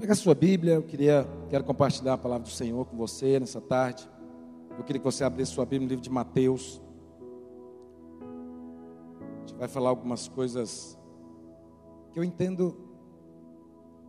Pega 0.00 0.14
a 0.14 0.16
sua 0.16 0.34
Bíblia, 0.34 0.76
eu 0.76 0.82
queria, 0.82 1.28
quero 1.50 1.62
compartilhar 1.62 2.14
a 2.14 2.18
palavra 2.18 2.44
do 2.44 2.50
Senhor 2.50 2.86
com 2.86 2.96
você 2.96 3.38
nessa 3.38 3.60
tarde. 3.60 4.08
Eu 4.78 4.82
queria 4.82 4.98
que 4.98 5.04
você 5.04 5.22
abrisse 5.22 5.52
sua 5.52 5.66
Bíblia 5.66 5.82
no 5.82 5.88
livro 5.90 6.02
de 6.02 6.08
Mateus. 6.08 6.80
A 9.20 9.40
gente 9.40 9.54
vai 9.56 9.68
falar 9.68 9.90
algumas 9.90 10.26
coisas 10.26 10.98
que 12.10 12.18
eu 12.18 12.24
entendo 12.24 12.74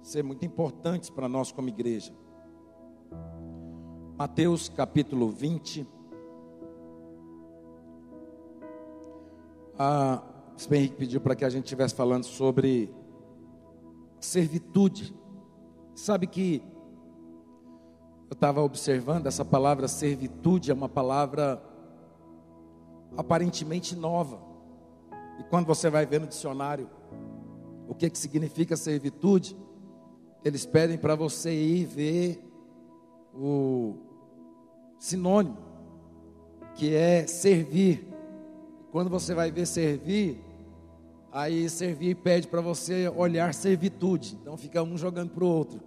ser 0.02 0.24
muito 0.24 0.46
importantes 0.46 1.10
para 1.10 1.28
nós 1.28 1.52
como 1.52 1.68
igreja. 1.68 2.14
Mateus 4.18 4.70
capítulo 4.70 5.30
20. 5.30 5.86
Ah, 9.78 10.24
o 10.70 10.74
Henrique 10.74 10.96
pediu 10.96 11.20
para 11.20 11.36
que 11.36 11.44
a 11.44 11.50
gente 11.50 11.66
estivesse 11.66 11.94
falando 11.94 12.24
sobre 12.24 12.90
servitude. 14.22 15.20
Sabe 15.94 16.28
que 16.28 16.64
eu 18.30 18.34
estava 18.34 18.62
observando 18.62 19.28
essa 19.28 19.44
palavra 19.44 19.88
servitude 19.88 20.72
é 20.72 20.74
uma 20.74 20.88
palavra 20.88 21.62
aparentemente 23.18 23.96
nova. 23.96 24.40
E 25.40 25.44
quando 25.44 25.66
você 25.66 25.90
vai 25.90 26.06
ver 26.06 26.22
no 26.22 26.28
dicionário 26.28 26.90
o 27.88 27.94
que, 27.94 28.10
que 28.10 28.18
significa 28.18 28.78
servitude, 28.78 29.58
eles 30.46 30.66
pedem 30.66 30.98
para 30.98 31.14
você 31.14 31.54
ir 31.54 31.86
ver 31.86 32.52
o 33.34 33.96
sinônimo, 34.98 35.58
que 36.76 36.96
é 36.96 37.28
servir. 37.28 38.08
Quando 38.92 39.10
você 39.10 39.34
vai 39.34 39.52
ver 39.52 39.66
servir, 39.66 40.42
Aí 41.32 41.70
servir 41.70 42.16
pede 42.16 42.48
para 42.48 42.60
você 42.60 43.08
olhar 43.10 43.54
servitude. 43.54 44.38
Então 44.42 44.58
fica 44.58 44.84
um 44.84 44.98
jogando 44.98 45.30
para 45.30 45.44
o 45.44 45.48
outro, 45.48 45.80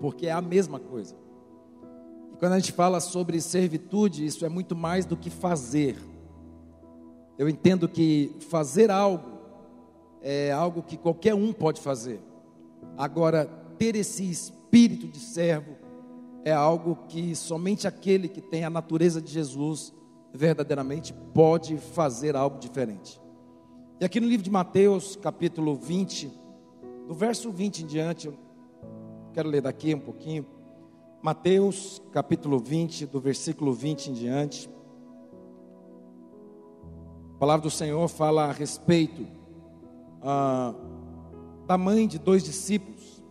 porque 0.00 0.26
é 0.26 0.32
a 0.32 0.40
mesma 0.40 0.78
coisa. 0.78 1.16
E 2.32 2.36
quando 2.36 2.52
a 2.52 2.58
gente 2.58 2.72
fala 2.72 3.00
sobre 3.00 3.40
servitude, 3.40 4.24
isso 4.24 4.46
é 4.46 4.48
muito 4.48 4.76
mais 4.76 5.04
do 5.04 5.16
que 5.16 5.28
fazer. 5.28 5.96
Eu 7.36 7.48
entendo 7.48 7.88
que 7.88 8.36
fazer 8.48 8.90
algo 8.90 9.32
é 10.22 10.52
algo 10.52 10.82
que 10.82 10.96
qualquer 10.96 11.34
um 11.34 11.52
pode 11.52 11.80
fazer. 11.80 12.20
Agora, 12.96 13.44
ter 13.76 13.96
esse 13.96 14.28
espírito 14.30 15.08
de 15.08 15.18
servo 15.18 15.76
é 16.44 16.52
algo 16.52 16.96
que 17.08 17.34
somente 17.34 17.86
aquele 17.86 18.28
que 18.28 18.40
tem 18.40 18.64
a 18.64 18.70
natureza 18.70 19.20
de 19.20 19.32
Jesus 19.32 19.92
verdadeiramente 20.32 21.12
pode 21.34 21.76
fazer 21.76 22.36
algo 22.36 22.58
diferente. 22.58 23.21
E 24.02 24.04
aqui 24.04 24.18
no 24.18 24.26
livro 24.26 24.42
de 24.42 24.50
Mateus, 24.50 25.14
capítulo 25.14 25.76
20, 25.76 26.28
do 27.06 27.14
verso 27.14 27.52
20 27.52 27.84
em 27.84 27.86
diante, 27.86 28.26
eu 28.26 28.36
quero 29.32 29.48
ler 29.48 29.62
daqui 29.62 29.94
um 29.94 30.00
pouquinho. 30.00 30.44
Mateus, 31.22 32.02
capítulo 32.10 32.58
20, 32.58 33.06
do 33.06 33.20
versículo 33.20 33.72
20 33.72 34.08
em 34.08 34.12
diante. 34.12 34.68
A 37.36 37.38
palavra 37.38 37.62
do 37.62 37.70
Senhor 37.70 38.08
fala 38.08 38.46
a 38.46 38.50
respeito 38.50 39.24
ah, 40.20 40.74
da 41.68 41.78
mãe 41.78 42.08
de 42.08 42.18
dois 42.18 42.42
discípulos. 42.42 43.22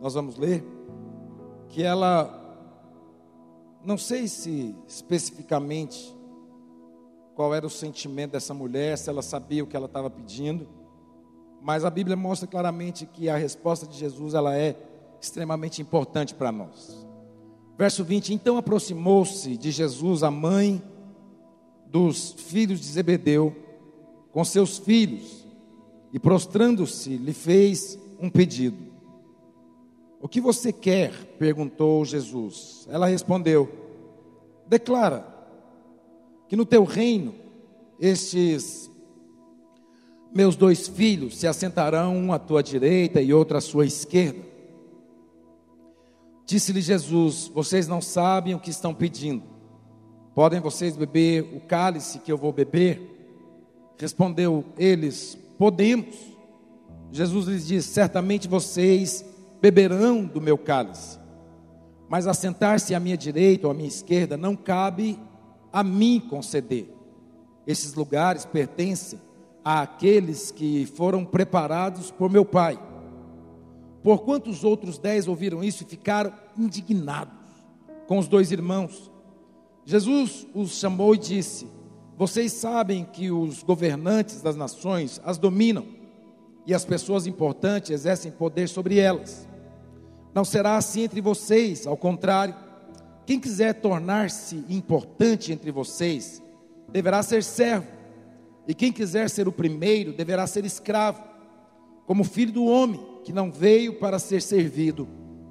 Nós 0.00 0.14
vamos 0.14 0.38
ler 0.38 0.64
que 1.68 1.82
ela, 1.82 2.34
não 3.84 3.98
sei 3.98 4.26
se 4.26 4.74
especificamente 4.86 6.17
qual 7.38 7.54
era 7.54 7.64
o 7.64 7.70
sentimento 7.70 8.32
dessa 8.32 8.52
mulher, 8.52 8.98
se 8.98 9.08
ela 9.08 9.22
sabia 9.22 9.62
o 9.62 9.66
que 9.68 9.76
ela 9.76 9.86
estava 9.86 10.10
pedindo. 10.10 10.66
Mas 11.62 11.84
a 11.84 11.90
Bíblia 11.90 12.16
mostra 12.16 12.48
claramente 12.48 13.06
que 13.06 13.28
a 13.28 13.36
resposta 13.36 13.86
de 13.86 13.96
Jesus 13.96 14.34
ela 14.34 14.58
é 14.58 14.74
extremamente 15.20 15.80
importante 15.80 16.34
para 16.34 16.50
nós. 16.50 17.06
Verso 17.78 18.02
20: 18.02 18.34
Então 18.34 18.56
aproximou-se 18.56 19.56
de 19.56 19.70
Jesus 19.70 20.24
a 20.24 20.32
mãe 20.32 20.82
dos 21.86 22.32
filhos 22.32 22.80
de 22.80 22.86
Zebedeu 22.86 23.54
com 24.32 24.44
seus 24.44 24.76
filhos 24.76 25.46
e 26.12 26.18
prostrando-se 26.18 27.16
lhe 27.16 27.32
fez 27.32 27.96
um 28.18 28.28
pedido. 28.28 28.92
O 30.20 30.26
que 30.26 30.40
você 30.40 30.72
quer? 30.72 31.12
perguntou 31.38 32.04
Jesus. 32.04 32.84
Ela 32.90 33.06
respondeu: 33.06 33.70
Declara 34.66 35.37
que 36.48 36.56
no 36.56 36.64
teu 36.64 36.84
reino 36.84 37.34
estes 38.00 38.90
meus 40.34 40.56
dois 40.56 40.88
filhos 40.88 41.38
se 41.38 41.46
assentarão, 41.46 42.16
um 42.16 42.32
à 42.32 42.38
tua 42.38 42.62
direita 42.62 43.20
e 43.20 43.32
outro 43.32 43.56
à 43.56 43.60
sua 43.60 43.86
esquerda. 43.86 44.40
Disse-lhe 46.46 46.80
Jesus: 46.80 47.50
Vocês 47.54 47.86
não 47.86 48.00
sabem 48.00 48.54
o 48.54 48.60
que 48.60 48.70
estão 48.70 48.94
pedindo. 48.94 49.42
Podem 50.34 50.60
vocês 50.60 50.96
beber 50.96 51.42
o 51.54 51.60
cálice 51.60 52.20
que 52.20 52.30
eu 52.30 52.38
vou 52.38 52.52
beber? 52.52 53.02
Respondeu 53.98 54.64
eles: 54.78 55.36
Podemos. 55.58 56.16
Jesus 57.10 57.46
lhes 57.46 57.66
disse: 57.66 57.88
Certamente 57.88 58.48
vocês 58.48 59.24
beberão 59.60 60.24
do 60.24 60.40
meu 60.40 60.56
cálice, 60.56 61.18
mas 62.08 62.26
assentar-se 62.26 62.94
à 62.94 63.00
minha 63.00 63.16
direita 63.16 63.66
ou 63.66 63.70
à 63.72 63.74
minha 63.74 63.88
esquerda 63.88 64.36
não 64.36 64.54
cabe 64.54 65.18
a 65.78 65.84
mim 65.84 66.18
conceder. 66.18 66.92
Esses 67.64 67.94
lugares 67.94 68.44
pertencem 68.44 69.20
àqueles 69.64 70.50
que 70.50 70.84
foram 70.86 71.24
preparados 71.24 72.10
por 72.10 72.28
meu 72.28 72.44
Pai. 72.44 72.76
Por 74.02 74.22
quantos 74.22 74.64
outros 74.64 74.98
dez 74.98 75.28
ouviram 75.28 75.62
isso 75.62 75.84
e 75.84 75.86
ficaram 75.86 76.32
indignados 76.56 77.32
com 78.08 78.18
os 78.18 78.26
dois 78.26 78.50
irmãos? 78.50 79.08
Jesus 79.84 80.48
os 80.52 80.72
chamou 80.80 81.14
e 81.14 81.18
disse: 81.18 81.68
Vocês 82.16 82.52
sabem 82.54 83.04
que 83.04 83.30
os 83.30 83.62
governantes 83.62 84.42
das 84.42 84.56
nações 84.56 85.20
as 85.24 85.38
dominam 85.38 85.86
e 86.66 86.74
as 86.74 86.84
pessoas 86.84 87.24
importantes 87.24 87.92
exercem 87.92 88.32
poder 88.32 88.68
sobre 88.68 88.98
elas. 88.98 89.46
Não 90.34 90.44
será 90.44 90.76
assim 90.76 91.02
entre 91.02 91.20
vocês, 91.20 91.86
ao 91.86 91.96
contrário 91.96 92.67
quem 93.28 93.38
quiser 93.38 93.74
tornar-se 93.74 94.64
importante 94.70 95.52
entre 95.52 95.70
vocês, 95.70 96.42
deverá 96.88 97.22
ser 97.22 97.44
servo, 97.44 97.86
e 98.66 98.72
quem 98.72 98.90
quiser 98.90 99.28
ser 99.28 99.46
o 99.46 99.52
primeiro, 99.52 100.14
deverá 100.14 100.46
ser 100.46 100.64
escravo, 100.64 101.22
como 102.06 102.24
filho 102.24 102.54
do 102.54 102.64
homem, 102.64 102.98
que 103.24 103.30
não 103.30 103.52
veio 103.52 103.98
para 103.98 104.18
ser 104.18 104.40
servido, 104.40 105.06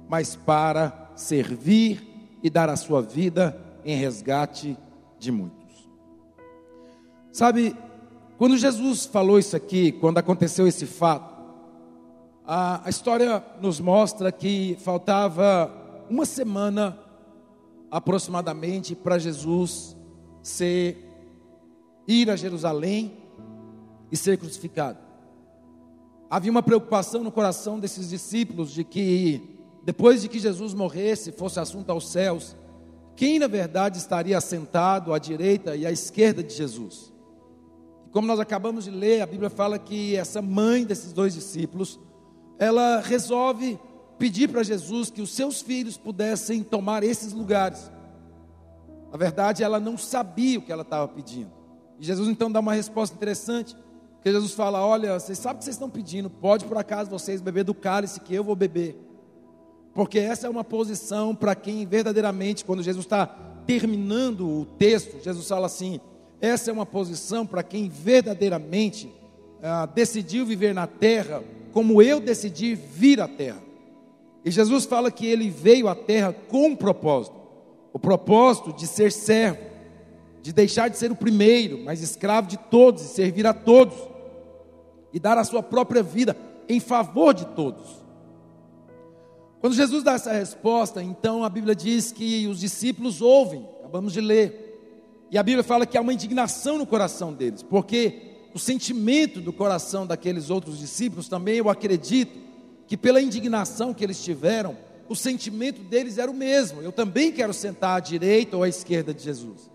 mas 0.08 0.34
para 0.34 1.12
servir 1.14 2.02
e 2.42 2.50
dar 2.50 2.68
a 2.68 2.74
sua 2.74 3.00
vida 3.00 3.56
em 3.84 3.94
resgate 3.96 4.76
de 5.16 5.30
muitos. 5.30 5.88
Sabe, 7.30 7.76
quando 8.38 8.58
Jesus 8.58 9.06
falou 9.06 9.38
isso 9.38 9.54
aqui, 9.54 9.92
quando 9.92 10.18
aconteceu 10.18 10.66
esse 10.66 10.84
fato, 10.84 11.32
a, 12.44 12.84
a 12.84 12.90
história 12.90 13.40
nos 13.60 13.78
mostra 13.78 14.32
que 14.32 14.76
faltava 14.80 15.72
uma 16.10 16.26
semana 16.26 17.06
aproximadamente 17.90 18.94
para 18.94 19.18
Jesus 19.18 19.96
ser 20.42 20.96
ir 22.06 22.30
a 22.30 22.36
Jerusalém 22.36 23.18
e 24.10 24.16
ser 24.16 24.38
crucificado. 24.38 24.98
Havia 26.30 26.50
uma 26.50 26.62
preocupação 26.62 27.22
no 27.22 27.32
coração 27.32 27.78
desses 27.78 28.10
discípulos 28.10 28.70
de 28.70 28.84
que 28.84 29.58
depois 29.84 30.20
de 30.20 30.28
que 30.28 30.38
Jesus 30.38 30.74
morresse, 30.74 31.32
fosse 31.32 31.58
assunto 31.58 31.90
aos 31.90 32.10
céus, 32.10 32.54
quem 33.16 33.38
na 33.38 33.46
verdade 33.46 33.98
estaria 33.98 34.36
assentado 34.36 35.12
à 35.14 35.18
direita 35.18 35.74
e 35.74 35.86
à 35.86 35.90
esquerda 35.90 36.42
de 36.42 36.54
Jesus? 36.54 37.12
Como 38.10 38.26
nós 38.26 38.40
acabamos 38.40 38.84
de 38.84 38.90
ler, 38.90 39.22
a 39.22 39.26
Bíblia 39.26 39.50
fala 39.50 39.78
que 39.78 40.14
essa 40.14 40.40
mãe 40.40 40.84
desses 40.84 41.12
dois 41.12 41.34
discípulos, 41.34 41.98
ela 42.58 43.00
resolve 43.00 43.78
pedir 44.18 44.48
para 44.48 44.62
Jesus 44.62 45.10
que 45.10 45.22
os 45.22 45.30
seus 45.30 45.62
filhos 45.62 45.96
pudessem 45.96 46.62
tomar 46.62 47.02
esses 47.02 47.32
lugares. 47.32 47.90
Na 49.10 49.16
verdade, 49.16 49.62
ela 49.62 49.80
não 49.80 49.96
sabia 49.96 50.58
o 50.58 50.62
que 50.62 50.72
ela 50.72 50.82
estava 50.82 51.08
pedindo. 51.08 51.50
E 51.98 52.04
Jesus 52.04 52.28
então 52.28 52.50
dá 52.50 52.60
uma 52.60 52.74
resposta 52.74 53.16
interessante. 53.16 53.76
Porque 54.14 54.30
Jesus 54.30 54.52
fala: 54.52 54.84
Olha, 54.84 55.18
vocês 55.18 55.38
sabem 55.38 55.56
o 55.56 55.58
que 55.58 55.64
vocês 55.64 55.76
estão 55.76 55.88
pedindo, 55.88 56.28
pode 56.28 56.64
por 56.64 56.76
acaso 56.76 57.10
vocês 57.10 57.40
beber 57.40 57.64
do 57.64 57.74
cálice 57.74 58.20
que 58.20 58.34
eu 58.34 58.44
vou 58.44 58.56
beber. 58.56 58.96
Porque 59.94 60.18
essa 60.18 60.46
é 60.46 60.50
uma 60.50 60.64
posição 60.64 61.34
para 61.34 61.54
quem 61.54 61.86
verdadeiramente, 61.86 62.64
quando 62.64 62.82
Jesus 62.82 63.04
está 63.04 63.26
terminando 63.66 64.48
o 64.48 64.64
texto, 64.64 65.22
Jesus 65.22 65.46
fala 65.48 65.66
assim: 65.66 66.00
essa 66.40 66.70
é 66.70 66.72
uma 66.72 66.86
posição 66.86 67.46
para 67.46 67.62
quem 67.62 67.88
verdadeiramente 67.88 69.12
ah, 69.62 69.86
decidiu 69.86 70.44
viver 70.44 70.74
na 70.74 70.86
terra, 70.86 71.42
como 71.72 72.02
eu 72.02 72.20
decidi 72.20 72.74
vir 72.74 73.20
à 73.20 73.28
terra. 73.28 73.67
E 74.48 74.50
Jesus 74.50 74.86
fala 74.86 75.10
que 75.10 75.26
ele 75.26 75.50
veio 75.50 75.88
à 75.88 75.94
terra 75.94 76.32
com 76.32 76.68
um 76.68 76.74
propósito: 76.74 77.36
o 77.92 77.98
propósito 77.98 78.72
de 78.72 78.86
ser 78.86 79.12
servo, 79.12 79.58
de 80.40 80.54
deixar 80.54 80.88
de 80.88 80.96
ser 80.96 81.12
o 81.12 81.16
primeiro, 81.16 81.84
mas 81.84 82.00
escravo 82.00 82.48
de 82.48 82.56
todos 82.56 83.02
e 83.02 83.08
servir 83.08 83.46
a 83.46 83.52
todos, 83.52 83.94
e 85.12 85.20
dar 85.20 85.36
a 85.36 85.44
sua 85.44 85.62
própria 85.62 86.02
vida 86.02 86.34
em 86.66 86.80
favor 86.80 87.34
de 87.34 87.44
todos. 87.48 88.02
Quando 89.60 89.74
Jesus 89.74 90.02
dá 90.02 90.14
essa 90.14 90.32
resposta, 90.32 91.02
então 91.02 91.44
a 91.44 91.50
Bíblia 91.50 91.74
diz 91.74 92.10
que 92.10 92.46
os 92.46 92.58
discípulos 92.58 93.20
ouvem, 93.20 93.68
acabamos 93.80 94.14
de 94.14 94.22
ler. 94.22 95.26
E 95.30 95.36
a 95.36 95.42
Bíblia 95.42 95.62
fala 95.62 95.84
que 95.84 95.98
há 95.98 96.00
uma 96.00 96.14
indignação 96.14 96.78
no 96.78 96.86
coração 96.86 97.34
deles, 97.34 97.62
porque 97.62 98.48
o 98.54 98.58
sentimento 98.58 99.42
do 99.42 99.52
coração 99.52 100.06
daqueles 100.06 100.48
outros 100.48 100.78
discípulos 100.78 101.28
também, 101.28 101.56
eu 101.56 101.68
acredito, 101.68 102.47
que 102.88 102.96
pela 102.96 103.22
indignação 103.22 103.94
que 103.94 104.02
eles 104.02 104.24
tiveram, 104.24 104.76
o 105.08 105.14
sentimento 105.14 105.82
deles 105.82 106.18
era 106.18 106.30
o 106.30 106.34
mesmo. 106.34 106.82
Eu 106.82 106.90
também 106.90 107.30
quero 107.30 107.52
sentar 107.52 107.98
à 107.98 108.00
direita 108.00 108.56
ou 108.56 108.62
à 108.62 108.68
esquerda 108.68 109.14
de 109.14 109.22
Jesus. 109.22 109.70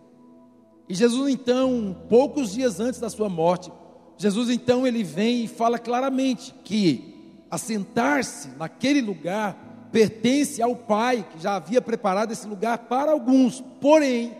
E 0.89 0.95
Jesus, 0.95 1.31
então, 1.31 1.95
poucos 2.09 2.51
dias 2.51 2.79
antes 2.79 2.99
da 2.99 3.09
sua 3.09 3.29
morte, 3.29 3.71
Jesus, 4.17 4.49
então, 4.49 4.85
ele 4.85 5.03
vem 5.03 5.45
e 5.45 5.47
fala 5.47 5.79
claramente 5.79 6.53
que 6.63 7.13
assentar-se 7.49 8.49
naquele 8.57 9.01
lugar 9.01 9.89
pertence 9.91 10.59
ao 10.61 10.75
Pai, 10.75 11.25
que 11.31 11.41
já 11.41 11.55
havia 11.55 11.81
preparado 11.81 12.31
esse 12.31 12.47
lugar 12.47 12.79
para 12.79 13.11
alguns. 13.11 13.63
Porém, 13.79 14.35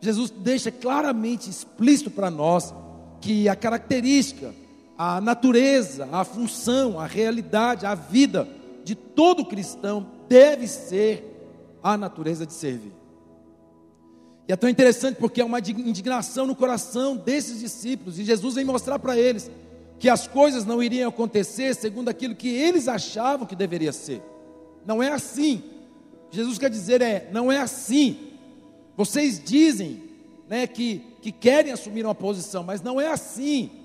Jesus 0.00 0.30
deixa 0.30 0.72
claramente 0.72 1.48
explícito 1.48 2.10
para 2.10 2.28
nós 2.28 2.74
que 3.20 3.48
a 3.48 3.54
característica, 3.54 4.52
a 5.02 5.18
natureza, 5.18 6.06
a 6.12 6.24
função, 6.24 7.00
a 7.00 7.06
realidade, 7.06 7.86
a 7.86 7.94
vida 7.94 8.46
de 8.84 8.94
todo 8.94 9.46
cristão 9.46 10.06
deve 10.28 10.68
ser 10.68 11.24
a 11.82 11.96
natureza 11.96 12.44
de 12.44 12.52
servir. 12.52 12.92
E 14.46 14.52
é 14.52 14.56
tão 14.56 14.68
interessante 14.68 15.16
porque 15.16 15.40
é 15.40 15.44
uma 15.44 15.58
indignação 15.58 16.46
no 16.46 16.54
coração 16.54 17.16
desses 17.16 17.60
discípulos, 17.60 18.18
e 18.18 18.24
Jesus 18.24 18.56
vem 18.56 18.64
mostrar 18.66 18.98
para 18.98 19.16
eles 19.16 19.50
que 19.98 20.06
as 20.06 20.28
coisas 20.28 20.66
não 20.66 20.82
iriam 20.82 21.08
acontecer 21.08 21.74
segundo 21.74 22.10
aquilo 22.10 22.34
que 22.34 22.50
eles 22.50 22.86
achavam 22.86 23.46
que 23.46 23.56
deveria 23.56 23.92
ser. 23.92 24.20
Não 24.84 25.02
é 25.02 25.10
assim. 25.10 25.62
Jesus 26.30 26.58
quer 26.58 26.68
dizer 26.68 27.00
é, 27.00 27.30
não 27.32 27.50
é 27.50 27.58
assim. 27.58 28.18
Vocês 28.98 29.42
dizem, 29.42 30.02
né, 30.46 30.66
que 30.66 31.06
que 31.22 31.32
querem 31.32 31.72
assumir 31.72 32.04
uma 32.04 32.14
posição, 32.14 32.62
mas 32.62 32.82
não 32.82 33.00
é 33.00 33.08
assim. 33.08 33.79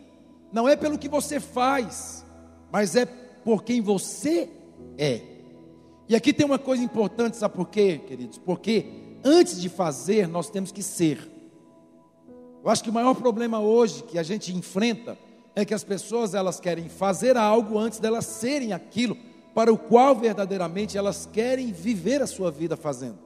Não 0.56 0.69
é 0.69 0.78
pelo 0.78 0.98
que 0.98 1.10
você 1.10 1.38
faz, 1.38 2.25
mas 2.72 2.96
é 2.96 3.06
por 3.06 3.62
quem 3.62 3.81
você 3.81 4.50
é. 4.98 5.22
E 6.07 6.16
aqui 6.16 6.31
tem 6.31 6.46
uma 6.46 6.57
coisa 6.57 6.81
importante, 6.81 7.36
sabe 7.36 7.56
por 7.56 7.68
quê, 7.68 7.98
queridos? 8.07 8.38
Porque 8.38 8.86
antes 9.22 9.60
de 9.60 9.68
fazer, 9.68 10.30
nós 10.30 10.50
temos 10.50 10.72
que 10.72 10.81
ser. 10.81 11.30
Eu 12.63 12.69
acho 12.69 12.81
que 12.81 12.90
o 12.90 12.94
maior 12.94 13.16
problema 13.16 13.60
hoje 13.60 14.04
que 14.04 14.18
a 14.18 14.24
gente 14.24 14.56
enfrenta 14.56 15.18
é 15.54 15.66
que 15.66 15.74
as 15.74 15.84
pessoas 15.84 16.34
elas 16.34 16.57
querem 16.57 16.88
fazer 16.88 17.36
algo 17.36 17.78
antes 17.78 18.00
delas 18.00 18.25
serem 18.25 18.72
aquilo 18.72 19.18
para 19.54 19.74
o 19.74 19.78
qual 19.78 20.16
verdadeiramente 20.16 20.98
elas 20.98 21.25
querem 21.34 21.74
viver 21.74 22.22
a 22.22 22.28
sua 22.28 22.50
vida 22.50 22.78
fazendo. 22.78 23.19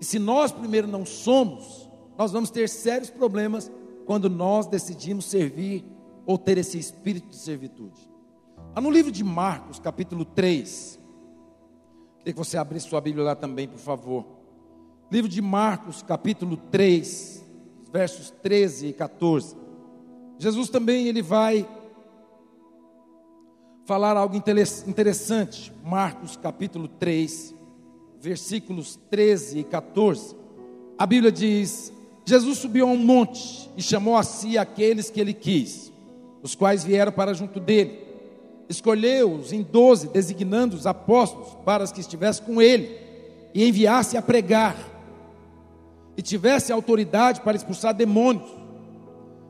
E 0.00 0.04
se 0.04 0.18
nós 0.18 0.50
primeiro 0.50 0.88
não 0.88 1.06
somos, 1.06 1.88
nós 2.18 2.32
vamos 2.32 2.50
ter 2.50 2.68
sérios 2.68 3.08
problemas 3.08 3.70
quando 4.04 4.28
nós 4.28 4.66
decidimos 4.66 5.26
servir 5.26 5.93
ou 6.26 6.38
ter 6.38 6.58
esse 6.58 6.78
espírito 6.78 7.28
de 7.28 7.36
servitude. 7.36 8.10
Ah, 8.74 8.80
no 8.80 8.90
livro 8.90 9.12
de 9.12 9.22
Marcos, 9.22 9.78
capítulo 9.78 10.24
3, 10.24 10.98
queria 12.18 12.32
que 12.32 12.38
você 12.38 12.56
abrisse 12.56 12.88
sua 12.88 13.00
Bíblia 13.00 13.24
lá 13.24 13.34
também, 13.34 13.68
por 13.68 13.78
favor. 13.78 14.24
Livro 15.10 15.28
de 15.28 15.40
Marcos, 15.40 16.02
capítulo 16.02 16.56
3, 16.56 17.44
versos 17.92 18.30
13 18.30 18.88
e 18.88 18.92
14. 18.92 19.56
Jesus 20.38 20.68
também 20.68 21.06
ele 21.06 21.22
vai 21.22 21.68
falar 23.84 24.16
algo 24.16 24.36
interessante. 24.36 25.72
Marcos, 25.84 26.36
capítulo 26.36 26.88
3, 26.88 27.54
versículos 28.20 28.98
13 29.10 29.60
e 29.60 29.64
14. 29.64 30.34
A 30.98 31.06
Bíblia 31.06 31.30
diz: 31.30 31.92
Jesus 32.24 32.58
subiu 32.58 32.88
a 32.88 32.90
um 32.90 32.96
monte 32.96 33.70
e 33.76 33.82
chamou 33.82 34.16
a 34.16 34.22
si 34.22 34.56
aqueles 34.56 35.10
que 35.10 35.20
ele 35.20 35.34
quis, 35.34 35.92
os 36.44 36.54
quais 36.54 36.84
vieram 36.84 37.10
para 37.10 37.32
junto 37.32 37.58
dele. 37.58 38.04
Escolheu-os 38.68 39.50
em 39.50 39.62
doze, 39.62 40.08
designando 40.08 40.76
os 40.76 40.86
apóstolos 40.86 41.56
para 41.64 41.86
que 41.88 42.00
estivessem 42.00 42.44
com 42.44 42.60
ele 42.60 42.98
e 43.54 43.66
enviasse 43.66 44.16
a 44.16 44.22
pregar, 44.22 44.76
e 46.16 46.22
tivesse 46.22 46.70
autoridade 46.70 47.40
para 47.40 47.56
expulsar 47.56 47.94
demônios. 47.94 48.48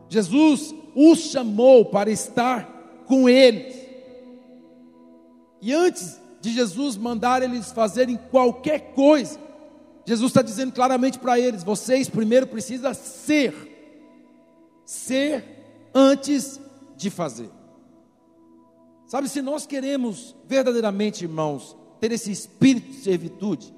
Jesus 0.09 0.73
os 0.95 1.19
chamou 1.19 1.87
para 1.87 2.11
estar 2.11 3.03
com 3.07 3.29
eles. 3.29 3.75
E 5.61 5.73
antes 5.73 6.21
de 6.41 6.53
Jesus 6.53 6.97
mandar 6.97 7.43
eles 7.43 7.73
fazerem 7.73 8.17
qualquer 8.31 8.93
coisa, 8.95 9.39
Jesus 10.07 10.31
está 10.31 10.43
dizendo 10.43 10.73
claramente 10.73 11.19
para 11.19 11.41
eles: 11.41 11.65
vocês 11.65 12.09
primeiro 12.09 12.47
precisam 12.47 12.95
ser, 12.95 13.55
ser 14.85 15.45
antes 15.95 16.61
de 16.97 17.11
fazer. 17.11 17.51
Sabe, 19.07 19.29
se 19.29 19.43
nós 19.43 19.67
queremos 19.67 20.35
verdadeiramente, 20.47 21.25
irmãos, 21.25 21.77
ter 22.01 22.13
esse 22.13 22.31
espírito 22.31 22.89
de 22.89 22.97
servitude, 22.97 23.75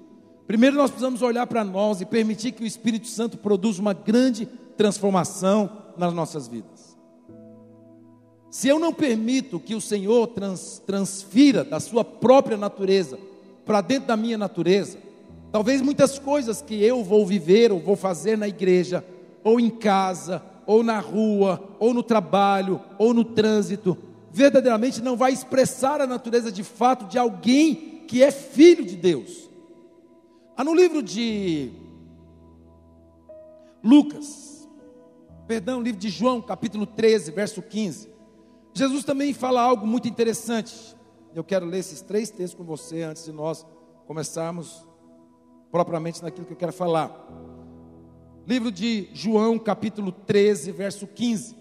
primeiro 0.46 0.76
nós 0.76 0.90
precisamos 0.90 1.22
olhar 1.22 1.46
para 1.46 1.64
nós 1.64 2.00
e 2.00 2.06
permitir 2.06 2.52
que 2.52 2.62
o 2.62 2.66
Espírito 2.66 3.08
Santo 3.08 3.36
produza 3.36 3.80
uma 3.80 3.92
grande 3.92 4.46
transformação 4.76 5.70
nas 5.96 6.12
nossas 6.12 6.46
vidas. 6.46 6.96
Se 8.50 8.68
eu 8.68 8.78
não 8.78 8.92
permito 8.92 9.60
que 9.60 9.74
o 9.74 9.80
Senhor 9.80 10.28
trans, 10.28 10.82
transfira 10.86 11.64
da 11.64 11.80
sua 11.80 12.04
própria 12.04 12.56
natureza 12.56 13.18
para 13.64 13.80
dentro 13.80 14.08
da 14.08 14.16
minha 14.16 14.38
natureza, 14.38 14.98
Talvez 15.56 15.80
muitas 15.80 16.18
coisas 16.18 16.60
que 16.60 16.82
eu 16.84 17.02
vou 17.02 17.24
viver 17.24 17.72
ou 17.72 17.80
vou 17.80 17.96
fazer 17.96 18.36
na 18.36 18.46
igreja, 18.48 19.02
ou 19.42 19.58
em 19.58 19.70
casa, 19.70 20.42
ou 20.66 20.82
na 20.82 20.98
rua, 20.98 21.62
ou 21.78 21.94
no 21.94 22.02
trabalho, 22.02 22.80
ou 22.98 23.14
no 23.14 23.24
trânsito, 23.24 23.96
verdadeiramente 24.32 25.00
não 25.00 25.16
vai 25.16 25.32
expressar 25.32 26.00
a 26.00 26.06
natureza 26.06 26.50
de 26.50 26.64
fato 26.64 27.06
de 27.06 27.18
alguém 27.18 28.02
que 28.06 28.22
é 28.22 28.30
filho 28.30 28.84
de 28.84 28.96
Deus. 28.96 29.48
Há 30.56 30.64
no 30.64 30.74
livro 30.74 31.02
de 31.02 31.70
Lucas, 33.82 34.68
perdão, 35.46 35.80
livro 35.80 36.00
de 36.00 36.08
João, 36.08 36.42
capítulo 36.42 36.84
13, 36.84 37.30
verso 37.30 37.62
15. 37.62 38.08
Jesus 38.74 39.04
também 39.04 39.32
fala 39.32 39.62
algo 39.62 39.86
muito 39.86 40.08
interessante. 40.08 40.96
Eu 41.34 41.44
quero 41.44 41.64
ler 41.64 41.78
esses 41.78 42.02
três 42.02 42.30
textos 42.30 42.54
com 42.54 42.64
você 42.64 43.02
antes 43.02 43.24
de 43.24 43.32
nós 43.32 43.64
começarmos 44.06 44.86
propriamente 45.70 46.22
naquilo 46.22 46.46
que 46.46 46.52
eu 46.52 46.56
quero 46.56 46.72
falar. 46.72 47.10
Livro 48.46 48.70
de 48.70 49.08
João, 49.12 49.58
capítulo 49.58 50.12
13, 50.12 50.70
verso 50.70 51.04
15. 51.04 51.56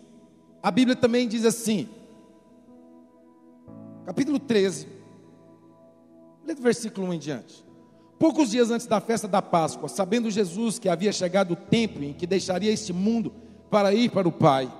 A 0.61 0.69
Bíblia 0.69 0.95
também 0.95 1.27
diz 1.27 1.43
assim, 1.43 1.89
capítulo 4.05 4.37
13, 4.37 4.87
lê 6.45 6.53
do 6.53 6.61
versículo 6.61 7.07
1 7.07 7.13
em 7.13 7.19
diante. 7.19 7.65
Poucos 8.19 8.51
dias 8.51 8.69
antes 8.69 8.85
da 8.85 9.01
festa 9.01 9.27
da 9.27 9.41
Páscoa, 9.41 9.89
sabendo 9.89 10.29
Jesus 10.29 10.77
que 10.77 10.87
havia 10.87 11.11
chegado 11.11 11.53
o 11.53 11.55
tempo 11.55 12.03
em 12.03 12.13
que 12.13 12.27
deixaria 12.27 12.71
este 12.71 12.93
mundo 12.93 13.33
para 13.71 13.91
ir 13.91 14.11
para 14.11 14.27
o 14.27 14.31
Pai, 14.31 14.71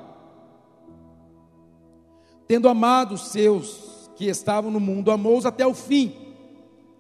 tendo 2.48 2.70
amado 2.70 3.16
os 3.16 3.30
seus 3.30 4.12
que 4.16 4.26
estavam 4.26 4.70
no 4.70 4.80
mundo, 4.80 5.10
amou-os 5.10 5.46
até 5.46 5.66
o 5.66 5.74
fim. 5.74 6.16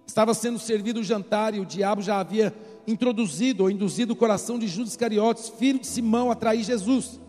Estava 0.05 0.33
sendo 0.33 0.57
servido 0.57 0.99
o 0.99 1.03
jantar 1.03 1.53
e 1.53 1.59
o 1.59 1.65
diabo 1.65 2.01
já 2.01 2.19
havia 2.19 2.53
introduzido 2.87 3.63
ou 3.63 3.69
induzido 3.69 4.13
o 4.13 4.15
coração 4.15 4.59
de 4.59 4.67
Judas 4.67 4.91
Iscariotes, 4.91 5.49
filho 5.49 5.79
de 5.79 5.87
Simão, 5.87 6.29
a 6.31 6.35
trair 6.35 6.63
Jesus. 6.63 7.19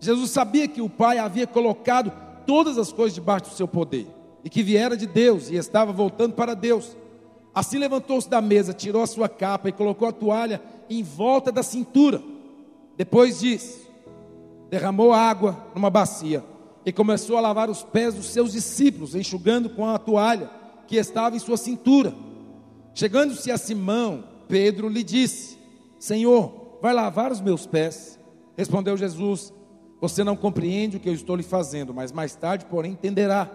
Jesus 0.00 0.30
sabia 0.30 0.68
que 0.68 0.80
o 0.80 0.88
Pai 0.88 1.18
havia 1.18 1.46
colocado 1.46 2.12
todas 2.46 2.78
as 2.78 2.92
coisas 2.92 3.14
debaixo 3.14 3.50
do 3.50 3.56
seu 3.56 3.66
poder 3.66 4.06
e 4.44 4.50
que 4.50 4.62
viera 4.62 4.96
de 4.96 5.06
Deus 5.06 5.50
e 5.50 5.56
estava 5.56 5.92
voltando 5.92 6.34
para 6.34 6.54
Deus. 6.54 6.96
Assim 7.54 7.78
levantou-se 7.78 8.28
da 8.28 8.40
mesa, 8.40 8.72
tirou 8.72 9.02
a 9.02 9.06
sua 9.06 9.28
capa 9.28 9.68
e 9.68 9.72
colocou 9.72 10.08
a 10.08 10.12
toalha 10.12 10.60
em 10.90 11.02
volta 11.02 11.50
da 11.50 11.62
cintura. 11.62 12.22
Depois 12.96 13.40
disso, 13.40 13.88
derramou 14.68 15.12
água 15.12 15.56
numa 15.74 15.88
bacia 15.88 16.44
e 16.84 16.92
começou 16.92 17.38
a 17.38 17.40
lavar 17.40 17.70
os 17.70 17.82
pés 17.82 18.14
dos 18.14 18.26
seus 18.26 18.52
discípulos, 18.52 19.14
enxugando 19.14 19.70
com 19.70 19.86
a 19.86 19.98
toalha 19.98 20.50
que 20.86 20.96
estava 20.96 21.36
em 21.36 21.38
sua 21.38 21.56
cintura. 21.56 22.14
Chegando-se 22.92 23.50
a 23.50 23.56
Simão, 23.56 24.24
Pedro 24.48 24.88
lhe 24.88 25.02
disse: 25.02 25.58
Senhor, 25.98 26.78
vai 26.80 26.92
lavar 26.92 27.32
os 27.32 27.40
meus 27.40 27.66
pés? 27.66 28.18
Respondeu 28.56 28.96
Jesus: 28.96 29.52
Você 30.00 30.22
não 30.22 30.36
compreende 30.36 30.96
o 30.96 31.00
que 31.00 31.08
eu 31.08 31.14
estou 31.14 31.36
lhe 31.36 31.42
fazendo, 31.42 31.92
mas 31.94 32.12
mais 32.12 32.34
tarde, 32.34 32.66
porém, 32.66 32.92
entenderá. 32.92 33.50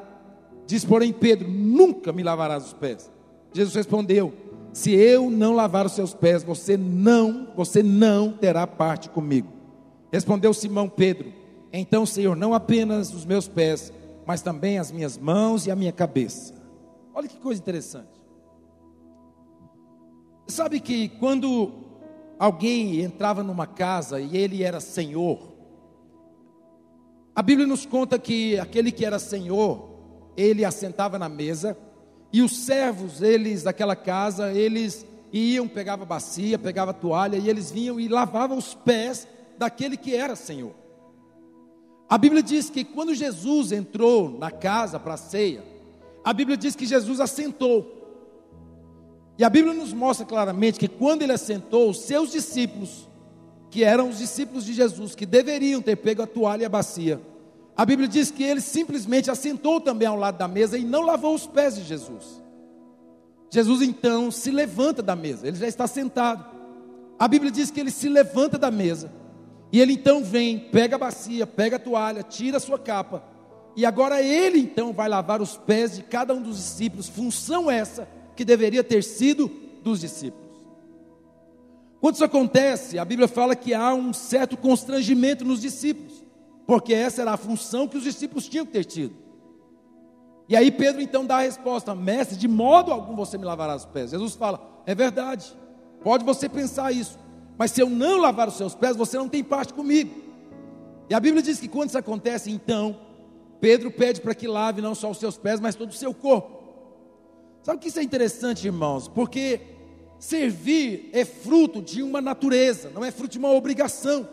Diz, 0.65 0.83
porém, 0.85 1.13
Pedro: 1.13 1.49
Nunca 1.49 2.11
me 2.11 2.23
lavarás 2.23 2.65
os 2.65 2.73
pés. 2.73 3.11
Jesus 3.53 3.75
respondeu: 3.75 4.33
Se 4.73 4.91
eu 4.93 5.29
não 5.29 5.55
lavar 5.55 5.85
os 5.85 5.93
seus 5.93 6.13
pés, 6.13 6.43
você 6.43 6.77
não, 6.77 7.47
você 7.55 7.81
não 7.81 8.31
terá 8.31 8.65
parte 8.67 9.09
comigo. 9.09 9.49
Respondeu 10.11 10.53
Simão 10.53 10.89
Pedro: 10.89 11.31
Então, 11.71 12.05
Senhor, 12.05 12.35
não 12.35 12.53
apenas 12.53 13.13
os 13.13 13.25
meus 13.25 13.47
pés, 13.47 13.93
mas 14.25 14.41
também 14.41 14.77
as 14.77 14.91
minhas 14.91 15.17
mãos 15.17 15.65
e 15.65 15.71
a 15.71 15.75
minha 15.75 15.91
cabeça. 15.91 16.53
Olha 17.13 17.27
que 17.27 17.37
coisa 17.37 17.59
interessante. 17.61 18.18
Sabe 20.49 20.79
que 20.79 21.09
quando 21.09 21.71
alguém 22.37 23.01
entrava 23.01 23.43
numa 23.43 23.67
casa 23.67 24.19
e 24.19 24.35
ele 24.35 24.63
era 24.63 24.79
senhor, 24.79 25.49
a 27.35 27.41
Bíblia 27.41 27.67
nos 27.67 27.85
conta 27.85 28.19
que 28.19 28.59
aquele 28.59 28.91
que 28.91 29.05
era 29.05 29.19
senhor, 29.19 29.89
ele 30.35 30.65
assentava 30.65 31.17
na 31.17 31.29
mesa 31.29 31.77
e 32.31 32.41
os 32.41 32.55
servos, 32.55 33.21
eles 33.21 33.63
daquela 33.63 33.95
casa, 33.95 34.51
eles 34.53 35.05
iam, 35.31 35.67
pegava 35.67 36.05
bacia, 36.05 36.59
pegava 36.59 36.93
toalha 36.93 37.37
e 37.37 37.49
eles 37.49 37.71
vinham 37.71 37.99
e 37.99 38.07
lavavam 38.07 38.57
os 38.57 38.73
pés 38.73 39.27
daquele 39.57 39.97
que 39.97 40.15
era 40.15 40.35
senhor. 40.35 40.73
A 42.09 42.17
Bíblia 42.17 42.41
diz 42.41 42.69
que 42.69 42.83
quando 42.83 43.13
Jesus 43.13 43.71
entrou 43.71 44.29
na 44.37 44.49
casa 44.49 44.99
para 44.99 45.13
a 45.13 45.17
ceia, 45.17 45.63
a 46.23 46.33
Bíblia 46.33 46.57
diz 46.57 46.75
que 46.75 46.85
Jesus 46.85 47.19
assentou. 47.19 47.98
E 49.39 49.43
a 49.45 49.49
Bíblia 49.49 49.73
nos 49.73 49.93
mostra 49.93 50.25
claramente 50.25 50.77
que 50.77 50.89
quando 50.89 51.21
ele 51.21 51.31
assentou, 51.31 51.89
os 51.89 52.01
seus 52.01 52.29
discípulos, 52.29 53.07
que 53.71 53.85
eram 53.85 54.09
os 54.09 54.17
discípulos 54.17 54.65
de 54.65 54.73
Jesus, 54.73 55.15
que 55.15 55.25
deveriam 55.25 55.81
ter 55.81 55.95
pego 55.95 56.21
a 56.21 56.27
toalha 56.27 56.63
e 56.63 56.65
a 56.65 56.69
bacia, 56.69 57.21
a 57.77 57.85
Bíblia 57.85 58.05
diz 58.05 58.29
que 58.29 58.43
ele 58.43 58.59
simplesmente 58.59 59.31
assentou 59.31 59.79
também 59.79 60.05
ao 60.05 60.17
lado 60.17 60.37
da 60.37 60.45
mesa 60.45 60.77
e 60.77 60.83
não 60.83 61.03
lavou 61.03 61.33
os 61.33 61.47
pés 61.47 61.77
de 61.77 61.85
Jesus. 61.85 62.43
Jesus 63.49 63.81
então 63.81 64.29
se 64.29 64.51
levanta 64.51 65.01
da 65.01 65.15
mesa, 65.15 65.47
ele 65.47 65.55
já 65.55 65.69
está 65.69 65.87
sentado. 65.87 66.45
A 67.17 67.25
Bíblia 67.25 67.49
diz 67.49 67.71
que 67.71 67.79
ele 67.79 67.91
se 67.91 68.09
levanta 68.09 68.57
da 68.57 68.69
mesa 68.69 69.09
e 69.71 69.79
ele 69.79 69.93
então 69.93 70.21
vem, 70.21 70.59
pega 70.59 70.97
a 70.97 70.99
bacia, 70.99 71.47
pega 71.47 71.77
a 71.77 71.79
toalha, 71.79 72.23
tira 72.23 72.57
a 72.57 72.59
sua 72.59 72.77
capa. 72.77 73.23
E 73.73 73.85
agora 73.85 74.21
ele 74.21 74.59
então 74.59 74.91
vai 74.91 75.07
lavar 75.07 75.41
os 75.41 75.55
pés 75.55 75.95
de 75.95 76.03
cada 76.03 76.33
um 76.33 76.41
dos 76.41 76.57
discípulos, 76.57 77.07
função 77.07 77.71
essa 77.71 78.18
que 78.39 78.45
deveria 78.45 78.81
ter 78.81 79.03
sido 79.03 79.51
dos 79.83 79.99
discípulos. 79.99 80.49
Quando 81.99 82.15
isso 82.15 82.23
acontece, 82.23 82.97
a 82.97 83.03
Bíblia 83.03 83.27
fala 83.27 83.53
que 83.53 83.73
há 83.73 83.93
um 83.93 84.13
certo 84.13 84.55
constrangimento 84.55 85.43
nos 85.43 85.59
discípulos, 85.59 86.23
porque 86.65 86.93
essa 86.93 87.21
era 87.21 87.33
a 87.33 87.37
função 87.37 87.85
que 87.85 87.97
os 87.97 88.03
discípulos 88.03 88.47
tinham 88.47 88.65
que 88.65 88.71
ter 88.71 88.85
tido. 88.85 89.13
E 90.47 90.55
aí 90.55 90.71
Pedro 90.71 91.01
então 91.01 91.25
dá 91.25 91.39
a 91.39 91.41
resposta: 91.41 91.93
Mestre, 91.93 92.37
de 92.37 92.47
modo 92.47 92.93
algum 92.93 93.13
você 93.13 93.37
me 93.37 93.43
lavará 93.43 93.75
os 93.75 93.83
pés. 93.83 94.11
Jesus 94.11 94.35
fala: 94.35 94.81
É 94.85 94.95
verdade, 94.95 95.53
pode 96.01 96.23
você 96.23 96.47
pensar 96.47 96.93
isso, 96.93 97.19
mas 97.57 97.71
se 97.71 97.81
eu 97.81 97.89
não 97.89 98.21
lavar 98.21 98.47
os 98.47 98.55
seus 98.55 98.73
pés, 98.73 98.95
você 98.95 99.17
não 99.17 99.27
tem 99.27 99.43
parte 99.43 99.73
comigo. 99.73 100.15
E 101.09 101.13
a 101.13 101.19
Bíblia 101.19 101.43
diz 101.43 101.59
que 101.59 101.67
quando 101.67 101.89
isso 101.89 101.97
acontece, 101.97 102.49
então, 102.49 103.01
Pedro 103.59 103.91
pede 103.91 104.21
para 104.21 104.33
que 104.33 104.47
lave 104.47 104.81
não 104.81 104.95
só 104.95 105.11
os 105.11 105.17
seus 105.17 105.37
pés, 105.37 105.59
mas 105.59 105.75
todo 105.75 105.89
o 105.89 105.93
seu 105.93 106.13
corpo. 106.13 106.58
Sabe 107.69 107.81
que 107.81 107.89
isso 107.89 107.99
é 107.99 108.03
interessante, 108.03 108.65
irmãos? 108.65 109.07
Porque 109.07 109.61
servir 110.17 111.11
é 111.13 111.23
fruto 111.23 111.83
de 111.83 112.01
uma 112.01 112.19
natureza, 112.19 112.89
não 112.89 113.05
é 113.05 113.11
fruto 113.11 113.33
de 113.33 113.37
uma 113.37 113.51
obrigação. 113.51 114.27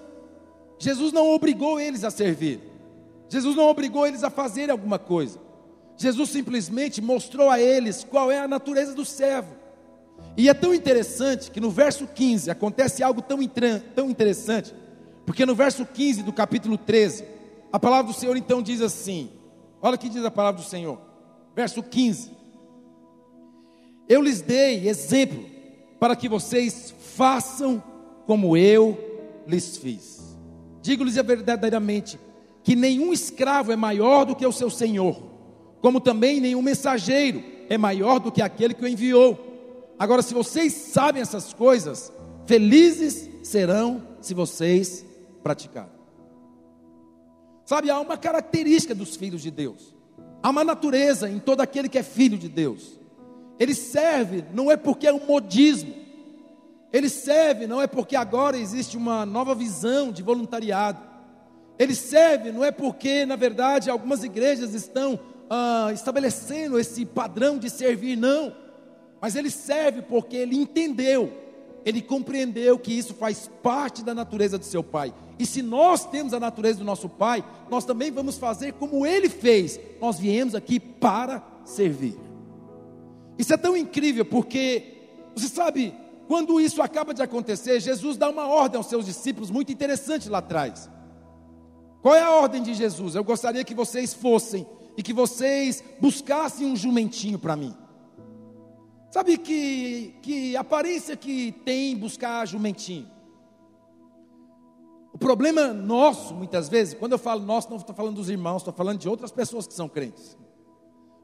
Jesus 0.79 1.13
não 1.13 1.29
obrigou 1.29 1.79
eles 1.79 2.03
a 2.03 2.11
servir. 2.11 2.61
Jesus 3.29 3.55
não 3.55 3.69
obrigou 3.69 4.07
eles 4.07 4.25
a 4.25 4.31
fazer 4.31 4.71
alguma 4.71 4.99
coisa. 4.99 5.39
Jesus 5.99 6.31
simplesmente 6.31 7.03
mostrou 7.03 7.51
a 7.51 7.61
eles 7.61 8.05
qual 8.05 8.33
é 8.33 8.39
a 8.39 8.49
natureza 8.49 8.95
do 8.95 9.05
servo. 9.05 9.55
E 10.35 10.49
é 10.49 10.55
tão 10.55 10.73
interessante 10.73 11.51
que 11.51 11.61
no 11.61 11.71
verso 11.71 12.07
15 12.07 12.51
acontece 12.51 13.03
algo 13.03 13.21
tão, 13.21 13.39
tão 13.95 14.09
interessante, 14.09 14.75
porque 15.27 15.45
no 15.45 15.55
verso 15.55 15.85
15 15.85 16.23
do 16.23 16.33
capítulo 16.33 16.79
13, 16.79 17.23
a 17.71 17.79
palavra 17.79 18.11
do 18.11 18.19
Senhor 18.19 18.35
então 18.35 18.63
diz 18.63 18.81
assim: 18.81 19.31
olha 19.83 19.97
o 19.97 19.99
que 19.99 20.09
diz 20.09 20.25
a 20.25 20.31
palavra 20.31 20.63
do 20.63 20.67
Senhor, 20.67 20.99
verso 21.55 21.83
15: 21.83 22.46
Eu 24.09 24.23
lhes 24.23 24.41
dei 24.41 24.89
exemplo 24.89 25.45
para 25.99 26.15
que 26.15 26.29
vocês 26.29 26.95
façam 27.15 27.83
como 28.27 28.57
eu 28.57 28.99
lhes 29.47 29.77
fiz. 29.77 30.37
Digo-lhes 30.83 31.15
verdadeiramente 31.15 32.19
que 32.63 32.77
nenhum 32.77 33.13
escravo 33.13 33.73
é 33.73 33.77
maior 33.77 34.25
do 34.25 34.35
que 34.35 34.47
o 34.47 34.53
seu 34.53 34.69
senhor, 34.69 35.23
como 35.81 36.01
também 36.01 36.41
nenhum 36.41 36.63
mensageiro 36.63 37.43
é 37.69 37.79
maior 37.79 38.19
do 38.19 38.31
que 38.31 38.43
aquele 38.43 38.75
que 38.75 38.85
o 38.85 38.89
enviou. 38.89 39.95
Agora, 39.99 40.23
se 40.23 40.35
vocês 40.35 40.73
sabem 40.73 41.23
essas 41.23 41.53
coisas, 41.53 42.13
felizes 42.45 43.29
serão 43.43 44.03
se 44.21 44.35
vocês 44.35 45.05
praticarem. 45.43 45.97
Sabe, 47.65 47.91
há 47.91 47.99
uma 47.99 48.17
característica 48.17 48.95
dos 48.95 49.17
filhos 49.17 49.43
de 49.43 49.51
Deus, 49.51 49.95
há 50.43 50.51
uma 50.51 50.63
natureza 50.63 51.29
em 51.29 51.39
todo 51.39 51.61
aquele 51.61 51.89
que 51.89 51.99
é 51.99 52.03
filho 52.03 52.39
de 52.39 52.49
Deus. 52.49 53.01
Ele 53.59 53.75
serve 53.75 54.45
não 54.53 54.71
é 54.71 54.77
porque 54.77 55.07
é 55.07 55.13
um 55.13 55.27
modismo, 55.27 55.95
ele 56.93 57.09
serve 57.09 57.67
não 57.67 57.81
é 57.81 57.87
porque 57.87 58.17
agora 58.17 58.57
existe 58.57 58.97
uma 58.97 59.25
nova 59.25 59.55
visão 59.55 60.13
de 60.13 60.23
voluntariado, 60.23 61.01
ele 61.79 61.95
serve 61.95 62.53
não 62.53 62.65
é 62.65 62.71
porque, 62.71 63.27
na 63.27 63.37
verdade, 63.37 63.91
algumas 63.91 64.25
igrejas 64.25 64.75
estão 64.75 65.19
ah, 65.49 65.91
estabelecendo 65.93 66.79
esse 66.79 67.05
padrão 67.05 67.59
de 67.59 67.69
servir, 67.71 68.17
não 68.17 68.67
mas 69.21 69.35
ele 69.35 69.51
serve 69.51 70.03
porque 70.03 70.37
ele 70.37 70.57
entendeu, 70.57 71.33
ele 71.85 72.03
compreendeu 72.03 72.79
que 72.79 72.93
isso 72.93 73.15
faz 73.15 73.51
parte 73.63 74.05
da 74.05 74.15
natureza 74.15 74.59
do 74.59 74.65
seu 74.65 74.83
pai. 74.83 75.13
E 75.39 75.47
se 75.47 75.63
nós 75.63 76.05
temos 76.05 76.33
a 76.33 76.41
natureza 76.41 76.79
do 76.79 76.85
nosso 76.85 77.09
pai, 77.09 77.45
nós 77.71 77.85
também 77.85 78.11
vamos 78.11 78.39
fazer 78.39 78.73
como 78.75 79.07
ele 79.07 79.29
fez. 79.29 79.79
Nós 80.01 80.19
viemos 80.19 80.55
aqui 80.55 80.81
para 80.81 81.43
servir. 81.65 82.17
Isso 83.39 83.53
é 83.53 83.57
tão 83.57 83.77
incrível 83.77 84.25
porque, 84.25 84.95
você 85.35 85.49
sabe, 85.49 85.95
quando 86.27 86.61
isso 86.61 86.83
acaba 86.83 87.15
de 87.15 87.23
acontecer, 87.23 87.81
Jesus 87.81 88.17
dá 88.17 88.29
uma 88.29 88.47
ordem 88.47 88.79
aos 88.79 88.87
seus 88.87 89.05
discípulos 89.05 89.51
muito 89.51 89.73
interessante 89.73 90.29
lá 90.29 90.39
atrás. 90.39 90.91
Qual 92.03 92.15
é 92.15 92.23
a 92.23 92.31
ordem 92.31 92.63
de 92.63 92.75
Jesus? 92.75 93.15
Eu 93.15 93.25
gostaria 93.25 93.65
que 93.65 93.75
vocês 93.75 94.15
fossem 94.15 94.67
e 94.97 95.03
que 95.03 95.13
vocês 95.13 95.83
buscassem 96.01 96.67
um 96.67 96.77
jumentinho 96.77 97.39
para 97.39 97.57
mim. 97.57 97.75
Sabe 99.11 99.39
que, 99.39 100.15
que 100.23 100.57
aparência 100.57 101.17
que 101.17 101.53
tem 101.65 101.97
buscar 101.97 102.47
jumentinho? 102.47 103.11
O 105.13 105.19
problema 105.19 105.73
nosso, 105.73 106.35
muitas 106.35 106.69
vezes, 106.69 106.93
quando 106.93 107.13
eu 107.13 107.19
falo 107.19 107.41
nosso, 107.41 107.71
não 107.71 107.79
estou 107.79 107.95
falando 107.95 108.17
dos 108.17 108.29
irmãos, 108.29 108.59
estou 108.59 108.75
falando 108.75 108.99
de 108.99 109.09
outras 109.09 109.33
pessoas 109.33 109.67
que 109.67 109.73
são 109.73 109.89
crentes. 109.89 110.37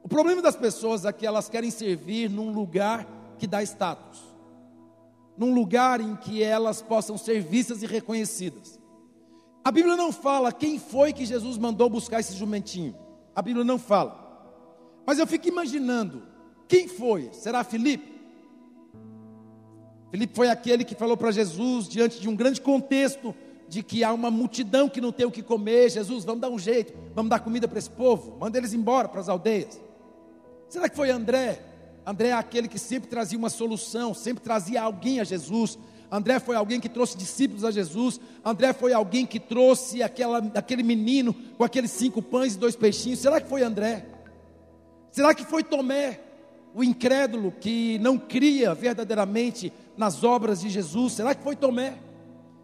O 0.03 0.09
problema 0.09 0.43
das 0.43 0.57
pessoas 0.57 1.05
é 1.05 1.13
que 1.13 1.27
elas 1.27 1.49
querem 1.49 1.71
servir 1.71 2.29
num 2.29 2.53
lugar 2.53 3.07
que 3.39 3.47
dá 3.47 3.63
status, 3.63 4.21
num 5.37 5.55
lugar 5.55 6.01
em 6.01 6.17
que 6.17 6.43
elas 6.43 6.83
possam 6.83 7.17
ser 7.17 7.41
vistas 7.41 7.83
e 7.83 7.87
reconhecidas. 7.87 8.81
A 9.65 9.71
Bíblia 9.71 9.97
não 9.97 10.11
fala 10.11 10.53
quem 10.53 10.79
foi 10.79 11.13
que 11.13 11.25
Jesus 11.25 11.57
mandou 11.57 11.89
buscar 11.89 12.19
esse 12.19 12.35
jumentinho. 12.35 12.97
A 13.35 13.41
Bíblia 13.41 13.65
não 13.65 13.79
fala. 13.79 14.21
Mas 15.07 15.19
eu 15.19 15.27
fico 15.27 15.47
imaginando 15.49 16.23
quem 16.67 16.89
foi? 16.89 17.29
Será 17.33 17.63
Filipe? 17.63 18.11
Filipe 20.11 20.35
foi 20.35 20.49
aquele 20.49 20.85
que 20.85 20.95
falou 20.95 21.17
para 21.17 21.31
Jesus, 21.31 21.89
diante 21.89 22.21
de 22.21 22.29
um 22.29 22.35
grande 22.37 22.61
contexto, 22.61 23.35
de 23.69 23.83
que 23.83 24.03
há 24.03 24.13
uma 24.13 24.31
multidão 24.31 24.89
que 24.89 25.01
não 25.01 25.13
tem 25.13 25.25
o 25.25 25.31
que 25.31 25.43
comer. 25.43 25.91
Jesus, 25.91 26.25
vamos 26.25 26.41
dar 26.41 26.51
um 26.51 26.59
jeito, 26.59 26.93
vamos 27.15 27.31
dar 27.31 27.41
comida 27.41 27.69
para 27.69 27.79
esse 27.79 27.91
povo, 27.91 28.37
manda 28.39 28.59
eles 28.59 28.75
embora 28.75 29.09
para 29.09 29.21
as 29.21 29.29
aldeias. 29.29 29.81
Será 30.73 30.89
que 30.89 30.97
foi 30.97 31.11
André? 31.11 31.61
André 32.07 32.29
é 32.29 32.33
aquele 32.33 32.67
que 32.67 32.79
sempre 32.79 33.07
trazia 33.07 33.37
uma 33.37 33.51
solução, 33.51 34.15
sempre 34.15 34.43
trazia 34.43 34.81
alguém 34.81 35.21
a 35.21 35.25
Jesus. 35.25 35.79
André 36.11 36.41
foi 36.41 36.57
alguém 36.57 36.81
que 36.81 36.89
trouxe 36.89 37.15
discípulos 37.15 37.63
a 37.63 37.71
Jesus. 37.71 38.19
André 38.43 38.73
foi 38.73 38.95
alguém 38.95 39.27
que 39.27 39.39
trouxe 39.39 40.03
aquela, 40.03 40.39
aquele 40.55 40.83
menino 40.83 41.35
com 41.59 41.63
aqueles 41.63 41.91
cinco 41.91 42.23
pães 42.23 42.55
e 42.55 42.59
dois 42.59 42.75
peixinhos. 42.75 43.19
Será 43.19 43.39
que 43.39 43.51
foi 43.51 43.63
André? 43.63 44.07
Será 45.11 45.35
que 45.35 45.45
foi 45.45 45.63
Tomé? 45.63 46.21
o 46.75 46.83
incrédulo 46.83 47.53
que 47.53 47.99
não 47.99 48.17
cria 48.17 48.75
verdadeiramente 48.75 49.71
nas 49.95 50.25
obras 50.25 50.63
de 50.63 50.71
Jesus? 50.71 51.13
Será 51.13 51.35
que 51.35 51.43
foi 51.43 51.55
Tomé? 51.55 51.99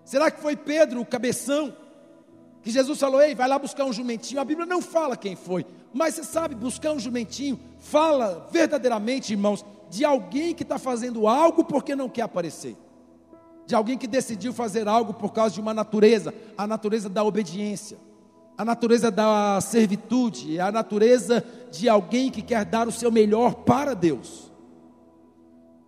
Será 0.03 0.31
que 0.31 0.41
foi 0.41 0.57
Pedro, 0.57 1.03
o 1.03 1.05
cabeção? 1.05 1.77
Que 2.63 2.71
Jesus 2.71 2.99
falou: 2.99 3.21
Ei, 3.21 3.35
vai 3.35 3.49
lá 3.49 3.59
buscar 3.59 3.85
um 3.85 3.93
jumentinho. 3.93 4.41
A 4.41 4.45
Bíblia 4.45 4.67
não 4.67 4.83
fala 4.83 5.17
quem 5.17 5.37
foi, 5.37 5.65
mas 5.93 6.15
você 6.15 6.25
sabe, 6.25 6.55
buscar 6.55 6.93
um 6.93 6.99
jumentinho 6.99 7.59
fala 7.79 8.49
verdadeiramente, 8.51 9.33
irmãos, 9.33 9.65
de 9.89 10.05
alguém 10.05 10.55
que 10.55 10.63
está 10.63 10.79
fazendo 10.79 11.27
algo 11.27 11.65
porque 11.65 11.95
não 11.95 12.09
quer 12.09 12.23
aparecer, 12.23 12.77
de 13.67 13.75
alguém 13.75 13.97
que 13.97 14.07
decidiu 14.07 14.53
fazer 14.53 14.89
algo 14.89 15.15
por 15.15 15.33
causa 15.33 15.55
de 15.55 15.61
uma 15.61 15.73
natureza, 15.73 16.35
a 16.57 16.67
natureza 16.67 17.09
da 17.09 17.25
obediência 17.25 17.99
a 18.59 18.65
natureza 18.65 19.09
da 19.09 19.61
servitude, 19.61 20.59
a 20.59 20.73
natureza 20.73 21.45
de 21.71 21.89
alguém 21.89 22.29
que 22.29 22.43
quer 22.43 22.65
dar 22.65 22.89
o 22.89 22.93
seu 22.93 23.09
melhor 23.09 23.55
para 23.55 23.95
Deus. 23.95 24.51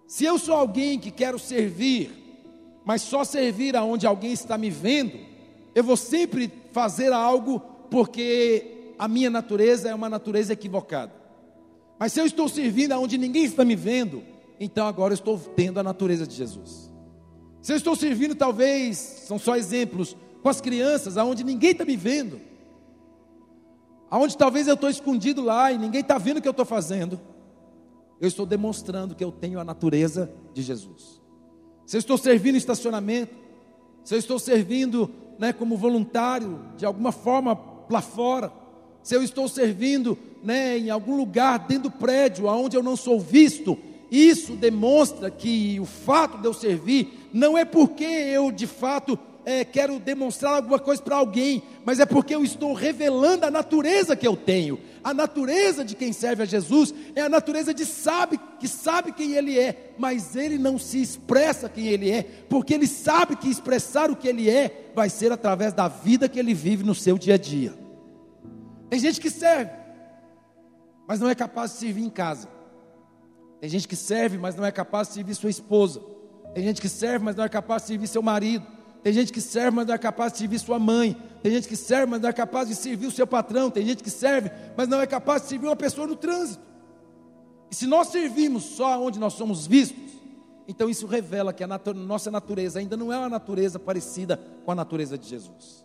Se 0.06 0.24
eu 0.24 0.38
sou 0.38 0.54
alguém 0.54 0.96
que 0.96 1.10
quero 1.10 1.36
servir, 1.36 2.12
mas 2.84 3.02
só 3.02 3.24
servir 3.24 3.74
aonde 3.74 4.06
alguém 4.06 4.32
está 4.32 4.56
me 4.56 4.70
vendo, 4.70 5.18
eu 5.74 5.84
vou 5.84 5.96
sempre 5.96 6.52
fazer 6.72 7.12
algo 7.12 7.60
porque 7.90 8.94
a 8.98 9.08
minha 9.08 9.30
natureza 9.30 9.88
é 9.88 9.94
uma 9.94 10.08
natureza 10.08 10.52
equivocada. 10.52 11.12
Mas 11.98 12.12
se 12.12 12.20
eu 12.20 12.26
estou 12.26 12.48
servindo 12.48 12.92
aonde 12.92 13.18
ninguém 13.18 13.44
está 13.44 13.64
me 13.64 13.76
vendo, 13.76 14.22
então 14.58 14.86
agora 14.86 15.12
eu 15.12 15.16
estou 15.16 15.38
tendo 15.38 15.78
a 15.80 15.82
natureza 15.82 16.26
de 16.26 16.34
Jesus. 16.34 16.90
Se 17.62 17.72
eu 17.72 17.76
estou 17.76 17.94
servindo, 17.94 18.34
talvez, 18.34 18.96
são 18.96 19.38
só 19.38 19.56
exemplos, 19.56 20.16
com 20.42 20.48
as 20.48 20.60
crianças, 20.60 21.16
aonde 21.16 21.44
ninguém 21.44 21.72
está 21.72 21.84
me 21.84 21.96
vendo, 21.96 22.40
aonde 24.10 24.36
talvez 24.36 24.66
eu 24.66 24.74
estou 24.74 24.88
escondido 24.88 25.42
lá 25.42 25.70
e 25.70 25.78
ninguém 25.78 26.00
está 26.00 26.16
vendo 26.16 26.38
o 26.38 26.42
que 26.42 26.48
eu 26.48 26.52
estou 26.52 26.64
fazendo, 26.64 27.20
eu 28.20 28.28
estou 28.28 28.46
demonstrando 28.46 29.14
que 29.14 29.24
eu 29.24 29.30
tenho 29.30 29.60
a 29.60 29.64
natureza 29.64 30.30
de 30.52 30.62
Jesus. 30.62 31.20
Se 31.86 31.96
eu 31.96 31.98
estou 31.98 32.16
servindo 32.16 32.56
estacionamento, 32.56 33.34
se 34.04 34.14
eu 34.14 34.18
estou 34.18 34.38
servindo 34.38 35.10
né, 35.40 35.54
como 35.54 35.74
voluntário, 35.74 36.60
de 36.76 36.84
alguma 36.84 37.10
forma 37.10 37.58
lá 37.88 38.02
fora, 38.02 38.52
se 39.02 39.16
eu 39.16 39.22
estou 39.22 39.48
servindo 39.48 40.16
né, 40.44 40.76
em 40.76 40.90
algum 40.90 41.16
lugar 41.16 41.60
dentro 41.60 41.84
do 41.84 41.90
prédio, 41.90 42.46
onde 42.46 42.76
eu 42.76 42.82
não 42.82 42.94
sou 42.94 43.18
visto, 43.18 43.78
isso 44.10 44.52
demonstra 44.52 45.30
que 45.30 45.80
o 45.80 45.86
fato 45.86 46.36
de 46.36 46.46
eu 46.46 46.52
servir 46.52 47.30
não 47.32 47.56
é 47.56 47.64
porque 47.64 48.04
eu 48.04 48.52
de 48.52 48.66
fato 48.66 49.18
é, 49.44 49.64
quero 49.64 49.98
demonstrar 49.98 50.54
alguma 50.54 50.78
coisa 50.78 51.02
para 51.02 51.16
alguém, 51.16 51.62
mas 51.84 51.98
é 51.98 52.06
porque 52.06 52.34
eu 52.34 52.44
estou 52.44 52.72
revelando 52.72 53.46
a 53.46 53.50
natureza 53.50 54.14
que 54.16 54.26
eu 54.26 54.36
tenho. 54.36 54.78
A 55.02 55.14
natureza 55.14 55.84
de 55.84 55.94
quem 55.94 56.12
serve 56.12 56.42
a 56.42 56.46
Jesus 56.46 56.94
é 57.14 57.22
a 57.22 57.28
natureza 57.28 57.72
de 57.72 57.86
sabe 57.86 58.38
que 58.58 58.68
sabe 58.68 59.12
quem 59.12 59.32
ele 59.32 59.58
é, 59.58 59.92
mas 59.98 60.36
ele 60.36 60.58
não 60.58 60.78
se 60.78 61.00
expressa 61.00 61.68
quem 61.68 61.86
ele 61.86 62.10
é, 62.10 62.22
porque 62.22 62.74
ele 62.74 62.86
sabe 62.86 63.36
que 63.36 63.48
expressar 63.48 64.10
o 64.10 64.16
que 64.16 64.28
ele 64.28 64.50
é 64.50 64.90
vai 64.94 65.08
ser 65.08 65.32
através 65.32 65.72
da 65.72 65.88
vida 65.88 66.28
que 66.28 66.38
ele 66.38 66.52
vive 66.52 66.84
no 66.84 66.94
seu 66.94 67.16
dia 67.16 67.34
a 67.34 67.38
dia. 67.38 67.72
Tem 68.90 68.98
gente 68.98 69.20
que 69.20 69.30
serve, 69.30 69.70
mas 71.08 71.20
não 71.20 71.30
é 71.30 71.34
capaz 71.34 71.72
de 71.72 71.78
servir 71.78 72.02
em 72.02 72.10
casa. 72.10 72.48
Tem 73.60 73.68
gente 73.68 73.86
que 73.86 73.96
serve, 73.96 74.38
mas 74.38 74.54
não 74.54 74.64
é 74.64 74.72
capaz 74.72 75.08
de 75.08 75.14
servir 75.14 75.34
sua 75.34 75.50
esposa. 75.50 76.00
Tem 76.54 76.64
gente 76.64 76.80
que 76.80 76.88
serve, 76.88 77.24
mas 77.24 77.36
não 77.36 77.44
é 77.44 77.48
capaz 77.48 77.82
de 77.82 77.88
servir 77.88 78.06
seu 78.06 78.22
marido. 78.22 78.66
Tem 79.02 79.12
gente 79.12 79.32
que 79.32 79.40
serve, 79.40 79.76
mas 79.76 79.86
não 79.86 79.94
é 79.94 79.98
capaz 79.98 80.32
de 80.32 80.38
servir 80.38 80.58
sua 80.58 80.78
mãe. 80.78 81.16
Tem 81.42 81.52
gente 81.52 81.66
que 81.66 81.76
serve, 81.76 82.06
mas 82.10 82.20
não 82.20 82.28
é 82.28 82.32
capaz 82.32 82.68
de 82.68 82.74
servir 82.74 83.06
o 83.06 83.10
seu 83.10 83.26
patrão. 83.26 83.70
Tem 83.70 83.86
gente 83.86 84.02
que 84.02 84.10
serve, 84.10 84.50
mas 84.76 84.88
não 84.88 85.00
é 85.00 85.06
capaz 85.06 85.42
de 85.42 85.48
servir 85.48 85.66
uma 85.66 85.76
pessoa 85.76 86.06
no 86.06 86.16
trânsito. 86.16 86.62
E 87.70 87.74
se 87.74 87.86
nós 87.86 88.08
servimos 88.08 88.64
só 88.64 89.00
onde 89.02 89.18
nós 89.18 89.34
somos 89.34 89.66
vistos, 89.66 90.10
então 90.66 90.88
isso 90.90 91.06
revela 91.06 91.52
que 91.52 91.64
a 91.64 91.66
natu 91.66 91.94
nossa 91.94 92.30
natureza 92.30 92.78
ainda 92.78 92.96
não 92.96 93.12
é 93.12 93.18
uma 93.18 93.28
natureza 93.28 93.78
parecida 93.78 94.38
com 94.64 94.72
a 94.72 94.74
natureza 94.74 95.16
de 95.16 95.28
Jesus. 95.28 95.84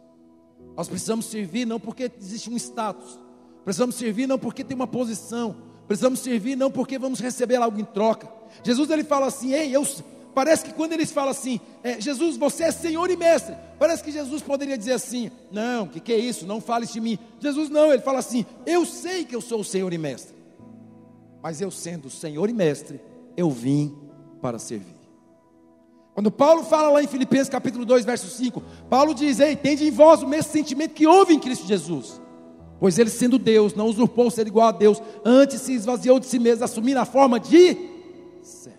Nós 0.75 0.88
precisamos 0.88 1.25
servir 1.25 1.65
não 1.65 1.79
porque 1.79 2.12
existe 2.19 2.50
um 2.50 2.55
status, 2.55 3.19
precisamos 3.63 3.95
servir 3.95 4.27
não 4.27 4.38
porque 4.38 4.63
tem 4.63 4.75
uma 4.75 4.88
posição, 4.88 5.55
precisamos 5.88 6.19
servir 6.19 6.55
não 6.55 6.69
porque 6.69 7.00
vamos 7.00 7.19
receber 7.19 7.55
algo 7.55 7.79
em 7.79 7.86
troca. 7.86 8.27
Jesus 8.63 8.89
ele 8.89 9.03
fala 9.03 9.27
assim: 9.27 9.53
Ei, 9.53 9.75
eu, 9.75 9.86
Parece 10.36 10.65
que 10.65 10.74
quando 10.74 10.92
eles 10.92 11.12
falam 11.12 11.32
assim, 11.32 11.62
é, 11.82 12.00
Jesus, 12.00 12.36
você 12.36 12.65
é 12.65 12.72
Senhor 12.72 13.10
e 13.10 13.15
Mestre, 13.15 13.56
parece 13.80 14.04
que 14.04 14.12
Jesus 14.12 14.42
poderia 14.42 14.77
dizer 14.77 14.92
assim: 14.92 15.32
Não, 15.50 15.88
que 15.88 16.01
que 16.01 16.12
é 16.12 16.18
isso? 16.18 16.46
Não 16.46 16.60
fale 16.60 16.86
de 16.86 17.00
mim. 17.00 17.18
Jesus 17.39 17.70
não, 17.70 17.94
ele 17.94 18.01
fala 18.01 18.20
assim: 18.20 18.46
Eu 18.65 18.86
sei 18.86 19.24
que 19.24 19.34
eu 19.34 19.39
sou 19.39 19.62
o 19.62 19.63
Senhor 19.63 19.94
e 19.94 19.98
Mestre, 19.98 20.36
mas 21.42 21.62
eu 21.62 21.72
sendo 21.72 22.10
Senhor 22.10 22.50
e 22.50 22.54
Mestre, 22.54 23.00
eu 23.38 23.50
vim 23.50 23.96
para 24.42 24.60
servir. 24.60 24.94
Quando 26.13 26.30
Paulo 26.30 26.63
fala 26.65 26.89
lá 26.89 27.01
em 27.01 27.08
Filipenses 27.08 27.48
capítulo 27.48 27.86
2, 27.86 28.04
verso 28.04 28.27
5, 28.27 28.62
Paulo 28.89 29.13
diz: 29.13 29.39
Ei, 29.39 29.56
tende 29.56 29.88
em 29.88 29.92
vós 29.92 30.22
o 30.22 30.27
mesmo 30.27 30.51
sentimento 30.51 30.94
que 30.94 31.08
houve 31.08 31.34
em 31.34 31.39
Cristo 31.39 31.65
Jesus. 31.65 32.20
Pois 32.77 33.00
ele, 33.00 33.10
sendo 33.10 33.39
Deus, 33.39 33.74
não 33.74 33.88
usurpou 33.88 34.30
ser 34.30 34.48
igual 34.48 34.68
a 34.68 34.74
Deus, 34.74 35.01
antes 35.24 35.62
se 35.62 35.72
esvaziou 35.72 36.20
de 36.20 36.25
si 36.25 36.39
mesmo, 36.39 36.65
assumindo 36.65 37.00
a 37.00 37.06
forma 37.06 37.39
de 37.39 37.77
servo. 38.42 38.75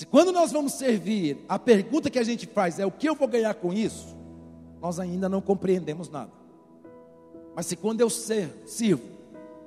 Se 0.00 0.06
quando 0.06 0.32
nós 0.32 0.50
vamos 0.50 0.72
servir, 0.72 1.44
a 1.46 1.58
pergunta 1.58 2.08
que 2.08 2.18
a 2.18 2.24
gente 2.24 2.46
faz 2.46 2.78
é 2.78 2.86
o 2.86 2.90
que 2.90 3.06
eu 3.06 3.14
vou 3.14 3.28
ganhar 3.28 3.52
com 3.52 3.70
isso, 3.70 4.16
nós 4.80 4.98
ainda 4.98 5.28
não 5.28 5.42
compreendemos 5.42 6.08
nada. 6.08 6.30
Mas 7.54 7.66
se 7.66 7.76
quando 7.76 8.00
eu 8.00 8.08
ser, 8.08 8.62
sirvo, 8.64 9.02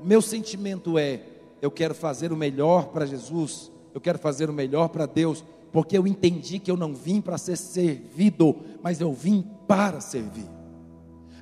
o 0.01 0.03
meu 0.03 0.23
sentimento 0.23 0.97
é 0.97 1.21
eu 1.61 1.69
quero 1.69 1.93
fazer 1.93 2.33
o 2.33 2.35
melhor 2.35 2.87
para 2.87 3.05
Jesus, 3.05 3.71
eu 3.93 4.01
quero 4.01 4.17
fazer 4.17 4.49
o 4.49 4.53
melhor 4.53 4.89
para 4.89 5.05
Deus, 5.05 5.43
porque 5.71 5.95
eu 5.95 6.07
entendi 6.07 6.57
que 6.57 6.71
eu 6.71 6.77
não 6.77 6.95
vim 6.95 7.21
para 7.21 7.37
ser 7.37 7.55
servido, 7.55 8.55
mas 8.81 8.99
eu 8.99 9.13
vim 9.13 9.47
para 9.67 10.01
servir. 10.01 10.49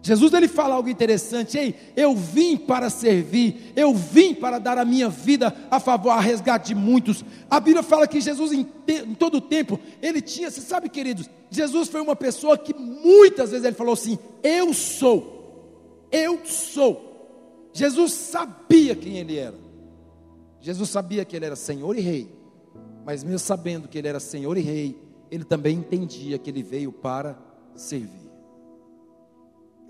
Jesus 0.03 0.33
ele 0.33 0.47
fala 0.47 0.75
algo 0.75 0.89
interessante, 0.89 1.57
ei, 1.59 1.75
eu 1.95 2.15
vim 2.15 2.57
para 2.57 2.89
servir, 2.89 3.71
eu 3.75 3.93
vim 3.93 4.33
para 4.33 4.57
dar 4.57 4.79
a 4.79 4.85
minha 4.85 5.07
vida 5.07 5.55
a 5.69 5.79
favor, 5.79 6.09
a 6.09 6.19
resgate 6.19 6.69
de 6.69 6.75
muitos. 6.75 7.23
A 7.47 7.59
Bíblia 7.59 7.83
fala 7.83 8.07
que 8.07 8.19
Jesus 8.19 8.51
em, 8.51 8.63
te, 8.63 8.93
em 8.93 9.13
todo 9.13 9.35
o 9.35 9.41
tempo, 9.41 9.79
ele 10.01 10.19
tinha, 10.19 10.49
você 10.49 10.59
sabe 10.59 10.89
queridos, 10.89 11.29
Jesus 11.51 11.87
foi 11.87 12.01
uma 12.01 12.15
pessoa 12.15 12.57
que 12.57 12.73
muitas 12.73 13.51
vezes 13.51 13.63
ele 13.63 13.75
falou 13.75 13.93
assim, 13.93 14.17
eu 14.41 14.73
sou, 14.73 16.07
eu 16.11 16.39
sou. 16.45 17.69
Jesus 17.71 18.11
sabia 18.11 18.95
quem 18.95 19.17
ele 19.17 19.37
era. 19.37 19.55
Jesus 20.59 20.89
sabia 20.89 21.23
que 21.23 21.35
ele 21.35 21.45
era 21.45 21.55
Senhor 21.55 21.95
e 21.95 22.01
Rei, 22.01 22.27
mas 23.05 23.23
mesmo 23.23 23.39
sabendo 23.39 23.87
que 23.87 23.99
ele 23.99 24.07
era 24.07 24.19
Senhor 24.19 24.57
e 24.57 24.61
Rei, 24.61 24.97
ele 25.29 25.43
também 25.43 25.77
entendia 25.77 26.39
que 26.39 26.49
ele 26.49 26.63
veio 26.63 26.91
para 26.91 27.37
servir 27.75 28.20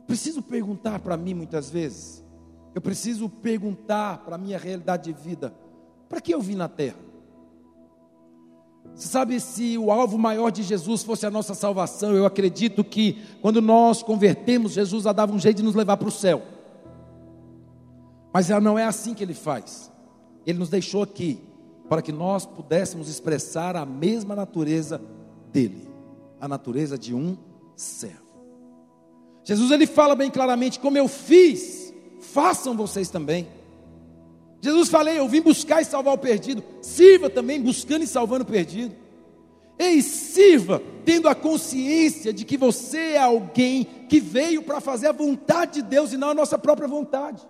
preciso 0.08 0.42
perguntar 0.42 1.00
para 1.00 1.18
mim 1.18 1.34
muitas 1.34 1.70
vezes, 1.70 2.24
eu 2.74 2.82
preciso 2.82 3.30
perguntar 3.30 4.20
para 4.20 4.36
a 4.36 4.38
minha 4.38 4.58
realidade 4.58 5.12
de 5.12 5.20
vida: 5.20 5.54
para 6.08 6.22
que 6.22 6.34
eu 6.34 6.42
vim 6.42 6.56
na 6.56 6.68
terra? 6.68 7.12
Você 8.94 9.08
sabe, 9.08 9.40
se 9.40 9.78
o 9.78 9.92
alvo 9.92 10.18
maior 10.18 10.52
de 10.52 10.64
Jesus 10.64 11.04
fosse 11.04 11.26
a 11.26 11.32
nossa 11.32 11.54
salvação, 11.54 12.14
eu 12.14 12.26
acredito 12.26 12.84
que 12.84 13.22
quando 13.42 13.62
nós 13.62 14.04
convertemos, 14.04 14.74
Jesus 14.74 15.04
já 15.04 15.14
dava 15.14 15.34
um 15.34 15.40
jeito 15.40 15.58
de 15.58 15.64
nos 15.64 15.76
levar 15.76 15.98
para 15.98 16.08
o 16.08 16.12
céu. 16.12 16.42
Mas 18.34 18.50
não 18.50 18.78
é 18.78 18.86
assim 18.86 19.14
que 19.14 19.24
ele 19.24 19.34
faz. 19.34 19.92
Ele 20.46 20.60
nos 20.60 20.70
deixou 20.70 21.04
aqui 21.04 21.40
para 21.88 22.02
que 22.02 22.12
nós 22.12 22.46
pudéssemos 22.46 23.10
expressar 23.10 23.76
a 23.76 23.86
mesma 23.86 24.36
natureza 24.36 25.02
dele, 25.52 25.90
a 26.40 26.48
natureza 26.48 26.98
de 26.98 27.14
um 27.14 27.38
servo. 27.76 28.21
Jesus 29.44 29.72
ele 29.72 29.88
fala 29.88 30.16
bem 30.16 30.30
claramente: 30.30 30.80
como 30.80 30.98
eu 30.98 31.08
fiz, 31.08 31.94
façam 32.20 32.76
vocês 32.76 33.10
também. 33.10 33.48
Jesus 34.62 34.90
falei, 34.90 35.18
eu 35.18 35.28
vim 35.28 35.42
buscar 35.42 35.82
e 35.82 35.86
salvar 35.86 36.14
o 36.14 36.20
perdido. 36.20 36.64
Sirva 36.82 37.30
também 37.30 37.60
buscando 37.60 38.04
e 38.04 38.08
salvando 38.08 38.44
o 38.44 38.48
perdido. 38.48 38.96
Ei, 39.78 40.04
sirva 40.04 40.82
tendo 41.04 41.28
a 41.28 41.34
consciência 41.34 42.32
de 42.32 42.46
que 42.46 42.56
você 42.56 43.14
é 43.14 43.18
alguém 43.18 43.88
que 44.08 44.20
veio 44.20 44.62
para 44.62 44.80
fazer 44.80 45.08
a 45.08 45.12
vontade 45.12 45.82
de 45.82 45.88
Deus 45.88 46.14
e 46.14 46.18
não 46.18 46.30
a 46.30 46.36
nossa 46.36 46.60
própria 46.60 46.88
vontade. 46.88 47.42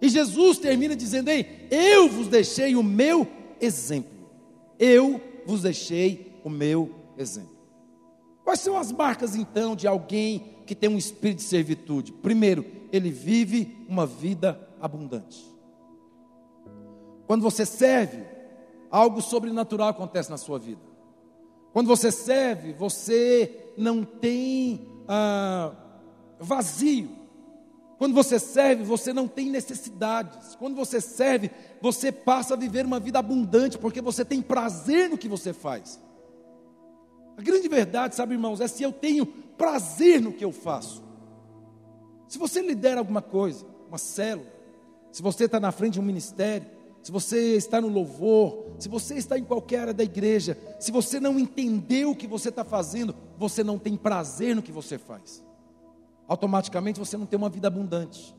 E 0.00 0.08
Jesus 0.08 0.58
termina 0.58 0.96
dizendo: 0.96 1.28
Ei, 1.28 1.68
eu 1.70 2.08
vos 2.08 2.26
deixei 2.26 2.74
o 2.74 2.82
meu 2.82 3.28
exemplo. 3.60 4.10
Eu 4.76 5.20
vos 5.46 5.62
deixei 5.62 6.32
o 6.42 6.50
meu 6.50 6.90
exemplo. 7.16 7.56
Quais 8.42 8.58
são 8.58 8.76
as 8.76 8.90
marcas 8.90 9.36
então 9.36 9.76
de 9.76 9.86
alguém 9.86 10.51
que 10.62 10.74
tem 10.74 10.88
um 10.88 10.98
espírito 10.98 11.38
de 11.38 11.44
servitude? 11.44 12.12
Primeiro, 12.12 12.64
ele 12.92 13.10
vive 13.10 13.84
uma 13.88 14.06
vida 14.06 14.68
abundante. 14.80 15.44
Quando 17.26 17.42
você 17.42 17.64
serve, 17.64 18.24
algo 18.90 19.22
sobrenatural 19.22 19.88
acontece 19.88 20.30
na 20.30 20.36
sua 20.36 20.58
vida. 20.58 20.80
Quando 21.72 21.86
você 21.86 22.10
serve, 22.10 22.72
você 22.72 23.72
não 23.76 24.04
tem 24.04 24.86
ah, 25.08 25.72
vazio. 26.38 27.10
Quando 27.96 28.14
você 28.14 28.38
serve, 28.38 28.82
você 28.82 29.12
não 29.12 29.28
tem 29.28 29.48
necessidades. 29.48 30.54
Quando 30.56 30.74
você 30.74 31.00
serve, 31.00 31.50
você 31.80 32.10
passa 32.10 32.54
a 32.54 32.56
viver 32.56 32.84
uma 32.84 32.98
vida 32.98 33.18
abundante, 33.18 33.78
porque 33.78 34.00
você 34.00 34.24
tem 34.24 34.42
prazer 34.42 35.08
no 35.08 35.16
que 35.16 35.28
você 35.28 35.52
faz. 35.52 36.00
Grande 37.42 37.68
verdade, 37.68 38.14
sabe, 38.14 38.34
irmãos, 38.34 38.60
é 38.60 38.68
se 38.68 38.82
eu 38.82 38.92
tenho 38.92 39.26
prazer 39.26 40.20
no 40.20 40.32
que 40.32 40.44
eu 40.44 40.52
faço. 40.52 41.02
Se 42.28 42.38
você 42.38 42.62
lidera 42.62 43.00
alguma 43.00 43.20
coisa, 43.20 43.66
uma 43.88 43.98
célula, 43.98 44.50
se 45.10 45.20
você 45.20 45.44
está 45.44 45.60
na 45.60 45.70
frente 45.70 45.94
de 45.94 46.00
um 46.00 46.04
ministério, 46.04 46.66
se 47.02 47.10
você 47.10 47.56
está 47.56 47.80
no 47.80 47.88
louvor, 47.88 48.76
se 48.78 48.88
você 48.88 49.16
está 49.16 49.36
em 49.36 49.44
qualquer 49.44 49.80
área 49.80 49.94
da 49.94 50.04
igreja, 50.04 50.56
se 50.78 50.92
você 50.92 51.18
não 51.18 51.38
entendeu 51.38 52.10
o 52.10 52.16
que 52.16 52.26
você 52.26 52.48
está 52.48 52.64
fazendo, 52.64 53.14
você 53.36 53.64
não 53.64 53.78
tem 53.78 53.96
prazer 53.96 54.54
no 54.54 54.62
que 54.62 54.72
você 54.72 54.96
faz. 54.96 55.42
Automaticamente 56.28 57.00
você 57.00 57.16
não 57.16 57.26
tem 57.26 57.36
uma 57.36 57.50
vida 57.50 57.66
abundante. 57.68 58.34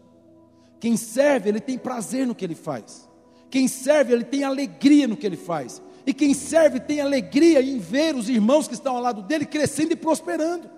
Quem 0.80 0.98
serve, 0.98 1.50
ele 1.50 1.60
tem 1.60 1.78
prazer 1.78 2.26
no 2.26 2.34
que 2.34 2.44
ele 2.44 2.56
faz. 2.56 3.08
Quem 3.50 3.68
serve, 3.68 4.14
ele 4.14 4.24
tem 4.24 4.44
alegria 4.44 5.08
no 5.08 5.16
que 5.16 5.28
ele 5.28 5.38
faz. 5.38 5.82
E 6.06 6.14
quem 6.14 6.34
serve 6.34 6.80
tem 6.80 7.00
alegria 7.00 7.62
em 7.62 7.80
ver 7.80 8.16
os 8.16 8.30
irmãos 8.30 8.68
que 8.68 8.74
estão 8.74 8.96
ao 8.96 9.02
lado 9.02 9.22
dele 9.22 9.46
crescendo 9.46 9.94
e 9.94 9.96
prosperando. 9.96 10.70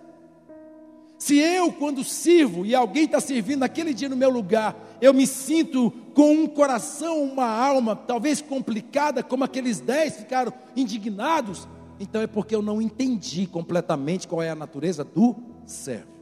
Se 1.18 1.38
eu, 1.38 1.72
quando 1.72 2.04
sirvo 2.04 2.66
e 2.66 2.76
alguém 2.76 3.06
está 3.06 3.20
servindo 3.20 3.62
naquele 3.62 3.94
dia 3.94 4.10
no 4.10 4.18
meu 4.18 4.30
lugar, 4.30 4.76
eu 5.02 5.14
me 5.14 5.26
sinto 5.26 5.92
com 6.14 6.32
um 6.32 6.48
coração, 6.48 7.24
uma 7.24 7.48
alma, 7.48 7.96
talvez 7.96 8.42
complicada, 8.42 9.24
como 9.24 9.44
aqueles 9.44 9.80
dez 9.80 10.18
ficaram 10.18 10.54
indignados, 10.76 11.68
então 12.00 12.22
é 12.22 12.28
porque 12.28 12.54
eu 12.54 12.62
não 12.62 12.82
entendi 12.82 13.48
completamente 13.48 14.28
qual 14.28 14.44
é 14.44 14.50
a 14.50 14.56
natureza 14.56 15.04
do 15.04 15.36
servo. 15.66 16.14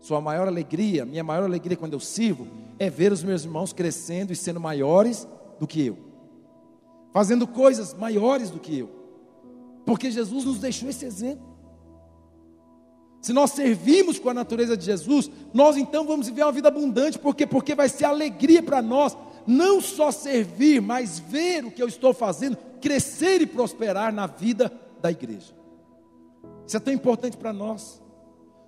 Sua 0.00 0.20
maior 0.20 0.48
alegria, 0.48 1.04
minha 1.04 1.22
maior 1.22 1.44
alegria 1.44 1.76
quando 1.76 1.92
eu 1.92 2.00
sirvo, 2.00 2.48
é 2.78 2.90
ver 2.90 3.12
os 3.12 3.22
meus 3.22 3.44
irmãos 3.44 3.72
crescendo 3.72 4.32
e 4.32 4.36
sendo 4.36 4.58
maiores 4.58 5.28
do 5.58 5.66
que 5.66 5.86
eu, 5.86 5.98
fazendo 7.12 7.46
coisas 7.46 7.94
maiores 7.94 8.50
do 8.50 8.58
que 8.58 8.78
eu, 8.78 8.90
porque 9.84 10.10
Jesus 10.10 10.44
nos 10.44 10.58
deixou 10.58 10.88
esse 10.88 11.04
exemplo. 11.04 11.50
Se 13.20 13.32
nós 13.32 13.50
servimos 13.50 14.18
com 14.18 14.30
a 14.30 14.34
natureza 14.34 14.76
de 14.76 14.84
Jesus, 14.84 15.30
nós 15.52 15.76
então 15.76 16.06
vamos 16.06 16.26
viver 16.26 16.42
uma 16.42 16.52
vida 16.52 16.68
abundante, 16.68 17.18
porque 17.18 17.46
porque 17.46 17.74
vai 17.74 17.88
ser 17.88 18.06
alegria 18.06 18.62
para 18.62 18.80
nós, 18.80 19.16
não 19.46 19.80
só 19.80 20.10
servir, 20.10 20.80
mas 20.80 21.18
ver 21.18 21.64
o 21.64 21.70
que 21.70 21.82
eu 21.82 21.88
estou 21.88 22.14
fazendo 22.14 22.56
crescer 22.80 23.42
e 23.42 23.46
prosperar 23.46 24.12
na 24.12 24.26
vida 24.26 24.72
da 25.02 25.10
igreja. 25.10 25.54
Isso 26.66 26.76
é 26.76 26.80
tão 26.80 26.94
importante 26.94 27.36
para 27.36 27.52
nós. 27.52 28.00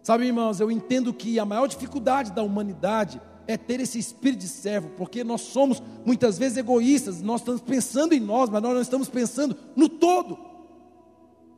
Sabe, 0.02 0.26
irmãos, 0.26 0.60
eu 0.60 0.70
entendo 0.70 1.14
que 1.14 1.38
a 1.38 1.44
maior 1.44 1.66
dificuldade 1.66 2.32
da 2.32 2.42
humanidade 2.42 3.20
é 3.46 3.56
ter 3.56 3.80
esse 3.80 3.98
espírito 3.98 4.40
de 4.40 4.48
servo, 4.48 4.90
porque 4.96 5.24
nós 5.24 5.40
somos 5.40 5.82
muitas 6.04 6.38
vezes 6.38 6.58
egoístas, 6.58 7.20
nós 7.20 7.40
estamos 7.40 7.60
pensando 7.60 8.12
em 8.12 8.20
nós, 8.20 8.48
mas 8.48 8.62
nós 8.62 8.74
não 8.74 8.80
estamos 8.80 9.08
pensando 9.08 9.56
no 9.74 9.88
todo. 9.88 10.38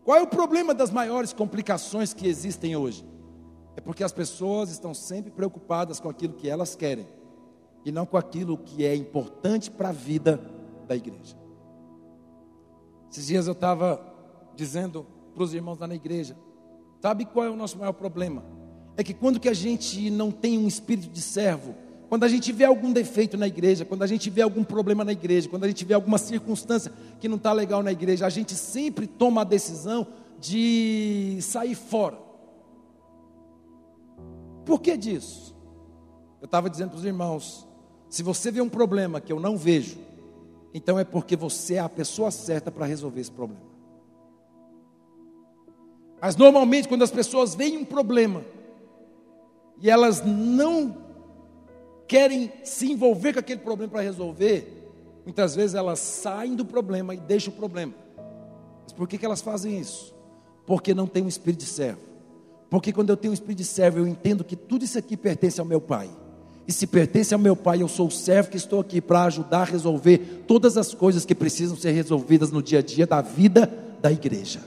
Qual 0.04 0.18
é 0.18 0.22
o 0.22 0.26
problema 0.26 0.74
das 0.74 0.90
maiores 0.90 1.32
complicações 1.32 2.12
que 2.12 2.26
existem 2.26 2.76
hoje? 2.76 3.04
É 3.76 3.80
porque 3.80 4.04
as 4.04 4.12
pessoas 4.12 4.70
estão 4.70 4.94
sempre 4.94 5.30
preocupadas 5.30 5.98
com 5.98 6.08
aquilo 6.08 6.34
que 6.34 6.48
elas 6.48 6.76
querem 6.76 7.06
e 7.84 7.92
não 7.92 8.06
com 8.06 8.16
aquilo 8.16 8.56
que 8.56 8.84
é 8.84 8.94
importante 8.94 9.70
para 9.70 9.90
a 9.90 9.92
vida 9.92 10.40
da 10.86 10.94
igreja. 10.94 11.36
Esses 13.10 13.26
dias 13.26 13.46
eu 13.46 13.52
estava 13.52 14.00
dizendo 14.54 15.06
para 15.34 15.42
os 15.42 15.54
irmãos 15.54 15.78
lá 15.78 15.86
na 15.86 15.94
igreja, 15.94 16.36
sabe 17.00 17.24
qual 17.24 17.46
é 17.46 17.50
o 17.50 17.56
nosso 17.56 17.78
maior 17.78 17.92
problema? 17.92 18.42
É 18.96 19.02
que 19.02 19.12
quando 19.12 19.40
que 19.40 19.48
a 19.48 19.54
gente 19.54 20.10
não 20.10 20.30
tem 20.30 20.58
um 20.58 20.68
espírito 20.68 21.08
de 21.08 21.20
servo, 21.20 21.74
quando 22.08 22.24
a 22.24 22.28
gente 22.28 22.52
vê 22.52 22.64
algum 22.64 22.92
defeito 22.92 23.36
na 23.36 23.46
igreja, 23.46 23.84
quando 23.84 24.02
a 24.02 24.06
gente 24.06 24.30
vê 24.30 24.42
algum 24.42 24.62
problema 24.62 25.04
na 25.04 25.12
igreja, 25.12 25.48
quando 25.48 25.64
a 25.64 25.68
gente 25.68 25.84
vê 25.84 25.94
alguma 25.94 26.18
circunstância 26.18 26.92
que 27.18 27.28
não 27.28 27.36
está 27.36 27.52
legal 27.52 27.82
na 27.82 27.90
igreja, 27.90 28.26
a 28.26 28.30
gente 28.30 28.54
sempre 28.54 29.06
toma 29.06 29.40
a 29.40 29.44
decisão 29.44 30.06
de 30.38 31.38
sair 31.40 31.74
fora. 31.74 32.18
Por 34.64 34.80
que 34.80 34.96
disso? 34.96 35.54
Eu 36.40 36.46
estava 36.46 36.70
dizendo 36.70 36.90
para 36.90 36.98
os 36.98 37.04
irmãos: 37.04 37.66
se 38.08 38.22
você 38.22 38.50
vê 38.50 38.60
um 38.60 38.68
problema 38.68 39.20
que 39.20 39.32
eu 39.32 39.40
não 39.40 39.56
vejo, 39.56 39.98
então 40.72 40.98
é 40.98 41.04
porque 41.04 41.34
você 41.34 41.74
é 41.74 41.80
a 41.80 41.88
pessoa 41.88 42.30
certa 42.30 42.70
para 42.70 42.86
resolver 42.86 43.20
esse 43.20 43.30
problema. 43.30 43.62
Mas 46.20 46.36
normalmente, 46.36 46.88
quando 46.88 47.02
as 47.02 47.10
pessoas 47.10 47.54
veem 47.54 47.76
um 47.76 47.84
problema 47.84 48.42
e 49.80 49.90
elas 49.90 50.24
não 50.24 50.96
querem 52.06 52.52
se 52.62 52.90
envolver 52.90 53.32
com 53.32 53.40
aquele 53.40 53.60
problema 53.60 53.92
para 53.92 54.02
resolver, 54.02 54.90
muitas 55.24 55.54
vezes 55.54 55.74
elas 55.74 55.98
saem 55.98 56.54
do 56.54 56.64
problema 56.64 57.14
e 57.14 57.18
deixam 57.18 57.52
o 57.52 57.56
problema. 57.56 57.94
Mas 58.82 58.92
por 58.92 59.08
que, 59.08 59.18
que 59.18 59.26
elas 59.26 59.40
fazem 59.40 59.78
isso? 59.78 60.14
Porque 60.66 60.94
não 60.94 61.06
tem 61.06 61.22
um 61.22 61.28
espírito 61.28 61.60
de 61.60 61.66
servo. 61.66 62.00
Porque 62.70 62.92
quando 62.92 63.10
eu 63.10 63.16
tenho 63.16 63.30
um 63.30 63.34
espírito 63.34 63.58
de 63.58 63.64
servo, 63.64 63.98
eu 63.98 64.06
entendo 64.06 64.44
que 64.44 64.56
tudo 64.56 64.84
isso 64.84 64.98
aqui 64.98 65.16
pertence 65.16 65.60
ao 65.60 65.66
meu 65.66 65.80
Pai. 65.80 66.10
E 66.66 66.72
se 66.72 66.86
pertence 66.86 67.34
ao 67.34 67.40
meu 67.40 67.54
Pai, 67.54 67.82
eu 67.82 67.88
sou 67.88 68.08
o 68.08 68.10
servo 68.10 68.50
que 68.50 68.56
estou 68.56 68.80
aqui 68.80 69.00
para 69.00 69.24
ajudar 69.24 69.60
a 69.60 69.64
resolver 69.64 70.44
todas 70.46 70.76
as 70.76 70.94
coisas 70.94 71.24
que 71.24 71.34
precisam 71.34 71.76
ser 71.76 71.92
resolvidas 71.92 72.50
no 72.50 72.62
dia 72.62 72.78
a 72.78 72.82
dia 72.82 73.06
da 73.06 73.20
vida 73.20 73.70
da 74.00 74.10
igreja. 74.10 74.60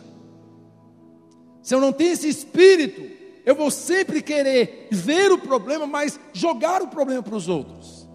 Se 1.62 1.74
eu 1.74 1.82
não 1.82 1.92
tenho 1.92 2.14
esse 2.14 2.30
espírito, 2.30 3.17
eu 3.48 3.56
vou 3.56 3.72
sempre 3.72 4.22
querer 4.22 4.90
ver 4.92 5.32
o 5.32 5.38
problema, 5.38 5.88
mas 5.88 6.20
jogar 6.34 6.82
o 6.82 6.90
problema 6.90 7.24
para 7.24 7.34
os 7.34 7.48
outros. 7.48 8.06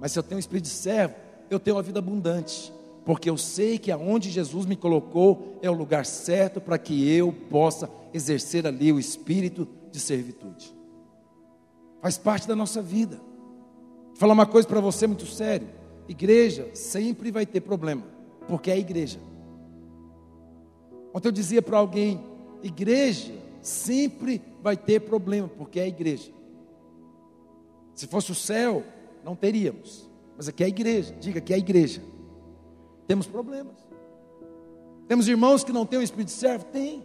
Mas 0.00 0.12
se 0.12 0.18
eu 0.18 0.22
tenho 0.22 0.36
um 0.36 0.40
espírito 0.40 0.64
de 0.64 0.70
servo, 0.70 1.14
eu 1.50 1.60
tenho 1.60 1.76
uma 1.76 1.82
vida 1.82 1.98
abundante, 1.98 2.72
porque 3.04 3.28
eu 3.28 3.36
sei 3.36 3.78
que 3.78 3.92
aonde 3.92 4.30
Jesus 4.30 4.64
me 4.64 4.74
colocou 4.74 5.58
é 5.60 5.68
o 5.68 5.74
lugar 5.74 6.06
certo 6.06 6.58
para 6.58 6.78
que 6.78 7.06
eu 7.06 7.30
possa 7.50 7.90
exercer 8.14 8.66
ali 8.66 8.90
o 8.90 8.98
espírito 8.98 9.68
de 9.92 10.00
servitude. 10.00 10.74
Faz 12.00 12.16
parte 12.16 12.48
da 12.48 12.56
nossa 12.56 12.80
vida. 12.80 13.20
Vou 14.06 14.16
falar 14.16 14.32
uma 14.32 14.46
coisa 14.46 14.66
para 14.66 14.80
você 14.80 15.06
muito 15.06 15.26
sério: 15.26 15.68
igreja 16.08 16.70
sempre 16.72 17.30
vai 17.30 17.44
ter 17.44 17.60
problema, 17.60 18.04
porque 18.46 18.70
é 18.70 18.78
igreja. 18.78 19.20
Ontem 21.12 21.28
eu 21.28 21.32
dizia 21.32 21.60
para 21.60 21.76
alguém: 21.76 22.24
igreja 22.62 23.47
sempre 23.68 24.42
vai 24.62 24.76
ter 24.76 25.00
problema, 25.00 25.48
porque 25.48 25.78
é 25.78 25.84
a 25.84 25.88
igreja. 25.88 26.32
Se 27.94 28.06
fosse 28.06 28.32
o 28.32 28.34
céu, 28.34 28.82
não 29.24 29.36
teríamos. 29.36 30.08
Mas 30.36 30.48
aqui 30.48 30.62
é 30.62 30.66
a 30.66 30.68
igreja, 30.68 31.14
diga 31.20 31.40
que 31.40 31.52
é 31.52 31.56
a 31.56 31.58
igreja. 31.58 32.02
Temos 33.06 33.26
problemas. 33.26 33.76
Temos 35.08 35.26
irmãos 35.26 35.64
que 35.64 35.72
não 35.72 35.86
têm 35.86 35.98
o 35.98 36.02
espírito 36.02 36.28
de 36.28 36.34
servo? 36.34 36.64
Tem. 36.66 37.04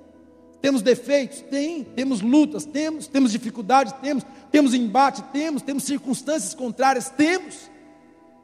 Temos 0.62 0.82
defeitos? 0.82 1.42
Tem. 1.42 1.84
Temos 1.84 2.22
lutas? 2.22 2.66
Temos. 2.66 3.08
Temos 3.08 3.32
dificuldades? 3.32 3.94
Temos. 3.94 4.24
Temos 4.52 4.74
embate? 4.74 5.24
Temos. 5.32 5.62
Temos 5.62 5.84
circunstâncias 5.84 6.54
contrárias? 6.54 7.10
Temos. 7.10 7.70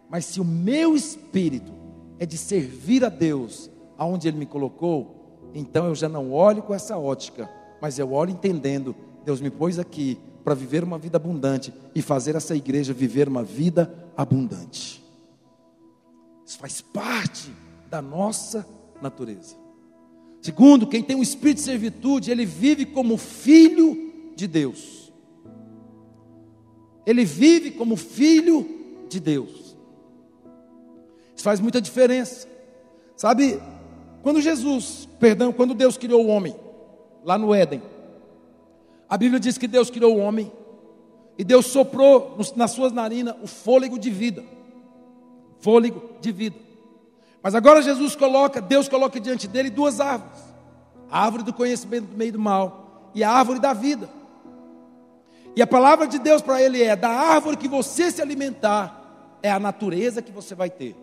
Mas 0.10 0.25
se 0.25 0.41
o 0.41 0.45
meu 0.45 0.95
espírito 0.95 1.71
é 2.17 2.25
de 2.25 2.38
servir 2.38 3.05
a 3.05 3.10
Deus 3.10 3.69
aonde 3.97 4.27
Ele 4.27 4.38
me 4.38 4.45
colocou, 4.45 5.51
então 5.53 5.86
eu 5.86 5.95
já 5.95 6.10
não 6.10 6.32
olho 6.32 6.63
com 6.63 6.73
essa 6.73 6.97
ótica 6.97 7.49
mas 7.82 7.98
eu 7.98 8.12
olho 8.12 8.32
entendendo, 8.32 8.96
Deus 9.26 9.42
me 9.42 9.50
pôs 9.50 9.80
aqui 9.80 10.18
para 10.44 10.54
viver 10.54 10.84
uma 10.84 10.98
vida 10.98 11.18
abundante 11.18 11.74
e 11.94 12.02
fazer 12.02 12.36
essa 12.36 12.56
igreja 12.56 12.94
viver 12.94 13.28
uma 13.28 13.44
vida 13.44 13.94
abundante. 14.15 15.04
Isso 16.46 16.58
faz 16.58 16.82
parte 16.82 17.52
da 17.89 18.02
nossa 18.02 18.65
natureza. 19.02 19.56
Segundo, 20.42 20.88
quem 20.88 21.04
tem 21.04 21.15
um 21.15 21.22
espírito 21.22 21.58
de 21.58 21.63
servitude, 21.63 22.32
ele 22.32 22.46
vive 22.46 22.86
como 22.86 23.18
filho 23.18 24.32
de 24.36 24.48
Deus. 24.48 25.12
Ele 27.06 27.26
vive 27.26 27.72
como 27.72 27.96
filho 27.96 28.68
de 29.10 29.20
Deus. 29.20 29.76
Isso 31.36 31.44
faz 31.44 31.60
muita 31.60 31.82
diferença. 31.82 32.48
Sabe, 33.15 33.62
quando 34.24 34.42
Jesus, 34.42 35.08
perdão, 35.20 35.52
quando 35.52 35.74
Deus 35.74 35.98
criou 35.98 36.26
o 36.26 36.30
homem, 36.30 36.56
lá 37.23 37.38
no 37.38 37.53
Éden. 37.53 37.82
A 39.10 39.17
Bíblia 39.17 39.39
diz 39.39 39.58
que 39.58 39.67
Deus 39.67 39.89
criou 39.89 40.15
o 40.15 40.19
homem 40.19 40.51
e 41.38 41.43
Deus 41.43 41.67
soprou 41.67 42.38
nas 42.55 42.71
suas 42.71 42.91
narinas 42.91 43.36
o 43.41 43.47
fôlego 43.47 43.97
de 43.97 44.10
vida. 44.10 44.43
Fôlego 45.60 46.01
de 46.21 46.32
vida. 46.32 46.58
Mas 47.41 47.55
agora 47.55 47.82
Jesus 47.82 48.15
coloca, 48.15 48.62
Deus 48.62 48.89
coloca 48.89 49.19
diante 49.19 49.47
dele 49.47 49.69
duas 49.69 49.99
árvores: 49.99 50.39
a 51.10 51.23
árvore 51.23 51.43
do 51.43 51.53
conhecimento 51.53 52.08
do 52.08 52.17
meio 52.17 52.34
do 52.34 52.39
mal 52.39 53.12
e 53.15 53.23
a 53.23 53.32
árvore 53.32 53.60
da 53.60 53.73
vida. 53.73 54.10
E 55.55 55.62
a 55.62 55.67
palavra 55.67 56.08
de 56.08 56.19
Deus 56.19 56.41
para 56.41 56.62
ele 56.62 56.84
é: 56.84 56.95
da 56.95 57.10
árvore 57.10 57.58
que 57.58 57.67
você 57.67 58.12
se 58.12 58.21
alimentar, 58.21 59.38
é 59.41 59.49
a 59.49 59.60
natureza 59.60 60.21
que 60.21 60.32
você 60.32 60.53
vai 60.53 60.69
ter. 60.69 60.95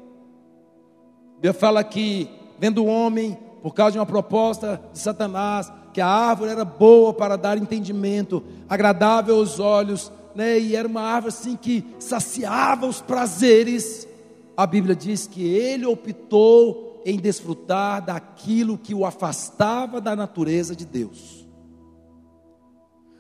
Deus 1.41 1.57
fala 1.57 1.83
que, 1.83 2.31
vendo 2.59 2.85
o 2.85 2.87
homem, 2.87 3.39
por 3.63 3.75
causa 3.75 3.93
de 3.93 3.99
uma 3.99 4.07
proposta 4.07 4.81
de 4.93 4.99
Satanás, 4.99 5.73
que 5.97 6.01
a 6.03 6.07
árvore 6.07 6.51
era 6.51 6.63
boa 6.63 7.15
para 7.15 7.37
dar 7.37 7.57
entendimento, 7.57 8.45
agradável 8.69 9.37
aos 9.37 9.59
olhos, 9.59 10.13
né? 10.35 10.61
e 10.61 10.77
era 10.77 10.87
uma 10.87 11.01
árvore 11.01 11.33
assim 11.33 11.57
que 11.57 11.83
saciava 11.99 12.87
os 12.87 13.01
prazeres. 13.01 14.07
A 14.55 14.67
Bíblia 14.67 14.95
diz 14.95 15.27
que 15.27 15.43
ele 15.43 15.87
optou 15.87 17.01
em 17.07 17.17
desfrutar 17.19 18.05
daquilo 18.05 18.77
que 18.77 18.95
o 18.95 19.07
afastava 19.07 19.99
da 19.99 20.15
natureza 20.15 20.77
de 20.77 20.85
Deus. 20.85 21.49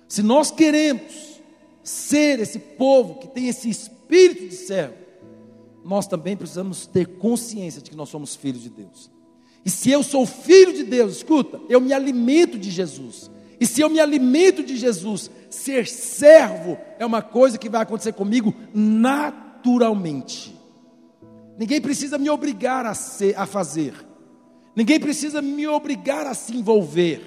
Se 0.07 0.23
nós 0.23 0.51
queremos 0.51 1.41
ser 1.83 2.41
esse 2.41 2.59
povo 2.59 3.15
que 3.15 3.29
tem 3.29 3.49
esse 3.49 3.71
espírito 3.71 4.49
de 4.49 4.55
servo, 4.55 4.97
nós 5.83 6.07
também 6.07 6.37
precisamos 6.37 6.87
ter 6.87 7.17
consciência 7.17 7.81
de 7.81 7.89
que 7.89 7.97
nós 7.97 8.11
somos 8.11 8.37
filhos 8.37 8.62
de 8.62 8.69
Deus. 8.69 9.15
E 9.66 9.70
se 9.70 9.90
eu 9.90 10.05
sou 10.05 10.24
filho 10.24 10.72
de 10.72 10.85
Deus, 10.85 11.16
escuta, 11.16 11.61
eu 11.68 11.81
me 11.81 11.92
alimento 11.92 12.57
de 12.57 12.70
Jesus. 12.70 13.29
E 13.59 13.66
se 13.66 13.81
eu 13.81 13.90
me 13.90 13.98
alimento 13.98 14.62
de 14.62 14.76
Jesus, 14.76 15.29
ser 15.50 15.88
servo 15.88 16.79
é 17.00 17.05
uma 17.05 17.20
coisa 17.20 17.59
que 17.59 17.68
vai 17.68 17.83
acontecer 17.83 18.12
comigo 18.12 18.55
naturalmente. 18.72 20.57
Ninguém 21.59 21.81
precisa 21.81 22.16
me 22.16 22.31
obrigar 22.31 22.87
a, 22.87 22.94
ser, 22.94 23.37
a 23.37 23.44
fazer. 23.44 23.92
Ninguém 24.76 25.00
precisa 25.00 25.42
me 25.42 25.66
obrigar 25.66 26.29
a 26.29 26.35
se 26.35 26.57
envolver. 26.57 27.20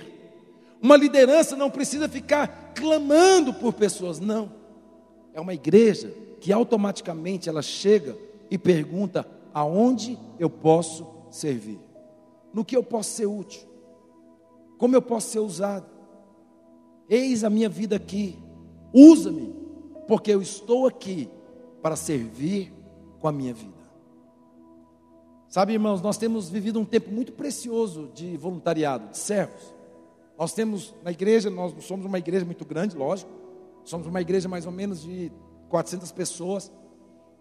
Uma 0.81 0.95
liderança 0.95 1.57
não 1.57 1.69
precisa 1.69 2.07
ficar 2.07 2.71
clamando 2.73 3.53
por 3.53 3.73
pessoas, 3.73 4.17
não. 4.17 4.49
É 5.33 5.41
uma 5.41 5.53
igreja 5.53 6.13
que 6.39 6.53
automaticamente 6.53 7.49
ela 7.49 7.61
chega 7.61 8.17
e 8.49 8.57
pergunta: 8.57 9.27
aonde 9.53 10.17
eu 10.39 10.49
posso 10.49 11.05
servir? 11.29 11.88
No 12.53 12.65
que 12.65 12.75
eu 12.75 12.83
posso 12.83 13.11
ser 13.11 13.25
útil? 13.25 13.67
Como 14.77 14.95
eu 14.95 15.01
posso 15.01 15.29
ser 15.29 15.39
usado? 15.39 15.85
Eis 17.09 17.43
a 17.43 17.49
minha 17.49 17.67
vida 17.67 17.95
aqui, 17.95 18.37
usa-me, 18.93 19.53
porque 20.07 20.31
eu 20.31 20.41
estou 20.41 20.87
aqui 20.87 21.29
para 21.81 21.95
servir 21.95 22.71
com 23.19 23.27
a 23.27 23.31
minha 23.31 23.53
vida. 23.53 23.79
Sabe, 25.49 25.73
irmãos, 25.73 26.01
nós 26.01 26.17
temos 26.17 26.49
vivido 26.49 26.79
um 26.79 26.85
tempo 26.85 27.11
muito 27.11 27.33
precioso 27.33 28.09
de 28.13 28.37
voluntariado, 28.37 29.09
de 29.09 29.17
servos. 29.17 29.73
Nós 30.37 30.53
temos 30.53 30.93
na 31.03 31.11
igreja, 31.11 31.49
nós 31.49 31.73
somos 31.83 32.05
uma 32.05 32.19
igreja 32.19 32.45
muito 32.45 32.63
grande, 32.63 32.95
lógico. 32.95 33.31
Somos 33.83 34.05
uma 34.05 34.21
igreja 34.21 34.47
mais 34.47 34.67
ou 34.67 34.71
menos 34.71 35.01
de 35.01 35.31
400 35.67 36.11
pessoas. 36.11 36.71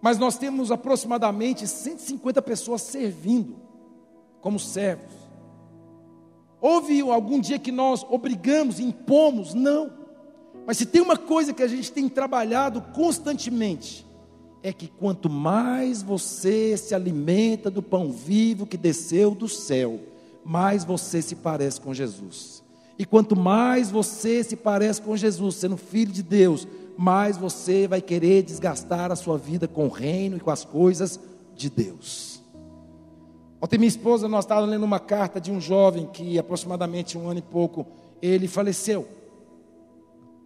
Mas 0.00 0.18
nós 0.18 0.38
temos 0.38 0.72
aproximadamente 0.72 1.66
150 1.66 2.40
pessoas 2.40 2.80
servindo 2.80 3.67
como 4.40 4.58
servos. 4.58 5.14
Houve 6.60 7.00
algum 7.00 7.40
dia 7.40 7.58
que 7.58 7.70
nós 7.70 8.04
obrigamos, 8.08 8.80
impomos? 8.80 9.54
Não. 9.54 9.90
Mas 10.66 10.76
se 10.76 10.86
tem 10.86 11.00
uma 11.00 11.16
coisa 11.16 11.52
que 11.52 11.62
a 11.62 11.68
gente 11.68 11.90
tem 11.92 12.08
trabalhado 12.08 12.82
constantemente, 12.92 14.06
é 14.62 14.72
que 14.72 14.88
quanto 14.88 15.30
mais 15.30 16.02
você 16.02 16.76
se 16.76 16.94
alimenta 16.94 17.70
do 17.70 17.82
pão 17.82 18.10
vivo 18.10 18.66
que 18.66 18.76
desceu 18.76 19.34
do 19.34 19.48
céu, 19.48 20.00
mais 20.44 20.84
você 20.84 21.22
se 21.22 21.36
parece 21.36 21.80
com 21.80 21.94
Jesus. 21.94 22.62
E 22.98 23.04
quanto 23.04 23.36
mais 23.36 23.90
você 23.90 24.42
se 24.42 24.56
parece 24.56 25.00
com 25.00 25.16
Jesus, 25.16 25.54
sendo 25.54 25.76
filho 25.76 26.12
de 26.12 26.22
Deus, 26.22 26.66
mais 26.96 27.36
você 27.36 27.86
vai 27.86 28.02
querer 28.02 28.42
desgastar 28.42 29.12
a 29.12 29.16
sua 29.16 29.38
vida 29.38 29.68
com 29.68 29.86
o 29.86 29.90
reino 29.90 30.36
e 30.36 30.40
com 30.40 30.50
as 30.50 30.64
coisas 30.64 31.20
de 31.54 31.70
Deus. 31.70 32.42
Ontem 33.60 33.76
minha 33.76 33.88
esposa, 33.88 34.28
nós 34.28 34.44
estávamos 34.44 34.70
lendo 34.70 34.84
uma 34.84 35.00
carta 35.00 35.40
de 35.40 35.50
um 35.50 35.60
jovem 35.60 36.06
que 36.06 36.38
aproximadamente 36.38 37.18
um 37.18 37.28
ano 37.28 37.40
e 37.40 37.42
pouco, 37.42 37.86
ele 38.22 38.46
faleceu. 38.46 39.08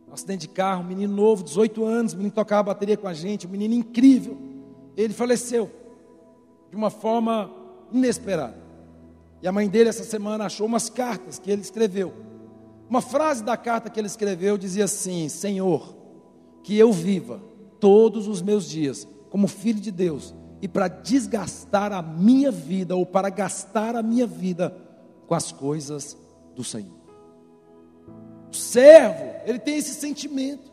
Um 0.09 0.15
acidente 0.15 0.43
de 0.43 0.49
carro, 0.49 0.83
um 0.83 0.87
menino 0.87 1.15
novo, 1.15 1.43
18 1.43 1.85
anos, 1.85 2.13
o 2.15 2.17
menino 2.17 2.35
tocava 2.35 2.65
bateria 2.65 2.97
com 2.97 3.07
a 3.07 3.13
gente, 3.13 3.47
um 3.47 3.51
menino 3.51 3.75
incrível. 3.75 4.39
Ele 4.97 5.13
faleceu 5.13 5.71
de 6.71 6.77
uma 6.77 6.89
forma 6.89 7.51
inesperada. 7.93 8.57
E 9.43 9.49
a 9.49 9.53
mãe 9.53 9.69
dele 9.69 9.91
essa 9.91 10.05
semana 10.05 10.47
achou 10.47 10.67
umas 10.67 10.89
cartas 10.89 11.39
que 11.39 11.51
ele 11.51 11.61
escreveu. 11.61 12.15
Uma 12.89 13.03
frase 13.03 13.43
da 13.43 13.57
carta 13.57 13.91
que 13.91 14.01
ele 14.01 14.07
escreveu 14.07 14.57
dizia 14.57 14.85
assim: 14.85 15.29
Senhor, 15.29 15.95
que 16.63 16.79
eu 16.79 16.93
viva 16.93 17.43
todos 17.79 18.29
os 18.29 18.41
meus 18.41 18.69
dias 18.69 19.07
como 19.29 19.49
filho 19.49 19.81
de 19.81 19.91
Deus 19.91 20.35
e 20.63 20.69
para 20.69 20.87
desgastar 20.87 21.93
a 21.93 22.01
minha 22.01 22.53
vida 22.53 22.95
ou 22.95 23.05
para 23.05 23.29
gastar 23.29 23.97
a 23.97 24.03
minha 24.03 24.29
vida 24.29 24.75
com 25.27 25.35
as 25.35 25.51
coisas 25.51 26.17
do 26.55 26.63
Senhor. 26.63 27.03
O 28.49 28.55
servo, 28.55 29.25
ele 29.45 29.59
tem 29.59 29.77
esse 29.77 29.93
sentimento. 29.93 30.71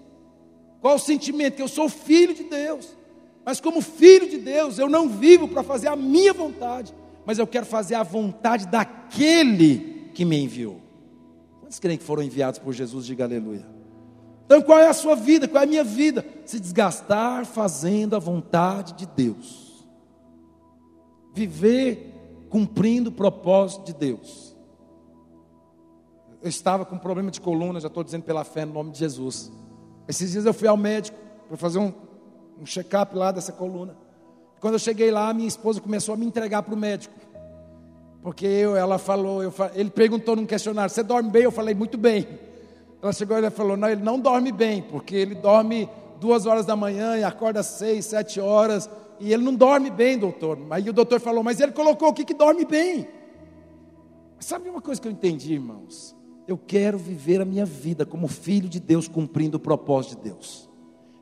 Qual 0.80 0.95
o 0.95 0.99
sentimento? 0.99 1.56
Que 1.56 1.62
eu 1.63 1.67
sou 1.67 1.89
filho 1.89 2.36
de 2.36 2.43
Deus. 2.43 2.95
Mas 3.43 3.60
como 3.60 3.82
filho 3.82 4.30
de 4.30 4.38
Deus, 4.38 4.78
eu 4.78 4.88
não 4.88 5.10
vivo 5.10 5.47
para 5.47 5.63
fazer 5.63 5.88
a 5.88 5.95
minha 5.95 6.34
vontade, 6.34 6.93
mas 7.25 7.39
eu 7.39 7.47
quero 7.47 7.65
fazer 7.65 7.95
a 7.95 8.04
vontade 8.04 8.67
daquele 8.67 10.12
que 10.13 10.23
me 10.23 10.38
enviou. 10.38 10.80
Quantos 11.62 11.80
creem 11.80 11.97
que 11.97 12.04
foram 12.04 12.21
enviados 12.21 12.60
por 12.60 12.73
Jesus? 12.73 13.08
Diga 13.08 13.23
aleluia. 13.23 13.65
Então, 14.45 14.62
qual 14.62 14.78
é 14.78 14.88
a 14.88 14.93
sua 14.93 15.15
vida? 15.15 15.47
Qual 15.47 15.62
é 15.62 15.65
a 15.65 15.69
minha 15.69 15.84
vida? 15.84 16.23
Se 16.45 16.60
desgastar 16.60 17.45
fazendo 17.45 18.15
a 18.15 18.19
vontade 18.19 18.93
de 18.93 19.08
Deus. 19.08 19.68
Viver 21.33 22.47
cumprindo 22.49 23.09
o 23.09 23.13
propósito 23.13 23.85
de 23.85 23.93
Deus. 23.93 24.55
Eu 26.41 26.49
estava 26.49 26.85
com 26.85 26.97
problema 26.97 27.29
de 27.29 27.41
coluna, 27.41 27.79
já 27.79 27.87
estou 27.87 28.03
dizendo 28.03 28.23
pela 28.23 28.43
fé 28.43 28.65
no 28.65 28.73
nome 28.73 28.91
de 28.91 28.99
Jesus. 28.99 29.51
Esses 30.07 30.31
dias 30.31 30.45
eu 30.45 30.53
fui 30.53 30.67
ao 30.67 30.77
médico 30.77 31.17
para 31.47 31.57
fazer 31.57 31.79
um, 31.79 31.93
um 32.59 32.65
check-up 32.65 33.15
lá 33.15 33.31
dessa 33.31 33.51
coluna. 33.51 33.95
Quando 34.59 34.73
eu 34.73 34.79
cheguei 34.79 35.11
lá, 35.11 35.33
minha 35.33 35.47
esposa 35.47 35.81
começou 35.81 36.13
a 36.13 36.17
me 36.17 36.25
entregar 36.25 36.63
para 36.63 36.73
o 36.73 36.77
médico. 36.77 37.13
Porque 38.21 38.45
eu, 38.45 38.75
ela 38.75 38.97
falou, 38.97 39.43
eu, 39.43 39.53
ele 39.73 39.89
perguntou 39.89 40.35
num 40.35 40.45
questionário: 40.45 40.93
Você 40.93 41.03
dorme 41.03 41.29
bem? 41.29 41.43
Eu 41.43 41.51
falei: 41.51 41.73
Muito 41.73 41.97
bem. 41.97 42.27
Ela 43.01 43.13
chegou 43.13 43.37
e 43.37 43.49
falou: 43.49 43.77
não, 43.77 43.89
ele 43.89 44.03
não 44.03 44.19
dorme 44.19 44.51
bem, 44.51 44.81
porque 44.81 45.15
ele 45.15 45.35
dorme 45.35 45.89
duas 46.19 46.45
horas 46.45 46.65
da 46.65 46.75
manhã 46.75 47.17
e 47.17 47.23
acorda 47.23 47.63
seis, 47.63 48.05
sete 48.05 48.41
horas, 48.41 48.89
e 49.19 49.34
ele 49.34 49.43
não 49.43 49.53
dorme 49.53 49.89
bem, 49.89 50.17
doutor. 50.17 50.58
Aí 50.69 50.89
o 50.89 50.93
doutor 50.93 51.19
falou: 51.19 51.43
mas 51.43 51.60
ele 51.60 51.71
colocou 51.71 52.10
aqui 52.10 52.23
que 52.23 52.34
dorme 52.34 52.65
bem. 52.65 53.08
Sabe 54.39 54.69
uma 54.69 54.82
coisa 54.82 55.01
que 55.01 55.08
eu 55.08 55.12
entendi, 55.12 55.53
irmãos? 55.53 56.15
Eu 56.47 56.58
quero 56.58 56.97
viver 56.97 57.41
a 57.41 57.45
minha 57.45 57.65
vida 57.65 58.05
como 58.05 58.27
filho 58.27 58.69
de 58.69 58.79
Deus, 58.79 59.08
cumprindo 59.08 59.58
o 59.58 59.60
propósito 59.60 60.17
de 60.17 60.29
Deus. 60.29 60.69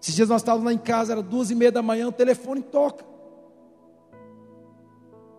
Esses 0.02 0.16
dias 0.16 0.30
nós 0.30 0.42
estávamos 0.42 0.66
lá 0.66 0.74
em 0.74 0.78
casa, 0.78 1.12
era 1.12 1.22
duas 1.22 1.50
e 1.52 1.56
meia 1.56 1.72
da 1.72 1.82
manhã, 1.82 2.08
o 2.08 2.12
telefone 2.12 2.62
toca. 2.62 3.04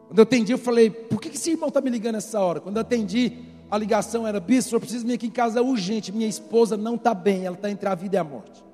Quando 0.08 0.18
eu 0.18 0.22
atendi, 0.24 0.52
eu 0.52 0.58
falei: 0.58 0.90
por 0.90 1.20
que 1.20 1.28
esse 1.28 1.52
irmão 1.52 1.68
está 1.68 1.80
me 1.80 1.90
ligando 1.90 2.16
essa 2.16 2.40
hora? 2.40 2.60
Quando 2.60 2.76
eu 2.76 2.82
atendi, 2.82 3.38
a 3.70 3.78
ligação 3.78 4.26
era: 4.26 4.40
Bispo, 4.40 4.74
eu 4.74 4.80
preciso 4.80 5.06
vir 5.06 5.14
aqui 5.14 5.26
em 5.26 5.30
casa 5.30 5.62
urgente. 5.62 6.10
Minha 6.10 6.28
esposa 6.28 6.76
não 6.76 6.96
está 6.96 7.14
bem, 7.14 7.44
ela 7.44 7.56
está 7.56 7.70
entre 7.70 7.88
a 7.88 7.94
vida 7.94 8.16
e 8.16 8.18
a 8.18 8.24
morte. 8.24 8.64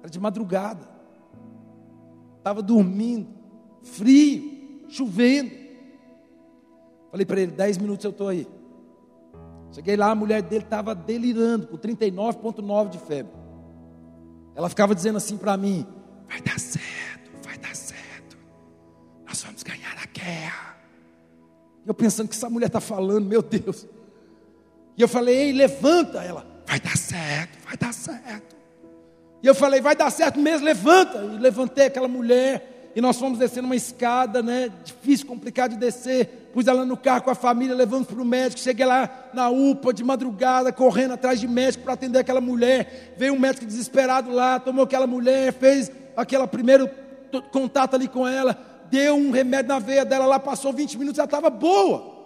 Era 0.00 0.10
de 0.10 0.20
madrugada, 0.20 0.97
estava 2.48 2.62
dormindo, 2.62 3.28
frio, 3.82 4.86
chovendo. 4.88 5.50
Falei 7.10 7.26
para 7.26 7.40
ele: 7.40 7.52
10 7.52 7.78
minutos 7.78 8.04
eu 8.04 8.10
estou 8.10 8.28
aí. 8.28 8.46
Cheguei 9.72 9.96
lá, 9.96 10.10
a 10.10 10.14
mulher 10.14 10.42
dele 10.42 10.64
estava 10.64 10.94
delirando, 10.94 11.66
com 11.66 11.76
39,9 11.76 12.88
de 12.88 12.98
febre. 12.98 13.32
Ela 14.54 14.68
ficava 14.68 14.94
dizendo 14.94 15.18
assim 15.18 15.36
para 15.36 15.56
mim: 15.56 15.86
Vai 16.26 16.40
dar 16.40 16.58
certo, 16.58 17.30
vai 17.44 17.58
dar 17.58 17.76
certo. 17.76 18.38
Nós 19.26 19.42
vamos 19.42 19.62
ganhar 19.62 19.96
a 20.02 20.06
guerra. 20.06 20.76
Eu 21.86 21.94
pensando 21.94 22.28
que 22.28 22.34
essa 22.34 22.50
mulher 22.50 22.66
está 22.66 22.80
falando, 22.80 23.26
meu 23.26 23.42
Deus. 23.42 23.86
E 24.96 25.00
eu 25.00 25.08
falei, 25.08 25.34
ei, 25.36 25.52
levanta. 25.52 26.22
Ela, 26.22 26.46
vai 26.66 26.78
dar 26.80 26.96
certo, 26.98 27.58
vai 27.64 27.76
dar 27.78 27.94
certo. 27.94 28.57
E 29.42 29.46
eu 29.46 29.54
falei, 29.54 29.80
vai 29.80 29.94
dar 29.94 30.10
certo 30.10 30.40
mesmo, 30.40 30.64
levanta. 30.64 31.18
E 31.18 31.38
levantei 31.38 31.86
aquela 31.86 32.08
mulher. 32.08 32.92
E 32.94 33.00
nós 33.00 33.18
fomos 33.18 33.38
descendo 33.38 33.66
uma 33.66 33.76
escada, 33.76 34.42
né? 34.42 34.70
Difícil, 34.84 35.26
complicado 35.26 35.72
de 35.72 35.76
descer. 35.76 36.50
Pus 36.52 36.66
ela 36.66 36.84
no 36.84 36.96
carro 36.96 37.22
com 37.22 37.30
a 37.30 37.34
família, 37.34 37.74
levamos 37.74 38.08
para 38.08 38.20
o 38.20 38.24
médico. 38.24 38.60
Cheguei 38.60 38.84
lá 38.84 39.28
na 39.32 39.48
UPA 39.48 39.92
de 39.92 40.02
madrugada, 40.02 40.72
correndo 40.72 41.14
atrás 41.14 41.38
de 41.38 41.46
médico 41.46 41.84
para 41.84 41.92
atender 41.92 42.18
aquela 42.18 42.40
mulher. 42.40 43.14
Veio 43.16 43.34
um 43.34 43.38
médico 43.38 43.66
desesperado 43.66 44.32
lá, 44.32 44.58
tomou 44.58 44.84
aquela 44.84 45.06
mulher, 45.06 45.52
fez 45.52 45.92
aquele 46.16 46.46
primeiro 46.48 46.90
contato 47.52 47.94
ali 47.94 48.08
com 48.08 48.26
ela, 48.26 48.58
deu 48.90 49.14
um 49.14 49.30
remédio 49.30 49.68
na 49.68 49.78
veia 49.78 50.04
dela 50.04 50.26
lá, 50.26 50.40
passou 50.40 50.72
20 50.72 50.98
minutos, 50.98 51.18
ela 51.18 51.26
estava 51.26 51.50
boa. 51.50 52.16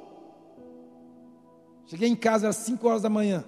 Cheguei 1.86 2.08
em 2.08 2.16
casa 2.16 2.48
às 2.48 2.56
5 2.56 2.88
horas 2.88 3.02
da 3.02 3.10
manhã. 3.10 3.44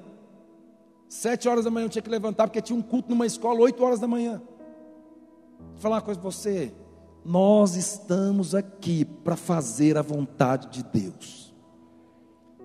7 1.14 1.48
horas 1.48 1.64
da 1.64 1.70
manhã 1.70 1.84
eu 1.84 1.88
tinha 1.88 2.02
que 2.02 2.10
levantar 2.10 2.48
porque 2.48 2.60
tinha 2.60 2.76
um 2.76 2.82
culto 2.82 3.08
numa 3.08 3.24
escola 3.24 3.60
8 3.60 3.82
horas 3.84 4.00
da 4.00 4.08
manhã. 4.08 4.42
Vou 5.58 5.78
falar 5.78 5.96
uma 5.96 6.02
coisa 6.02 6.20
para 6.20 6.28
você. 6.28 6.74
Nós 7.24 7.76
estamos 7.76 8.52
aqui 8.52 9.04
para 9.04 9.36
fazer 9.36 9.96
a 9.96 10.02
vontade 10.02 10.68
de 10.70 10.82
Deus. 10.82 11.43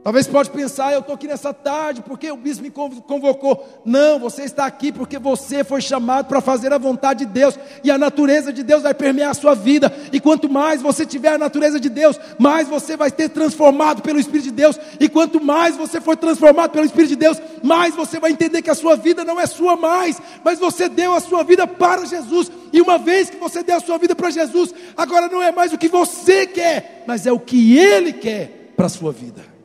Talvez 0.09 0.25
pode 0.25 0.49
pensar, 0.49 0.91
eu 0.91 1.01
estou 1.01 1.13
aqui 1.13 1.27
nessa 1.27 1.53
tarde 1.53 2.01
porque 2.01 2.31
o 2.31 2.35
bispo 2.35 2.63
me 2.63 2.71
convocou. 2.71 3.63
Não, 3.85 4.17
você 4.17 4.41
está 4.41 4.65
aqui 4.65 4.91
porque 4.91 5.19
você 5.19 5.63
foi 5.63 5.81
chamado 5.81 6.25
para 6.25 6.41
fazer 6.41 6.73
a 6.73 6.79
vontade 6.79 7.27
de 7.27 7.31
Deus. 7.31 7.59
E 7.83 7.91
a 7.91 7.97
natureza 7.99 8.51
de 8.51 8.63
Deus 8.63 8.81
vai 8.81 8.95
permear 8.95 9.29
a 9.29 9.33
sua 9.35 9.53
vida. 9.53 9.95
E 10.11 10.19
quanto 10.19 10.49
mais 10.49 10.81
você 10.81 11.05
tiver 11.05 11.33
a 11.33 11.37
natureza 11.37 11.79
de 11.79 11.89
Deus, 11.89 12.19
mais 12.39 12.67
você 12.67 12.97
vai 12.97 13.11
ser 13.11 13.29
transformado 13.29 14.01
pelo 14.01 14.19
Espírito 14.19 14.45
de 14.45 14.51
Deus. 14.51 14.79
E 14.99 15.07
quanto 15.07 15.39
mais 15.39 15.77
você 15.77 16.01
for 16.01 16.17
transformado 16.17 16.71
pelo 16.71 16.87
Espírito 16.87 17.09
de 17.09 17.15
Deus, 17.15 17.39
mais 17.61 17.93
você 17.93 18.19
vai 18.19 18.31
entender 18.31 18.63
que 18.63 18.71
a 18.71 18.75
sua 18.75 18.95
vida 18.95 19.23
não 19.23 19.39
é 19.39 19.45
sua 19.45 19.75
mais, 19.75 20.19
mas 20.43 20.57
você 20.57 20.89
deu 20.89 21.13
a 21.13 21.19
sua 21.19 21.43
vida 21.43 21.67
para 21.67 22.03
Jesus. 22.05 22.51
E 22.73 22.81
uma 22.81 22.97
vez 22.97 23.29
que 23.29 23.37
você 23.37 23.61
deu 23.61 23.77
a 23.77 23.79
sua 23.79 23.99
vida 23.99 24.15
para 24.15 24.31
Jesus, 24.31 24.73
agora 24.97 25.27
não 25.27 25.39
é 25.39 25.51
mais 25.51 25.71
o 25.71 25.77
que 25.77 25.87
você 25.87 26.47
quer, 26.47 27.03
mas 27.05 27.27
é 27.27 27.31
o 27.31 27.39
que 27.39 27.77
Ele 27.77 28.11
quer 28.11 28.71
para 28.75 28.87
a 28.87 28.89
sua 28.89 29.11
vida. 29.11 29.58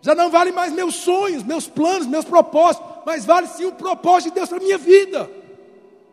Já 0.00 0.14
não 0.14 0.30
vale 0.30 0.52
mais 0.52 0.72
meus 0.72 0.94
sonhos, 0.94 1.42
meus 1.42 1.66
planos, 1.66 2.06
meus 2.06 2.24
propósitos, 2.24 2.86
mas 3.04 3.24
vale 3.24 3.46
sim 3.48 3.64
o 3.64 3.72
propósito 3.72 4.30
de 4.30 4.34
Deus 4.36 4.48
para 4.48 4.58
a 4.58 4.60
minha 4.60 4.78
vida. 4.78 5.28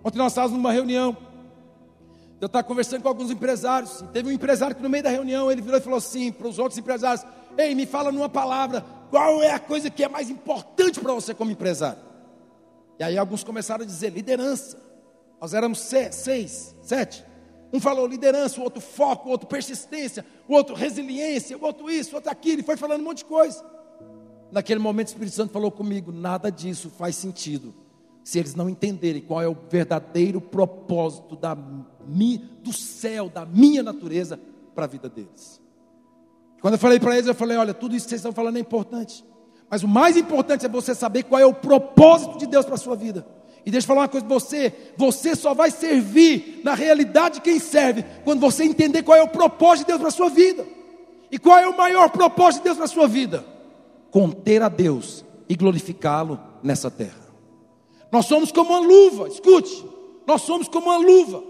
Ontem 0.03 0.17
nós 0.17 0.31
estávamos 0.31 0.57
numa 0.57 0.71
reunião, 0.71 1.15
eu 2.39 2.47
estava 2.47 2.63
conversando 2.63 3.01
com 3.01 3.07
alguns 3.07 3.31
empresários, 3.31 4.03
teve 4.11 4.29
um 4.29 4.31
empresário 4.31 4.75
que 4.75 4.81
no 4.83 4.89
meio 4.89 5.03
da 5.03 5.09
reunião 5.09 5.51
ele 5.51 5.61
virou 5.61 5.79
e 5.79 5.81
falou 5.81 5.97
assim 5.97 6.31
para 6.31 6.47
os 6.47 6.59
outros 6.59 6.77
empresários: 6.77 7.25
Ei, 7.57 7.73
me 7.73 7.85
fala 7.85 8.11
numa 8.11 8.29
palavra, 8.29 8.83
qual 9.09 9.41
é 9.41 9.51
a 9.51 9.59
coisa 9.59 9.89
que 9.89 10.03
é 10.03 10.09
mais 10.09 10.29
importante 10.29 10.99
para 10.99 11.13
você 11.13 11.33
como 11.33 11.51
empresário? 11.51 11.99
E 12.99 13.03
aí 13.03 13.17
alguns 13.17 13.43
começaram 13.43 13.83
a 13.83 13.85
dizer 13.85 14.11
liderança. 14.11 14.77
Nós 15.39 15.53
éramos 15.53 15.79
seis, 15.79 16.75
sete. 16.81 17.23
Um 17.71 17.79
falou 17.79 18.07
liderança, 18.07 18.59
o 18.59 18.63
outro 18.63 18.81
foco, 18.81 19.27
o 19.27 19.31
outro 19.31 19.47
persistência, 19.47 20.25
o 20.47 20.53
outro 20.53 20.75
resiliência, 20.75 21.57
o 21.57 21.63
outro 21.63 21.89
isso, 21.89 22.11
o 22.11 22.15
outro 22.15 22.31
aquilo, 22.31 22.61
e 22.61 22.63
foi 22.63 22.77
falando 22.77 23.01
um 23.01 23.05
monte 23.05 23.19
de 23.19 23.25
coisa. 23.25 23.63
Naquele 24.55 24.79
momento 24.79 25.07
o 25.07 25.11
Espírito 25.11 25.35
Santo 25.35 25.51
falou 25.51 25.69
comigo: 25.69 26.13
nada 26.13 26.49
disso 26.49 26.89
faz 26.89 27.17
sentido 27.17 27.73
se 28.23 28.39
eles 28.39 28.55
não 28.55 28.69
entenderem 28.69 29.21
qual 29.21 29.41
é 29.41 29.47
o 29.49 29.57
verdadeiro 29.69 30.39
propósito 30.39 31.35
da, 31.35 31.53
do 31.53 32.71
céu, 32.71 33.27
da 33.27 33.45
minha 33.45 33.83
natureza 33.83 34.39
para 34.73 34.85
a 34.85 34.87
vida 34.87 35.09
deles. 35.09 35.61
Quando 36.61 36.75
eu 36.75 36.79
falei 36.79 37.01
para 37.01 37.15
eles, 37.15 37.27
eu 37.27 37.35
falei: 37.35 37.57
olha, 37.57 37.73
tudo 37.73 37.97
isso 37.97 38.05
que 38.05 38.11
vocês 38.11 38.19
estão 38.19 38.31
falando 38.31 38.55
é 38.55 38.61
importante, 38.61 39.25
mas 39.69 39.83
o 39.83 39.89
mais 39.89 40.15
importante 40.15 40.65
é 40.65 40.69
você 40.69 40.95
saber 40.95 41.23
qual 41.23 41.41
é 41.41 41.45
o 41.45 41.53
propósito 41.53 42.37
de 42.37 42.47
Deus 42.47 42.65
para 42.65 42.75
a 42.75 42.77
sua 42.77 42.95
vida. 42.95 43.27
E 43.65 43.69
deixa 43.69 43.83
eu 43.83 43.89
falar 43.89 44.03
uma 44.03 44.07
coisa 44.07 44.25
para 44.25 44.35
você: 44.35 44.73
você 44.95 45.35
só 45.35 45.53
vai 45.53 45.69
servir 45.69 46.61
na 46.63 46.75
realidade 46.75 47.41
quem 47.41 47.59
serve 47.59 48.05
quando 48.23 48.39
você 48.39 48.63
entender 48.63 49.03
qual 49.03 49.17
é 49.17 49.21
o 49.21 49.27
propósito 49.27 49.87
de 49.87 49.87
Deus 49.87 49.99
para 49.99 50.07
a 50.07 50.11
sua 50.11 50.29
vida. 50.29 50.65
E 51.29 51.37
qual 51.37 51.59
é 51.59 51.67
o 51.67 51.75
maior 51.75 52.09
propósito 52.09 52.61
de 52.61 52.69
Deus 52.69 52.77
para 52.77 52.85
a 52.85 52.87
sua 52.87 53.05
vida? 53.05 53.54
Conter 54.15 54.61
a 54.61 54.69
Deus 54.69 55.25
e 55.49 55.57
glorificá-lo 55.57 56.39
nessa 56.63 56.89
terra. 56.89 57.19
Nós 58.09 58.25
somos 58.25 58.49
como 58.49 58.69
uma 58.69 58.79
luva, 58.79 59.27
escute, 59.27 59.85
nós 60.25 60.41
somos 60.43 60.69
como 60.69 60.85
uma 60.85 60.95
luva. 60.95 61.43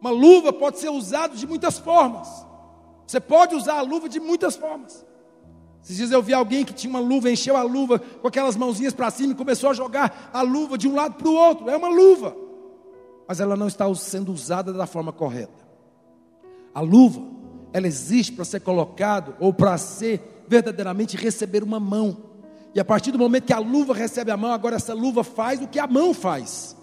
Uma 0.00 0.10
luva 0.10 0.52
pode 0.52 0.78
ser 0.78 0.88
usada 0.88 1.34
de 1.34 1.44
muitas 1.48 1.76
formas. 1.76 2.28
Você 3.04 3.18
pode 3.18 3.56
usar 3.56 3.76
a 3.76 3.82
luva 3.82 4.08
de 4.08 4.20
muitas 4.20 4.54
formas. 4.54 5.04
Esses 5.82 5.96
dias 5.96 6.12
eu 6.12 6.22
vi 6.22 6.32
alguém 6.32 6.64
que 6.64 6.72
tinha 6.72 6.90
uma 6.90 7.00
luva, 7.00 7.28
encheu 7.28 7.56
a 7.56 7.62
luva 7.64 7.98
com 7.98 8.28
aquelas 8.28 8.54
mãozinhas 8.54 8.94
para 8.94 9.10
cima 9.10 9.32
e 9.32 9.34
começou 9.34 9.70
a 9.70 9.74
jogar 9.74 10.30
a 10.32 10.42
luva 10.42 10.78
de 10.78 10.86
um 10.86 10.94
lado 10.94 11.16
para 11.16 11.28
o 11.28 11.34
outro. 11.34 11.68
É 11.68 11.76
uma 11.76 11.88
luva, 11.88 12.36
mas 13.26 13.40
ela 13.40 13.56
não 13.56 13.66
está 13.66 13.92
sendo 13.96 14.32
usada 14.32 14.72
da 14.72 14.86
forma 14.86 15.12
correta. 15.12 15.66
A 16.72 16.80
luva, 16.80 17.20
ela 17.72 17.88
existe 17.88 18.30
para 18.30 18.44
ser 18.44 18.60
colocado 18.60 19.34
ou 19.40 19.52
para 19.52 19.76
ser 19.76 20.37
verdadeiramente 20.48 21.16
receber 21.16 21.62
uma 21.62 21.78
mão. 21.78 22.16
E 22.74 22.80
a 22.80 22.84
partir 22.84 23.10
do 23.10 23.18
momento 23.18 23.44
que 23.44 23.52
a 23.52 23.58
luva 23.58 23.94
recebe 23.94 24.30
a 24.30 24.36
mão, 24.36 24.52
agora 24.52 24.76
essa 24.76 24.94
luva 24.94 25.24
faz 25.24 25.60
o 25.60 25.68
que 25.68 25.78
a 25.78 25.86
mão 25.86 26.12
faz. 26.14 26.76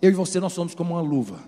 Eu 0.00 0.10
e 0.10 0.14
você, 0.14 0.40
nós 0.40 0.52
somos 0.52 0.74
como 0.74 0.94
uma 0.94 1.00
luva. 1.00 1.38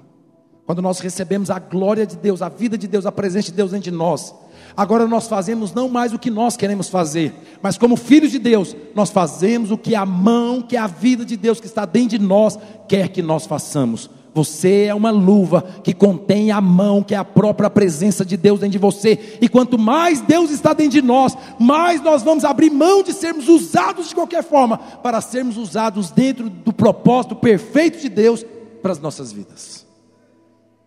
Quando 0.66 0.82
nós 0.82 1.00
recebemos 1.00 1.50
a 1.50 1.58
glória 1.58 2.06
de 2.06 2.16
Deus, 2.16 2.42
a 2.42 2.48
vida 2.48 2.76
de 2.76 2.86
Deus, 2.86 3.06
a 3.06 3.12
presença 3.12 3.46
de 3.46 3.52
Deus 3.52 3.70
dentro 3.70 3.90
de 3.90 3.96
nós, 3.96 4.34
agora 4.76 5.06
nós 5.06 5.26
fazemos 5.26 5.72
não 5.72 5.88
mais 5.88 6.12
o 6.12 6.18
que 6.18 6.30
nós 6.30 6.58
queremos 6.58 6.90
fazer, 6.90 7.34
mas 7.62 7.78
como 7.78 7.96
filhos 7.96 8.30
de 8.30 8.38
Deus, 8.38 8.76
nós 8.94 9.08
fazemos 9.08 9.70
o 9.70 9.78
que 9.78 9.94
a 9.94 10.04
mão, 10.04 10.60
que 10.60 10.76
a 10.76 10.86
vida 10.86 11.24
de 11.24 11.38
Deus 11.38 11.58
que 11.58 11.66
está 11.66 11.86
dentro 11.86 12.18
de 12.18 12.24
nós 12.24 12.58
quer 12.86 13.08
que 13.08 13.22
nós 13.22 13.46
façamos. 13.46 14.10
Você 14.34 14.84
é 14.84 14.94
uma 14.94 15.10
luva 15.10 15.62
que 15.82 15.92
contém 15.92 16.50
a 16.50 16.60
mão, 16.60 17.02
que 17.02 17.14
é 17.14 17.18
a 17.18 17.24
própria 17.24 17.68
presença 17.68 18.24
de 18.24 18.36
Deus 18.36 18.60
dentro 18.60 18.72
de 18.72 18.78
você. 18.78 19.38
E 19.40 19.48
quanto 19.48 19.78
mais 19.78 20.20
Deus 20.20 20.50
está 20.50 20.72
dentro 20.72 20.92
de 20.92 21.02
nós, 21.02 21.36
mais 21.58 22.00
nós 22.00 22.22
vamos 22.22 22.44
abrir 22.44 22.70
mão 22.70 23.02
de 23.02 23.12
sermos 23.12 23.48
usados 23.48 24.08
de 24.08 24.14
qualquer 24.14 24.44
forma, 24.44 24.78
para 24.78 25.20
sermos 25.20 25.56
usados 25.56 26.10
dentro 26.10 26.48
do 26.48 26.72
propósito 26.72 27.34
perfeito 27.34 27.98
de 27.98 28.08
Deus 28.08 28.44
para 28.82 28.92
as 28.92 28.98
nossas 28.98 29.32
vidas. 29.32 29.86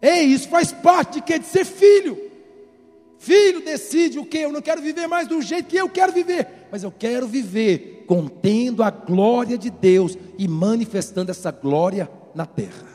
Ei, 0.02 0.26
isso 0.26 0.48
faz 0.50 0.72
parte 0.72 1.22
de? 1.22 1.40
De 1.40 1.46
ser 1.46 1.66
filho. 1.66 2.18
Filho 3.20 3.64
decide 3.64 4.18
o 4.18 4.26
que? 4.26 4.40
Eu 4.40 4.52
não 4.52 4.62
quero 4.62 4.82
viver 4.82 5.08
mais 5.08 5.28
do 5.28 5.42
jeito 5.44 5.68
que 5.68 5.78
eu 5.78 5.88
quero 5.88 6.12
viver, 6.12 6.68
mas 6.72 6.82
eu 6.82 6.92
quero 6.92 7.28
viver 7.28 8.04
contendo 8.08 8.82
a 8.82 8.90
glória 8.90 9.58
de 9.60 9.70
Deus 9.70 10.18
e 10.40 10.48
manifestando 10.48 11.30
essa 11.30 11.52
glória 11.52 12.10
na 12.34 12.48
terra. 12.48 12.91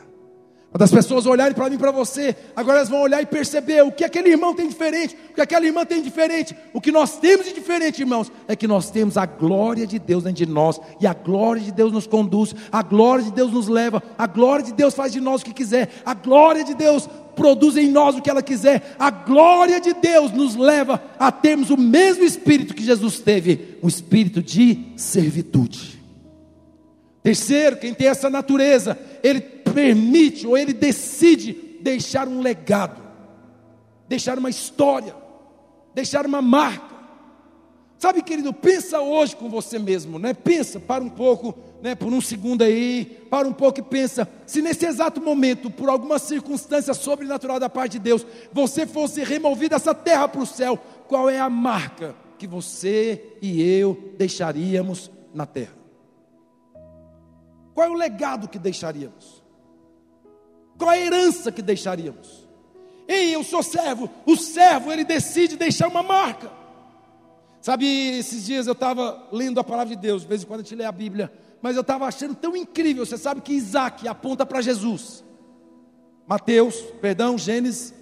Quando 0.71 0.81
as 0.81 0.91
pessoas 0.91 1.25
olharem 1.25 1.53
para 1.53 1.69
mim 1.69 1.75
e 1.75 1.79
para 1.79 1.91
você, 1.91 2.35
agora 2.53 2.79
elas 2.79 2.89
vão 2.89 3.01
olhar 3.01 3.21
e 3.21 3.25
perceber 3.25 3.83
o 3.83 3.91
que 3.91 4.03
aquele 4.03 4.29
irmão 4.29 4.53
tem 4.53 4.67
diferente, 4.67 5.15
o 5.31 5.33
que 5.33 5.41
aquela 5.41 5.65
irmã 5.65 5.85
tem 5.85 6.01
diferente. 6.01 6.55
O 6.73 6.81
que 6.81 6.91
nós 6.91 7.17
temos 7.17 7.45
de 7.45 7.53
diferente, 7.53 8.01
irmãos, 8.01 8.29
é 8.47 8.55
que 8.55 8.67
nós 8.67 8.91
temos 8.91 9.17
a 9.17 9.25
glória 9.25 9.87
de 9.87 9.97
Deus 9.97 10.23
dentro 10.23 10.45
de 10.45 10.51
nós, 10.51 10.79
e 10.99 11.07
a 11.07 11.13
glória 11.13 11.61
de 11.61 11.71
Deus 11.71 11.91
nos 11.93 12.05
conduz, 12.05 12.53
a 12.69 12.81
glória 12.81 13.23
de 13.23 13.31
Deus 13.31 13.51
nos 13.51 13.69
leva, 13.69 14.03
a 14.17 14.27
glória 14.27 14.65
de 14.65 14.73
Deus 14.73 14.93
faz 14.93 15.13
de 15.13 15.21
nós 15.21 15.41
o 15.41 15.45
que 15.45 15.53
quiser, 15.53 15.89
a 16.05 16.13
glória 16.13 16.65
de 16.65 16.73
Deus 16.73 17.07
produz 17.33 17.77
em 17.77 17.87
nós 17.87 18.15
o 18.15 18.21
que 18.21 18.29
ela 18.29 18.41
quiser, 18.41 18.95
a 18.99 19.09
glória 19.09 19.79
de 19.79 19.93
Deus 19.93 20.31
nos 20.31 20.55
leva 20.55 21.01
a 21.17 21.31
termos 21.31 21.69
o 21.69 21.77
mesmo 21.77 22.25
espírito 22.25 22.73
que 22.73 22.83
Jesus 22.83 23.19
teve, 23.19 23.77
um 23.81 23.87
espírito 23.87 24.41
de 24.41 24.91
servitude. 24.97 25.97
Terceiro, 27.23 27.77
quem 27.77 27.93
tem 27.93 28.07
essa 28.07 28.29
natureza, 28.29 28.97
ele 29.21 29.41
permite 29.77 30.47
ou 30.47 30.57
ele 30.57 30.73
decide 30.73 31.53
deixar 31.81 32.27
um 32.27 32.41
legado, 32.41 32.99
deixar 34.07 34.39
uma 34.39 34.49
história, 34.49 35.15
deixar 35.93 36.25
uma 36.25 36.41
marca. 36.41 36.95
Sabe, 37.99 38.23
querido, 38.23 38.51
pensa 38.51 38.99
hoje 38.99 39.35
com 39.35 39.51
você 39.51 39.77
mesmo, 39.77 40.17
né? 40.17 40.33
Pensa, 40.33 40.79
para 40.79 41.03
um 41.03 41.09
pouco, 41.09 41.53
né, 41.79 41.93
por 41.93 42.11
um 42.11 42.19
segundo 42.19 42.63
aí, 42.63 43.05
para 43.29 43.47
um 43.47 43.53
pouco 43.53 43.79
e 43.79 43.83
pensa, 43.83 44.27
se 44.47 44.63
nesse 44.63 44.83
exato 44.83 45.21
momento, 45.21 45.69
por 45.69 45.89
alguma 45.89 46.17
circunstância 46.17 46.95
sobrenatural 46.95 47.59
da 47.59 47.69
parte 47.69 47.93
de 47.93 47.99
Deus, 47.99 48.25
você 48.51 48.87
fosse 48.87 49.23
removido 49.23 49.75
dessa 49.75 49.93
terra 49.93 50.27
para 50.27 50.41
o 50.41 50.45
céu, 50.47 50.75
qual 51.07 51.29
é 51.29 51.39
a 51.39 51.51
marca 51.51 52.15
que 52.39 52.47
você 52.47 53.37
e 53.43 53.61
eu 53.61 54.11
deixaríamos 54.17 55.11
na 55.35 55.45
terra? 55.45 55.77
Qual 57.75 57.85
é 57.85 57.89
o 57.91 57.93
legado 57.93 58.47
que 58.47 58.57
deixaríamos? 58.57 59.36
Qual 60.77 60.89
a 60.89 60.97
herança 60.97 61.51
que 61.51 61.61
deixaríamos? 61.61 62.47
Ei, 63.07 63.33
eu 63.33 63.43
sou 63.43 63.63
servo. 63.63 64.09
O 64.25 64.35
servo, 64.35 64.91
ele 64.91 65.03
decide 65.03 65.55
deixar 65.55 65.87
uma 65.87 66.03
marca. 66.03 66.51
Sabe, 67.61 67.85
esses 68.17 68.45
dias 68.45 68.67
eu 68.67 68.73
estava 68.73 69.27
lendo 69.31 69.59
a 69.59 69.63
palavra 69.63 69.95
de 69.95 70.01
Deus, 70.01 70.21
de 70.21 70.27
vez 70.27 70.43
em 70.43 70.45
quando 70.45 70.61
a 70.61 70.63
gente 70.63 70.75
lê 70.75 70.85
a 70.85 70.91
Bíblia, 70.91 71.31
mas 71.61 71.75
eu 71.75 71.81
estava 71.81 72.05
achando 72.05 72.35
tão 72.35 72.55
incrível. 72.55 73.05
Você 73.05 73.17
sabe 73.17 73.41
que 73.41 73.53
Isaac 73.53 74.07
aponta 74.07 74.45
para 74.45 74.61
Jesus. 74.61 75.23
Mateus, 76.27 76.75
perdão, 77.01 77.37
Gênesis. 77.37 77.93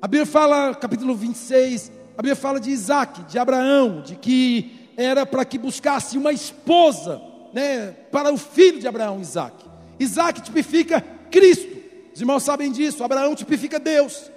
A 0.00 0.06
Bíblia 0.06 0.26
fala, 0.26 0.74
capítulo 0.74 1.14
26, 1.14 1.92
a 2.16 2.22
Bíblia 2.22 2.36
fala 2.36 2.60
de 2.60 2.70
Isaac, 2.70 3.24
de 3.24 3.38
Abraão, 3.38 4.00
de 4.00 4.16
que 4.16 4.90
era 4.96 5.26
para 5.26 5.44
que 5.44 5.58
buscasse 5.58 6.16
uma 6.16 6.32
esposa, 6.32 7.20
né, 7.52 7.90
para 8.10 8.32
o 8.32 8.36
filho 8.36 8.80
de 8.80 8.88
Abraão, 8.88 9.20
Isaac. 9.20 9.64
Isaac 9.98 10.42
tipifica 10.42 11.04
Cristo. 11.30 11.76
Os 12.14 12.20
irmãos 12.20 12.42
sabem 12.42 12.72
disso. 12.72 13.04
Abraão 13.04 13.34
tipifica 13.34 13.78
Deus. 13.78 14.30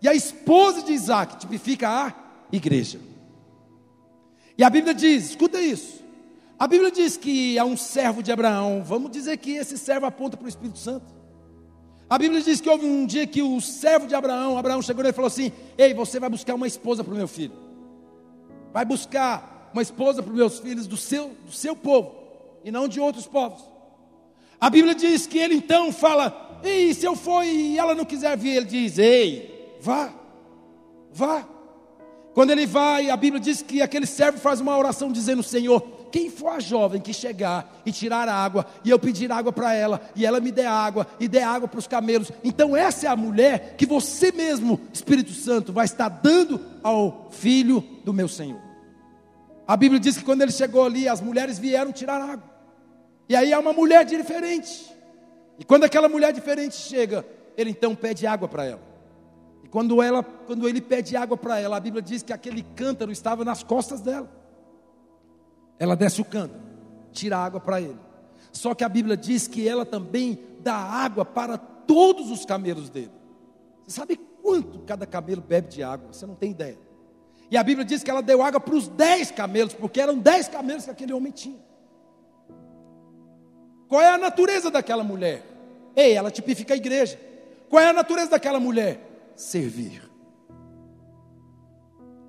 E 0.00 0.08
a 0.08 0.14
esposa 0.14 0.82
de 0.82 0.92
Isaac 0.92 1.38
tipifica 1.38 1.88
a 1.88 2.14
igreja. 2.52 3.00
E 4.56 4.64
a 4.64 4.70
Bíblia 4.70 4.94
diz: 4.94 5.30
escuta 5.30 5.60
isso. 5.60 6.02
A 6.58 6.68
Bíblia 6.68 6.90
diz 6.90 7.16
que 7.16 7.58
há 7.58 7.64
um 7.64 7.76
servo 7.76 8.22
de 8.22 8.30
Abraão. 8.30 8.82
Vamos 8.84 9.10
dizer 9.10 9.36
que 9.38 9.52
esse 9.52 9.76
servo 9.76 10.06
aponta 10.06 10.36
para 10.36 10.46
o 10.46 10.48
Espírito 10.48 10.78
Santo. 10.78 11.12
A 12.08 12.18
Bíblia 12.18 12.42
diz 12.42 12.60
que 12.60 12.68
houve 12.68 12.84
um 12.84 13.06
dia 13.06 13.26
que 13.26 13.42
o 13.42 13.60
servo 13.60 14.06
de 14.06 14.14
Abraão, 14.14 14.58
Abraão 14.58 14.82
chegou 14.82 15.04
e 15.04 15.12
falou 15.12 15.28
assim: 15.28 15.50
Ei, 15.78 15.94
você 15.94 16.20
vai 16.20 16.28
buscar 16.28 16.54
uma 16.54 16.66
esposa 16.66 17.02
para 17.02 17.12
o 17.12 17.16
meu 17.16 17.26
filho. 17.26 17.54
Vai 18.72 18.84
buscar 18.84 19.70
uma 19.72 19.82
esposa 19.82 20.22
para 20.22 20.30
os 20.30 20.36
meus 20.36 20.58
filhos 20.58 20.86
do 20.86 20.96
seu, 20.96 21.30
do 21.44 21.52
seu 21.52 21.74
povo 21.74 22.14
e 22.64 22.70
não 22.70 22.86
de 22.86 23.00
outros 23.00 23.26
povos. 23.26 23.71
A 24.62 24.70
Bíblia 24.70 24.94
diz 24.94 25.26
que 25.26 25.40
ele 25.40 25.56
então 25.56 25.90
fala: 25.90 26.60
E 26.62 26.94
se 26.94 27.04
eu 27.04 27.16
for 27.16 27.44
e 27.44 27.76
ela 27.76 27.96
não 27.96 28.04
quiser 28.04 28.38
vir? 28.38 28.54
Ele 28.54 28.66
diz: 28.66 28.96
Ei, 28.96 29.76
vá, 29.80 30.08
vá. 31.12 31.44
Quando 32.32 32.52
ele 32.52 32.64
vai, 32.64 33.10
a 33.10 33.16
Bíblia 33.16 33.40
diz 33.40 33.60
que 33.60 33.82
aquele 33.82 34.06
servo 34.06 34.38
faz 34.38 34.60
uma 34.60 34.78
oração 34.78 35.10
dizendo: 35.10 35.42
Senhor, 35.42 35.80
quem 36.12 36.30
for 36.30 36.50
a 36.50 36.60
jovem 36.60 37.00
que 37.00 37.12
chegar 37.12 37.82
e 37.84 37.90
tirar 37.90 38.28
água, 38.28 38.64
e 38.84 38.90
eu 38.90 39.00
pedir 39.00 39.32
água 39.32 39.52
para 39.52 39.74
ela, 39.74 40.00
e 40.14 40.24
ela 40.24 40.38
me 40.38 40.52
der 40.52 40.68
água, 40.68 41.08
e 41.18 41.26
der 41.26 41.42
água 41.42 41.66
para 41.66 41.80
os 41.80 41.88
camelos, 41.88 42.30
então 42.44 42.76
essa 42.76 43.08
é 43.08 43.10
a 43.10 43.16
mulher 43.16 43.74
que 43.76 43.84
você 43.84 44.30
mesmo, 44.30 44.80
Espírito 44.92 45.32
Santo, 45.32 45.72
vai 45.72 45.86
estar 45.86 46.08
dando 46.08 46.60
ao 46.84 47.30
filho 47.32 47.82
do 48.04 48.12
meu 48.12 48.28
Senhor. 48.28 48.60
A 49.66 49.76
Bíblia 49.76 49.98
diz 49.98 50.16
que 50.16 50.24
quando 50.24 50.42
ele 50.42 50.52
chegou 50.52 50.84
ali, 50.84 51.08
as 51.08 51.20
mulheres 51.20 51.58
vieram 51.58 51.90
tirar 51.90 52.20
água. 52.20 52.51
E 53.32 53.34
aí 53.34 53.50
há 53.50 53.58
uma 53.58 53.72
mulher 53.72 54.04
diferente. 54.04 54.94
E 55.58 55.64
quando 55.64 55.84
aquela 55.84 56.06
mulher 56.06 56.34
diferente 56.34 56.74
chega, 56.74 57.24
ele 57.56 57.70
então 57.70 57.94
pede 57.94 58.26
água 58.26 58.46
para 58.46 58.66
ela. 58.66 58.82
E 59.64 59.68
quando, 59.68 60.02
ela, 60.02 60.22
quando 60.22 60.68
ele 60.68 60.82
pede 60.82 61.16
água 61.16 61.34
para 61.34 61.58
ela, 61.58 61.78
a 61.78 61.80
Bíblia 61.80 62.02
diz 62.02 62.22
que 62.22 62.30
aquele 62.30 62.62
cântaro 62.62 63.10
estava 63.10 63.42
nas 63.42 63.62
costas 63.62 64.02
dela. 64.02 64.30
Ela 65.78 65.96
desce 65.96 66.20
o 66.20 66.26
cântaro, 66.26 66.60
tira 67.10 67.38
água 67.38 67.58
para 67.58 67.80
ele. 67.80 67.96
Só 68.52 68.74
que 68.74 68.84
a 68.84 68.88
Bíblia 68.88 69.16
diz 69.16 69.48
que 69.48 69.66
ela 69.66 69.86
também 69.86 70.38
dá 70.60 70.74
água 70.74 71.24
para 71.24 71.56
todos 71.56 72.30
os 72.30 72.44
camelos 72.44 72.90
dele. 72.90 73.12
Você 73.82 73.98
sabe 73.98 74.20
quanto 74.42 74.80
cada 74.80 75.06
camelo 75.06 75.40
bebe 75.40 75.68
de 75.68 75.82
água? 75.82 76.12
Você 76.12 76.26
não 76.26 76.34
tem 76.34 76.50
ideia. 76.50 76.78
E 77.50 77.56
a 77.56 77.62
Bíblia 77.62 77.86
diz 77.86 78.02
que 78.02 78.10
ela 78.10 78.20
deu 78.20 78.42
água 78.42 78.60
para 78.60 78.74
os 78.74 78.88
dez 78.88 79.30
camelos, 79.30 79.72
porque 79.72 80.02
eram 80.02 80.18
dez 80.18 80.48
camelos 80.48 80.84
que 80.84 80.90
aquele 80.90 81.14
homem 81.14 81.32
tinha. 81.32 81.71
Qual 83.92 84.00
é 84.00 84.08
a 84.08 84.16
natureza 84.16 84.70
daquela 84.70 85.04
mulher? 85.04 85.44
Ei, 85.94 86.14
ela 86.14 86.30
tipifica 86.30 86.72
a 86.72 86.76
igreja. 86.78 87.20
Qual 87.68 87.78
é 87.78 87.88
a 87.88 87.92
natureza 87.92 88.30
daquela 88.30 88.58
mulher? 88.58 89.34
Servir. 89.36 90.10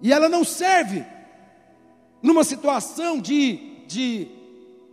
E 0.02 0.12
ela 0.12 0.28
não 0.28 0.44
serve 0.44 1.06
numa 2.22 2.44
situação 2.44 3.18
de, 3.18 3.86
de, 3.88 4.28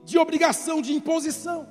de 0.04 0.16
obrigação, 0.16 0.80
de 0.80 0.92
imposição. 0.92 1.66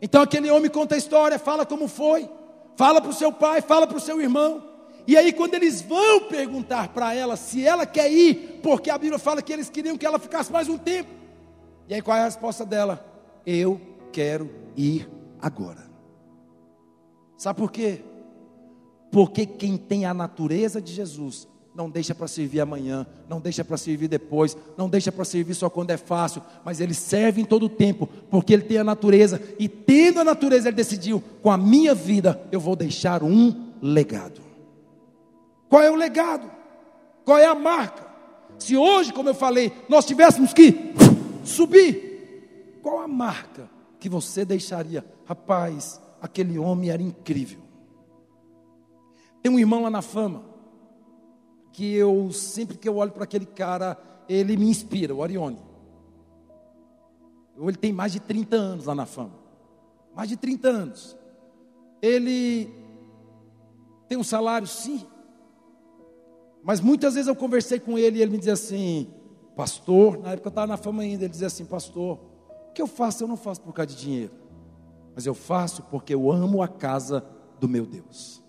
Então 0.00 0.22
aquele 0.22 0.50
homem 0.50 0.70
conta 0.70 0.94
a 0.94 0.98
história, 0.98 1.38
fala 1.38 1.66
como 1.66 1.86
foi, 1.86 2.30
fala 2.76 2.98
para 2.98 3.10
o 3.10 3.14
seu 3.14 3.30
pai, 3.30 3.60
fala 3.60 3.86
para 3.86 3.98
o 3.98 4.00
seu 4.00 4.18
irmão. 4.22 4.66
E 5.06 5.18
aí, 5.18 5.34
quando 5.34 5.52
eles 5.52 5.82
vão 5.82 6.20
perguntar 6.28 6.88
para 6.88 7.14
ela 7.14 7.36
se 7.36 7.62
ela 7.62 7.84
quer 7.84 8.10
ir, 8.10 8.58
porque 8.62 8.88
a 8.88 8.96
Bíblia 8.96 9.18
fala 9.18 9.42
que 9.42 9.52
eles 9.52 9.68
queriam 9.68 9.98
que 9.98 10.06
ela 10.06 10.18
ficasse 10.18 10.50
mais 10.50 10.66
um 10.66 10.78
tempo. 10.78 11.10
E 11.86 11.92
aí, 11.92 12.00
qual 12.00 12.16
é 12.16 12.22
a 12.22 12.24
resposta 12.24 12.64
dela? 12.64 13.11
Eu 13.46 13.80
quero 14.12 14.50
ir 14.76 15.08
agora. 15.40 15.90
Sabe 17.36 17.58
por 17.58 17.72
quê? 17.72 18.00
Porque 19.10 19.44
quem 19.44 19.76
tem 19.76 20.04
a 20.04 20.14
natureza 20.14 20.80
de 20.80 20.92
Jesus 20.92 21.48
não 21.74 21.88
deixa 21.88 22.14
para 22.14 22.28
servir 22.28 22.60
amanhã, 22.60 23.06
não 23.28 23.40
deixa 23.40 23.64
para 23.64 23.76
servir 23.76 24.06
depois, 24.08 24.56
não 24.76 24.88
deixa 24.88 25.10
para 25.10 25.24
servir 25.24 25.54
só 25.54 25.70
quando 25.70 25.90
é 25.90 25.96
fácil, 25.96 26.42
mas 26.64 26.80
ele 26.80 26.92
serve 26.92 27.40
em 27.40 27.44
todo 27.44 27.64
o 27.64 27.68
tempo, 27.68 28.08
porque 28.30 28.52
ele 28.52 28.62
tem 28.62 28.78
a 28.78 28.84
natureza, 28.84 29.40
e 29.58 29.68
tendo 29.68 30.20
a 30.20 30.24
natureza, 30.24 30.68
ele 30.68 30.76
decidiu: 30.76 31.22
com 31.42 31.50
a 31.50 31.56
minha 31.56 31.94
vida 31.94 32.40
eu 32.52 32.60
vou 32.60 32.76
deixar 32.76 33.22
um 33.22 33.72
legado. 33.80 34.40
Qual 35.68 35.82
é 35.82 35.90
o 35.90 35.96
legado? 35.96 36.50
Qual 37.24 37.38
é 37.38 37.46
a 37.46 37.54
marca? 37.54 38.06
Se 38.58 38.76
hoje, 38.76 39.12
como 39.12 39.30
eu 39.30 39.34
falei, 39.34 39.72
nós 39.88 40.04
tivéssemos 40.04 40.52
que 40.52 40.92
subir, 41.42 42.11
qual 42.82 42.98
a 42.98 43.08
marca 43.08 43.70
que 44.00 44.08
você 44.08 44.44
deixaria? 44.44 45.04
Rapaz, 45.24 46.02
aquele 46.20 46.58
homem 46.58 46.90
era 46.90 47.00
incrível. 47.00 47.60
Tem 49.40 49.50
um 49.50 49.58
irmão 49.58 49.82
lá 49.82 49.90
na 49.90 50.02
fama, 50.02 50.44
que 51.72 51.94
eu, 51.94 52.30
sempre 52.32 52.76
que 52.76 52.88
eu 52.88 52.96
olho 52.96 53.12
para 53.12 53.24
aquele 53.24 53.46
cara, 53.46 53.96
ele 54.28 54.56
me 54.56 54.68
inspira, 54.68 55.14
o 55.14 55.18
Orione. 55.18 55.58
Ele 57.56 57.76
tem 57.76 57.92
mais 57.92 58.12
de 58.12 58.20
30 58.20 58.56
anos 58.56 58.86
lá 58.86 58.94
na 58.94 59.06
fama. 59.06 59.32
Mais 60.14 60.28
de 60.28 60.36
30 60.36 60.68
anos. 60.68 61.16
Ele 62.00 62.68
tem 64.08 64.18
um 64.18 64.24
salário, 64.24 64.66
sim. 64.66 65.06
Mas 66.62 66.80
muitas 66.80 67.14
vezes 67.14 67.28
eu 67.28 67.36
conversei 67.36 67.78
com 67.78 67.98
ele 67.98 68.18
e 68.18 68.22
ele 68.22 68.32
me 68.32 68.38
dizia 68.38 68.52
assim, 68.52 69.08
pastor, 69.56 70.18
na 70.18 70.32
época 70.32 70.48
eu 70.48 70.50
estava 70.50 70.66
na 70.66 70.76
fama 70.76 71.02
ainda, 71.02 71.24
ele 71.24 71.30
dizia 71.30 71.46
assim, 71.46 71.64
pastor, 71.64 72.31
o 72.72 72.74
que 72.74 72.80
eu 72.80 72.86
faço, 72.86 73.22
eu 73.22 73.28
não 73.28 73.36
faço 73.36 73.60
por 73.60 73.74
causa 73.74 73.94
de 73.94 74.00
dinheiro. 74.00 74.32
Mas 75.14 75.26
eu 75.26 75.34
faço 75.34 75.82
porque 75.82 76.14
eu 76.14 76.32
amo 76.32 76.62
a 76.62 76.68
casa 76.68 77.22
do 77.60 77.68
meu 77.68 77.84
Deus. 77.84 78.42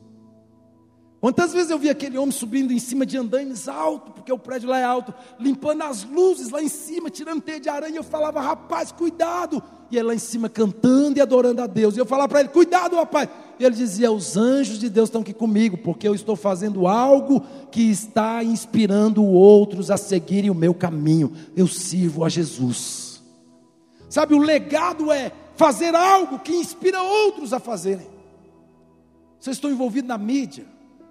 Quantas 1.19 1.53
vezes 1.53 1.69
eu 1.69 1.77
vi 1.77 1.89
aquele 1.89 2.17
homem 2.17 2.31
subindo 2.31 2.71
em 2.71 2.79
cima 2.79 3.05
de 3.05 3.17
andaimes 3.17 3.67
alto, 3.67 4.11
porque 4.11 4.31
o 4.31 4.37
prédio 4.37 4.69
lá 4.69 4.79
é 4.79 4.83
alto, 4.83 5.13
limpando 5.37 5.83
as 5.83 6.05
luzes 6.05 6.49
lá 6.49 6.61
em 6.61 6.69
cima, 6.69 7.09
tirando 7.09 7.41
teia 7.41 7.59
de 7.59 7.67
aranha. 7.67 7.97
Eu 7.97 8.03
falava, 8.03 8.39
rapaz, 8.39 8.93
cuidado. 8.93 9.61
E 9.91 9.97
ele 9.97 10.07
lá 10.07 10.15
em 10.15 10.19
cima 10.19 10.47
cantando 10.47 11.19
e 11.19 11.21
adorando 11.21 11.61
a 11.61 11.67
Deus. 11.67 11.97
E 11.97 11.99
eu 11.99 12.05
falava 12.05 12.29
para 12.29 12.39
ele, 12.39 12.49
cuidado, 12.49 12.95
rapaz. 12.95 13.27
E 13.59 13.65
ele 13.65 13.75
dizia, 13.75 14.09
os 14.09 14.37
anjos 14.37 14.79
de 14.79 14.89
Deus 14.89 15.09
estão 15.09 15.21
aqui 15.21 15.33
comigo, 15.33 15.77
porque 15.77 16.07
eu 16.07 16.15
estou 16.15 16.37
fazendo 16.37 16.87
algo 16.87 17.41
que 17.71 17.91
está 17.91 18.41
inspirando 18.41 19.23
outros 19.23 19.91
a 19.91 19.97
seguirem 19.97 20.49
o 20.49 20.55
meu 20.55 20.73
caminho. 20.73 21.33
Eu 21.57 21.67
sirvo 21.67 22.23
a 22.23 22.29
Jesus. 22.29 23.02
Sabe, 24.13 24.35
o 24.35 24.37
legado 24.37 25.11
é 25.11 25.31
fazer 25.55 25.95
algo 25.95 26.37
que 26.37 26.53
inspira 26.53 27.01
outros 27.01 27.51
a 27.51 27.59
fazerem. 27.59 28.07
Vocês 29.39 29.57
estão 29.57 29.71
envolvidos 29.71 30.07
na 30.07 30.19
mídia 30.19 30.67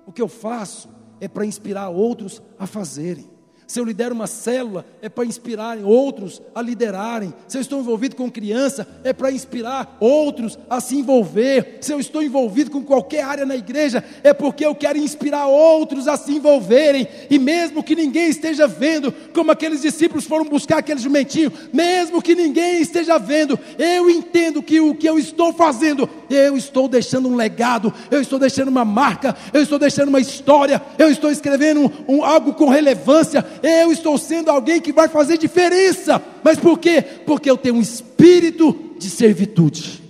o 0.07 0.13
que 0.13 0.23
eu 0.23 0.29
faço 0.29 0.89
é 1.21 1.27
para 1.27 1.45
inspirar 1.45 1.89
outros 1.89 2.41
a 2.57 2.65
fazerem. 2.65 3.29
Se 3.73 3.81
eu 3.81 3.87
lidero 3.87 4.15
uma 4.15 4.27
célula, 4.27 4.85
é 5.01 5.09
para 5.09 5.25
inspirar 5.25 5.79
outros 5.79 6.43
a 6.55 6.61
liderarem. 6.61 7.33
Se 7.49 7.57
eu 7.57 7.63
estou 7.63 7.81
envolvido 7.81 8.15
com 8.15 8.31
criança, 8.31 8.87
é 9.03 9.15
para 9.15 9.33
inspirar 9.33 9.97
outros 9.99 10.59
a 10.69 10.79
se 10.79 10.95
envolver. 10.95 11.79
Se 11.81 11.91
eu 11.91 11.99
estou 11.99 12.23
envolvido 12.23 12.71
com 12.71 12.85
qualquer 12.85 13.25
área 13.25 13.47
na 13.47 13.57
igreja, 13.57 14.05
é 14.23 14.35
porque 14.35 14.67
eu 14.67 14.75
quero 14.75 14.99
inspirar 14.99 15.47
outros 15.47 16.07
a 16.07 16.19
se 16.19 16.33
envolverem. 16.33 17.09
E 17.31 17.39
mesmo 17.39 17.83
que 17.83 17.97
ninguém 17.97 18.29
esteja 18.29 18.69
vendo, 18.69 19.11
como 19.33 19.51
aqueles 19.51 19.81
discípulos 19.81 20.27
foram 20.27 20.45
buscar 20.45 20.77
aquele 20.77 21.01
jumentinho, 21.01 21.51
mesmo 21.73 22.21
que 22.21 22.35
ninguém 22.35 22.83
esteja 22.83 23.19
vendo, 23.19 23.59
eu 23.79 24.11
entendo 24.11 24.63
que 24.63 24.83
o 24.83 24.95
que 24.95 25.09
eu 25.09 25.19
estou 25.19 25.51
fazendo, 25.51 26.07
eu 26.29 26.59
estou 26.59 26.87
deixando 26.87 27.27
um 27.27 27.37
legado, 27.37 27.91
eu 28.11 28.21
estou 28.21 28.39
deixando 28.39 28.69
uma 28.69 28.85
marca, 28.85 29.35
eu 29.51 29.63
estou 29.63 29.79
deixando 29.79 30.11
uma 30.11 30.21
história, 30.21 30.83
eu 30.99 31.09
estou 31.09 31.31
escrevendo 31.31 31.91
um, 32.07 32.17
um, 32.17 32.23
algo 32.23 32.53
com 32.53 32.69
relevância 32.69 33.43
eu 33.63 33.93
estou 33.93 34.19
sendo 34.19 34.51
alguém 34.51 34.81
que 34.81 34.93
vai 34.93 35.09
fazer 35.09 35.39
diferença. 35.39 36.23
Mas 36.43 36.59
por 36.59 36.79
quê? 36.79 37.03
Porque 37.25 37.49
eu 37.49 37.57
tenho 37.57 37.77
um 37.77 37.81
espírito 37.81 38.97
de 38.99 39.09
servitude. 39.09 40.03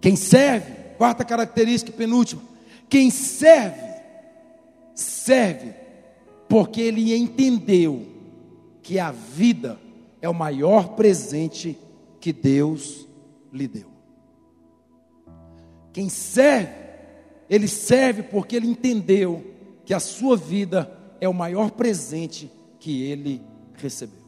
Quem 0.00 0.16
serve, 0.16 0.72
quarta 0.96 1.24
característica, 1.24 1.92
penúltima, 1.92 2.42
quem 2.88 3.10
serve, 3.10 3.80
serve 4.94 5.74
porque 6.48 6.80
ele 6.80 7.14
entendeu 7.14 8.06
que 8.82 8.98
a 8.98 9.12
vida 9.12 9.78
é 10.20 10.28
o 10.28 10.34
maior 10.34 10.90
presente 10.96 11.78
que 12.20 12.32
Deus 12.32 13.06
lhe 13.52 13.68
deu. 13.68 13.88
Quem 15.92 16.08
serve, 16.08 16.72
ele 17.48 17.68
serve 17.68 18.22
porque 18.22 18.56
ele 18.56 18.66
entendeu 18.66 19.44
que 19.84 19.94
a 19.94 20.00
sua 20.00 20.36
vida 20.36 20.99
é 21.20 21.28
o 21.28 21.34
maior 21.34 21.70
presente 21.70 22.50
que 22.78 23.02
ele 23.02 23.42
recebeu. 23.74 24.20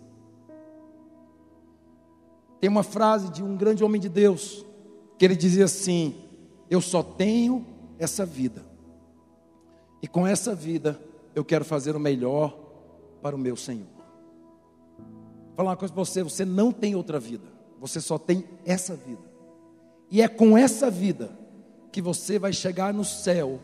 Tem 2.61 2.69
uma 2.69 2.83
frase 2.83 3.31
de 3.31 3.43
um 3.43 3.57
grande 3.57 3.83
homem 3.83 4.01
de 4.01 4.09
Deus 4.09 4.65
que 5.19 5.25
ele 5.25 5.35
dizia 5.35 5.65
assim: 5.65 6.15
Eu 6.71 6.81
só 6.81 7.03
tenho 7.03 7.67
essa 7.99 8.25
vida, 8.25 8.65
e 10.03 10.07
com 10.07 10.27
essa 10.27 10.55
vida 10.55 11.01
eu 11.35 11.45
quero 11.45 11.65
fazer 11.65 11.97
o 11.97 12.01
melhor 12.01 12.57
para 13.23 13.35
o 13.35 13.39
meu 13.39 13.57
Senhor. 13.57 13.87
Vou 14.99 15.57
falar 15.57 15.71
uma 15.71 15.77
coisa 15.77 15.93
para 15.93 16.05
você: 16.05 16.23
você 16.23 16.45
não 16.45 16.71
tem 16.71 16.95
outra 16.95 17.19
vida, 17.19 17.47
você 17.81 18.01
só 18.01 18.19
tem 18.19 18.45
essa 18.65 18.95
vida, 18.95 19.23
e 20.11 20.21
é 20.21 20.29
com 20.29 20.57
essa 20.57 20.91
vida 20.91 21.37
que 21.91 22.03
você 22.03 22.39
vai 22.39 22.53
chegar 22.53 22.93
no 22.95 23.05
céu 23.05 23.61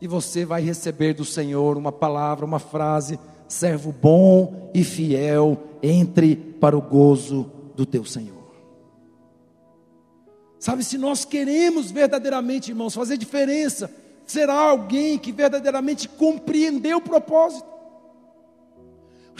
e 0.00 0.06
você 0.06 0.44
vai 0.44 0.62
receber 0.62 1.14
do 1.14 1.24
Senhor 1.24 1.76
uma 1.76 1.92
palavra, 1.92 2.44
uma 2.44 2.58
frase: 2.58 3.18
servo 3.46 3.92
bom 3.92 4.70
e 4.74 4.82
fiel, 4.82 5.58
entre 5.82 6.36
para 6.36 6.76
o 6.76 6.82
gozo 6.82 7.50
do 7.74 7.84
teu 7.84 8.04
Senhor. 8.04 8.40
Sabe, 10.58 10.84
se 10.84 10.98
nós 10.98 11.24
queremos 11.24 11.90
verdadeiramente, 11.90 12.70
irmãos, 12.70 12.94
fazer 12.94 13.16
diferença, 13.16 13.90
será 14.26 14.54
alguém 14.54 15.18
que 15.18 15.32
verdadeiramente 15.32 16.06
compreendeu 16.06 16.98
o 16.98 17.02
propósito 17.02 17.79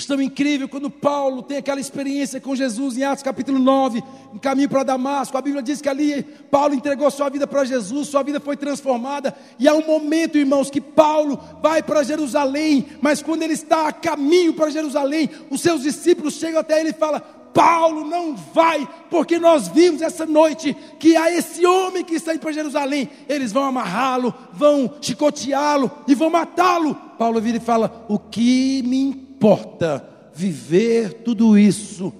tão 0.06 0.20
incrível 0.20 0.68
quando 0.68 0.90
Paulo 0.90 1.42
tem 1.42 1.58
aquela 1.58 1.80
experiência 1.80 2.40
com 2.40 2.54
Jesus 2.54 2.96
em 2.96 3.04
Atos 3.04 3.22
capítulo 3.22 3.58
9, 3.58 4.02
em 4.34 4.38
caminho 4.38 4.68
para 4.68 4.82
Damasco. 4.82 5.36
A 5.36 5.42
Bíblia 5.42 5.62
diz 5.62 5.80
que 5.80 5.88
ali 5.88 6.22
Paulo 6.50 6.74
entregou 6.74 7.10
sua 7.10 7.28
vida 7.28 7.46
para 7.46 7.64
Jesus, 7.64 8.08
sua 8.08 8.22
vida 8.22 8.40
foi 8.40 8.56
transformada. 8.56 9.34
E 9.58 9.68
há 9.68 9.74
um 9.74 9.86
momento, 9.86 10.38
irmãos, 10.38 10.70
que 10.70 10.80
Paulo 10.80 11.40
vai 11.62 11.82
para 11.82 12.02
Jerusalém, 12.02 12.86
mas 13.00 13.22
quando 13.22 13.42
ele 13.42 13.54
está 13.54 13.88
a 13.88 13.92
caminho 13.92 14.54
para 14.54 14.70
Jerusalém, 14.70 15.30
os 15.50 15.60
seus 15.60 15.82
discípulos 15.82 16.34
chegam 16.34 16.60
até 16.60 16.80
ele 16.80 16.90
e 16.90 16.94
falam: 16.94 17.22
Paulo 17.52 18.04
não 18.04 18.34
vai, 18.34 18.88
porque 19.10 19.38
nós 19.38 19.68
vimos 19.68 20.02
essa 20.02 20.24
noite 20.24 20.76
que 20.98 21.16
há 21.16 21.32
esse 21.32 21.66
homem 21.66 22.04
que 22.04 22.14
está 22.14 22.32
indo 22.32 22.40
para 22.40 22.52
Jerusalém, 22.52 23.08
eles 23.28 23.52
vão 23.52 23.64
amarrá-lo, 23.64 24.32
vão 24.52 24.94
chicoteá-lo 25.00 25.90
e 26.06 26.14
vão 26.14 26.30
matá-lo. 26.30 26.94
Paulo 27.18 27.40
vira 27.40 27.56
e 27.56 27.60
fala: 27.60 28.06
O 28.08 28.18
que 28.18 28.82
me 28.86 29.29
importa 29.40 30.06
viver 30.34 31.22
tudo 31.22 31.58
isso, 31.58 32.12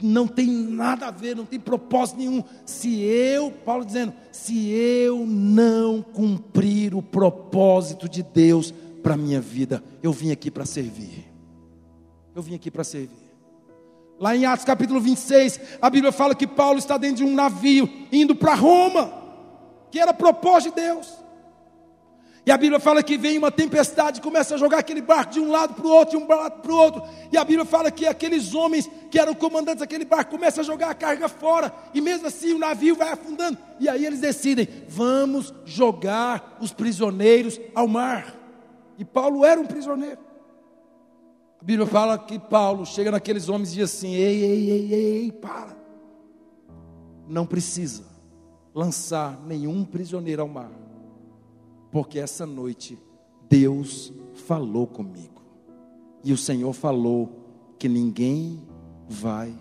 não 0.00 0.26
tem 0.26 0.46
nada 0.46 1.08
a 1.08 1.10
ver, 1.10 1.36
não 1.36 1.44
tem 1.44 1.60
propósito 1.60 2.18
nenhum. 2.18 2.42
Se 2.64 3.02
eu, 3.02 3.50
Paulo 3.50 3.84
dizendo, 3.84 4.14
se 4.32 4.70
eu 4.70 5.26
não 5.26 6.00
cumprir 6.00 6.94
o 6.94 7.02
propósito 7.02 8.08
de 8.08 8.22
Deus 8.22 8.72
para 9.02 9.12
a 9.12 9.18
minha 9.18 9.38
vida, 9.38 9.84
eu 10.02 10.12
vim 10.12 10.30
aqui 10.30 10.50
para 10.50 10.64
servir. 10.64 11.30
Eu 12.34 12.40
vim 12.40 12.54
aqui 12.54 12.70
para 12.70 12.84
servir. 12.84 13.10
Lá 14.18 14.34
em 14.34 14.46
Atos 14.46 14.64
capítulo 14.64 14.98
26, 14.98 15.60
a 15.82 15.90
Bíblia 15.90 16.10
fala 16.10 16.34
que 16.34 16.46
Paulo 16.46 16.78
está 16.78 16.96
dentro 16.96 17.16
de 17.16 17.24
um 17.24 17.34
navio 17.34 17.86
indo 18.10 18.34
para 18.34 18.54
Roma, 18.54 19.12
que 19.90 20.00
era 20.00 20.14
propósito 20.14 20.74
de 20.74 20.80
Deus. 20.80 21.21
E 22.44 22.50
a 22.50 22.56
Bíblia 22.56 22.80
fala 22.80 23.04
que 23.04 23.16
vem 23.16 23.38
uma 23.38 23.52
tempestade, 23.52 24.20
começa 24.20 24.56
a 24.56 24.58
jogar 24.58 24.78
aquele 24.78 25.00
barco 25.00 25.32
de 25.32 25.38
um 25.38 25.50
lado 25.50 25.74
para 25.74 25.86
o 25.86 25.90
outro, 25.90 26.18
de 26.18 26.24
um 26.24 26.26
lado 26.26 26.60
para 26.60 26.72
o 26.72 26.76
outro. 26.76 27.02
E 27.30 27.36
a 27.36 27.44
Bíblia 27.44 27.64
fala 27.64 27.88
que 27.88 28.04
aqueles 28.04 28.52
homens 28.52 28.90
que 29.10 29.18
eram 29.18 29.32
comandantes 29.32 29.78
daquele 29.78 30.04
barco 30.04 30.32
começam 30.32 30.62
a 30.62 30.64
jogar 30.64 30.90
a 30.90 30.94
carga 30.94 31.28
fora. 31.28 31.72
E 31.94 32.00
mesmo 32.00 32.26
assim 32.26 32.52
o 32.52 32.58
navio 32.58 32.96
vai 32.96 33.12
afundando. 33.12 33.56
E 33.78 33.88
aí 33.88 34.04
eles 34.04 34.18
decidem: 34.18 34.68
vamos 34.88 35.54
jogar 35.64 36.58
os 36.60 36.72
prisioneiros 36.72 37.60
ao 37.76 37.86
mar. 37.86 38.34
E 38.98 39.04
Paulo 39.04 39.44
era 39.44 39.60
um 39.60 39.66
prisioneiro. 39.66 40.18
A 41.60 41.64
Bíblia 41.64 41.86
fala 41.86 42.18
que 42.18 42.40
Paulo 42.40 42.84
chega 42.84 43.12
naqueles 43.12 43.48
homens 43.48 43.70
e 43.70 43.74
diz 43.76 43.84
assim: 43.84 44.14
ei, 44.14 44.44
ei, 44.44 44.70
ei, 44.70 44.92
ei, 44.92 45.22
ei 45.22 45.32
para. 45.32 45.76
Não 47.28 47.46
precisa 47.46 48.02
lançar 48.74 49.38
nenhum 49.46 49.84
prisioneiro 49.84 50.42
ao 50.42 50.48
mar 50.48 50.81
porque 51.92 52.18
essa 52.18 52.46
noite 52.46 52.98
Deus 53.48 54.12
falou 54.32 54.86
comigo. 54.86 55.42
E 56.24 56.32
o 56.32 56.38
Senhor 56.38 56.72
falou 56.72 57.28
que 57.78 57.88
ninguém 57.88 58.66
vai 59.06 59.54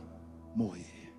morrer. 0.55 1.13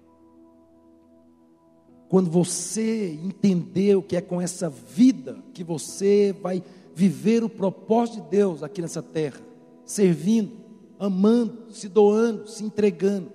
Quando 2.09 2.31
você 2.31 3.19
entender 3.23 3.95
o 3.97 4.03
que 4.03 4.17
é 4.17 4.21
com 4.21 4.41
essa 4.41 4.71
vida 4.71 5.39
que 5.53 5.63
você 5.63 6.35
vai 6.41 6.63
viver 6.95 7.45
o 7.45 7.49
propósito 7.49 8.23
de 8.23 8.31
Deus 8.31 8.63
aqui 8.63 8.81
nessa 8.81 9.03
terra, 9.03 9.41
servindo, 9.85 10.53
amando, 10.99 11.73
se 11.73 11.89
doando, 11.89 12.49
se 12.49 12.65
entregando. 12.65 13.31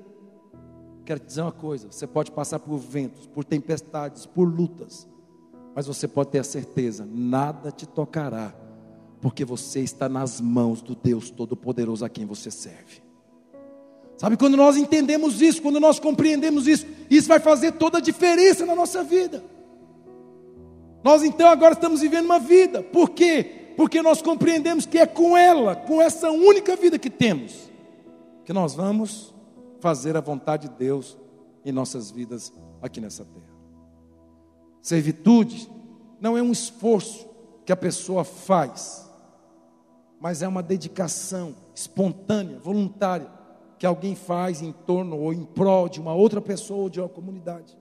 Quero 1.06 1.20
te 1.20 1.28
dizer 1.28 1.42
uma 1.42 1.52
coisa: 1.52 1.92
você 1.92 2.08
pode 2.08 2.32
passar 2.32 2.60
por 2.60 2.78
ventos, 2.78 3.28
por 3.28 3.44
tempestades, 3.44 4.26
por 4.26 4.46
lutas, 4.46 5.08
mas 5.78 5.86
você 5.86 6.08
pode 6.08 6.32
ter 6.32 6.40
a 6.40 6.44
certeza, 6.44 7.08
nada 7.08 7.72
te 7.72 7.86
tocará, 7.86 8.52
porque 9.22 9.46
você 9.46 9.82
está 9.82 10.10
nas 10.10 10.42
mãos 10.42 10.82
do 10.82 10.96
Deus 10.96 11.30
Todo-Poderoso 11.30 12.04
a 12.04 12.10
quem 12.10 12.26
você 12.26 12.50
serve. 12.50 13.04
Sabe, 14.18 14.38
quando 14.38 14.58
nós 14.58 14.76
entendemos 14.76 15.40
isso, 15.40 15.62
quando 15.62 15.80
nós 15.80 16.00
compreendemos 16.00 16.66
isso, 16.66 16.88
isso 17.12 17.28
vai 17.28 17.40
fazer 17.40 17.74
toda 17.74 18.00
a 18.00 18.02
diferença 18.02 18.66
na 18.66 18.74
nossa 18.74 19.04
vida. 19.04 19.44
Nós 21.04 21.22
então 21.22 21.48
agora 21.48 21.76
estamos 21.76 22.02
vivendo 22.02 22.26
uma 22.26 22.40
vida, 22.40 22.82
por 22.82 23.12
quê? 23.12 23.74
Porque 23.78 24.02
nós 24.02 24.20
compreendemos 24.20 24.88
que 24.88 24.98
é 24.98 25.06
com 25.06 25.38
ela, 25.38 25.76
com 25.76 26.02
essa 26.02 26.32
única 26.32 26.76
vida 26.76 26.98
que 26.98 27.12
temos, 27.12 27.70
que 28.46 28.52
nós 28.52 28.74
vamos 28.74 29.32
fazer 29.80 30.18
a 30.18 30.22
vontade 30.22 30.70
de 30.70 30.74
Deus 30.74 31.16
em 31.64 31.72
nossas 31.72 32.10
vidas 32.10 32.52
aqui 32.82 33.00
nessa 33.00 33.24
terra. 33.24 33.47
Servitude 34.88 35.70
não 36.18 36.38
é 36.38 36.42
um 36.42 36.54
esforço 36.54 37.28
que 37.66 37.74
a 37.74 37.76
pessoa 37.76 38.24
faz, 38.24 39.06
mas 40.18 40.42
é 40.42 40.48
uma 40.48 40.64
dedicação 40.64 41.54
espontânea, 41.76 42.58
voluntária, 42.58 43.30
que 43.78 43.86
alguém 43.86 44.16
faz 44.16 44.62
em 44.62 44.72
torno 44.72 45.20
ou 45.20 45.34
em 45.34 45.44
prol 45.44 45.90
de 45.90 46.00
uma 46.00 46.14
outra 46.14 46.40
pessoa 46.40 46.84
ou 46.84 46.90
de 46.90 47.02
uma 47.02 47.10
comunidade. 47.10 47.78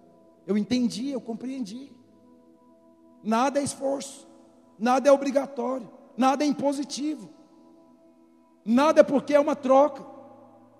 Eu 0.48 0.58
entendi, 0.58 1.10
eu 1.10 1.20
compreendi. 1.20 1.92
Nada 3.22 3.60
é 3.60 3.62
esforço, 3.62 4.26
nada 4.76 5.08
é 5.08 5.12
obrigatório, 5.12 5.88
nada 6.16 6.42
é 6.42 6.48
impositivo, 6.48 7.30
nada 8.64 9.02
é 9.02 9.04
porque 9.04 9.32
é 9.32 9.38
uma 9.38 9.54
troca, 9.54 10.04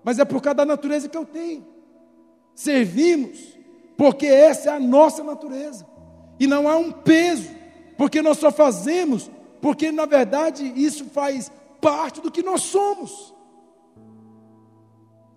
mas 0.03 0.19
é 0.19 0.25
por 0.25 0.41
causa 0.41 0.55
da 0.55 0.65
natureza 0.65 1.07
que 1.07 1.15
eu 1.15 1.25
tenho. 1.25 1.65
Servimos 2.53 3.57
porque 3.95 4.25
essa 4.25 4.71
é 4.71 4.73
a 4.73 4.79
nossa 4.79 5.23
natureza. 5.23 5.95
E 6.39 6.45
não 6.45 6.67
há 6.67 6.77
um 6.77 6.91
peso, 6.91 7.49
porque 7.97 8.21
nós 8.21 8.37
só 8.37 8.51
fazemos, 8.51 9.29
porque 9.61 9.91
na 9.91 10.05
verdade 10.05 10.63
isso 10.75 11.05
faz 11.05 11.51
parte 11.81 12.21
do 12.21 12.31
que 12.31 12.43
nós 12.43 12.61
somos. 12.61 13.33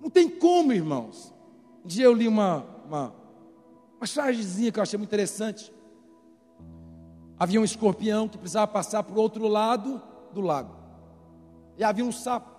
Não 0.01 0.11
tem 0.11 0.29
como, 0.29 0.73
irmãos. 0.73 1.33
Um 1.85 1.89
dia 1.89 2.05
eu 2.07 2.13
li 2.13 2.27
uma, 2.27 2.65
uma, 2.87 3.15
uma 3.99 4.07
chargezinha 4.07 4.73
que 4.73 4.79
eu 4.79 4.83
achei 4.83 4.99
muito 4.99 5.11
interessante. 5.11 5.73
Havia 7.39 7.61
um 7.61 7.65
escorpião 7.65 8.29
que 8.29 8.39
precisava 8.39 8.67
passar 8.67 9.03
para 9.03 9.17
o 9.17 9.21
outro 9.21 9.47
lado 9.49 10.01
do 10.33 10.41
lago. 10.41 10.77
E 11.79 11.85
havia 11.85 12.05
um 12.05 12.13
sapo. 12.13 12.51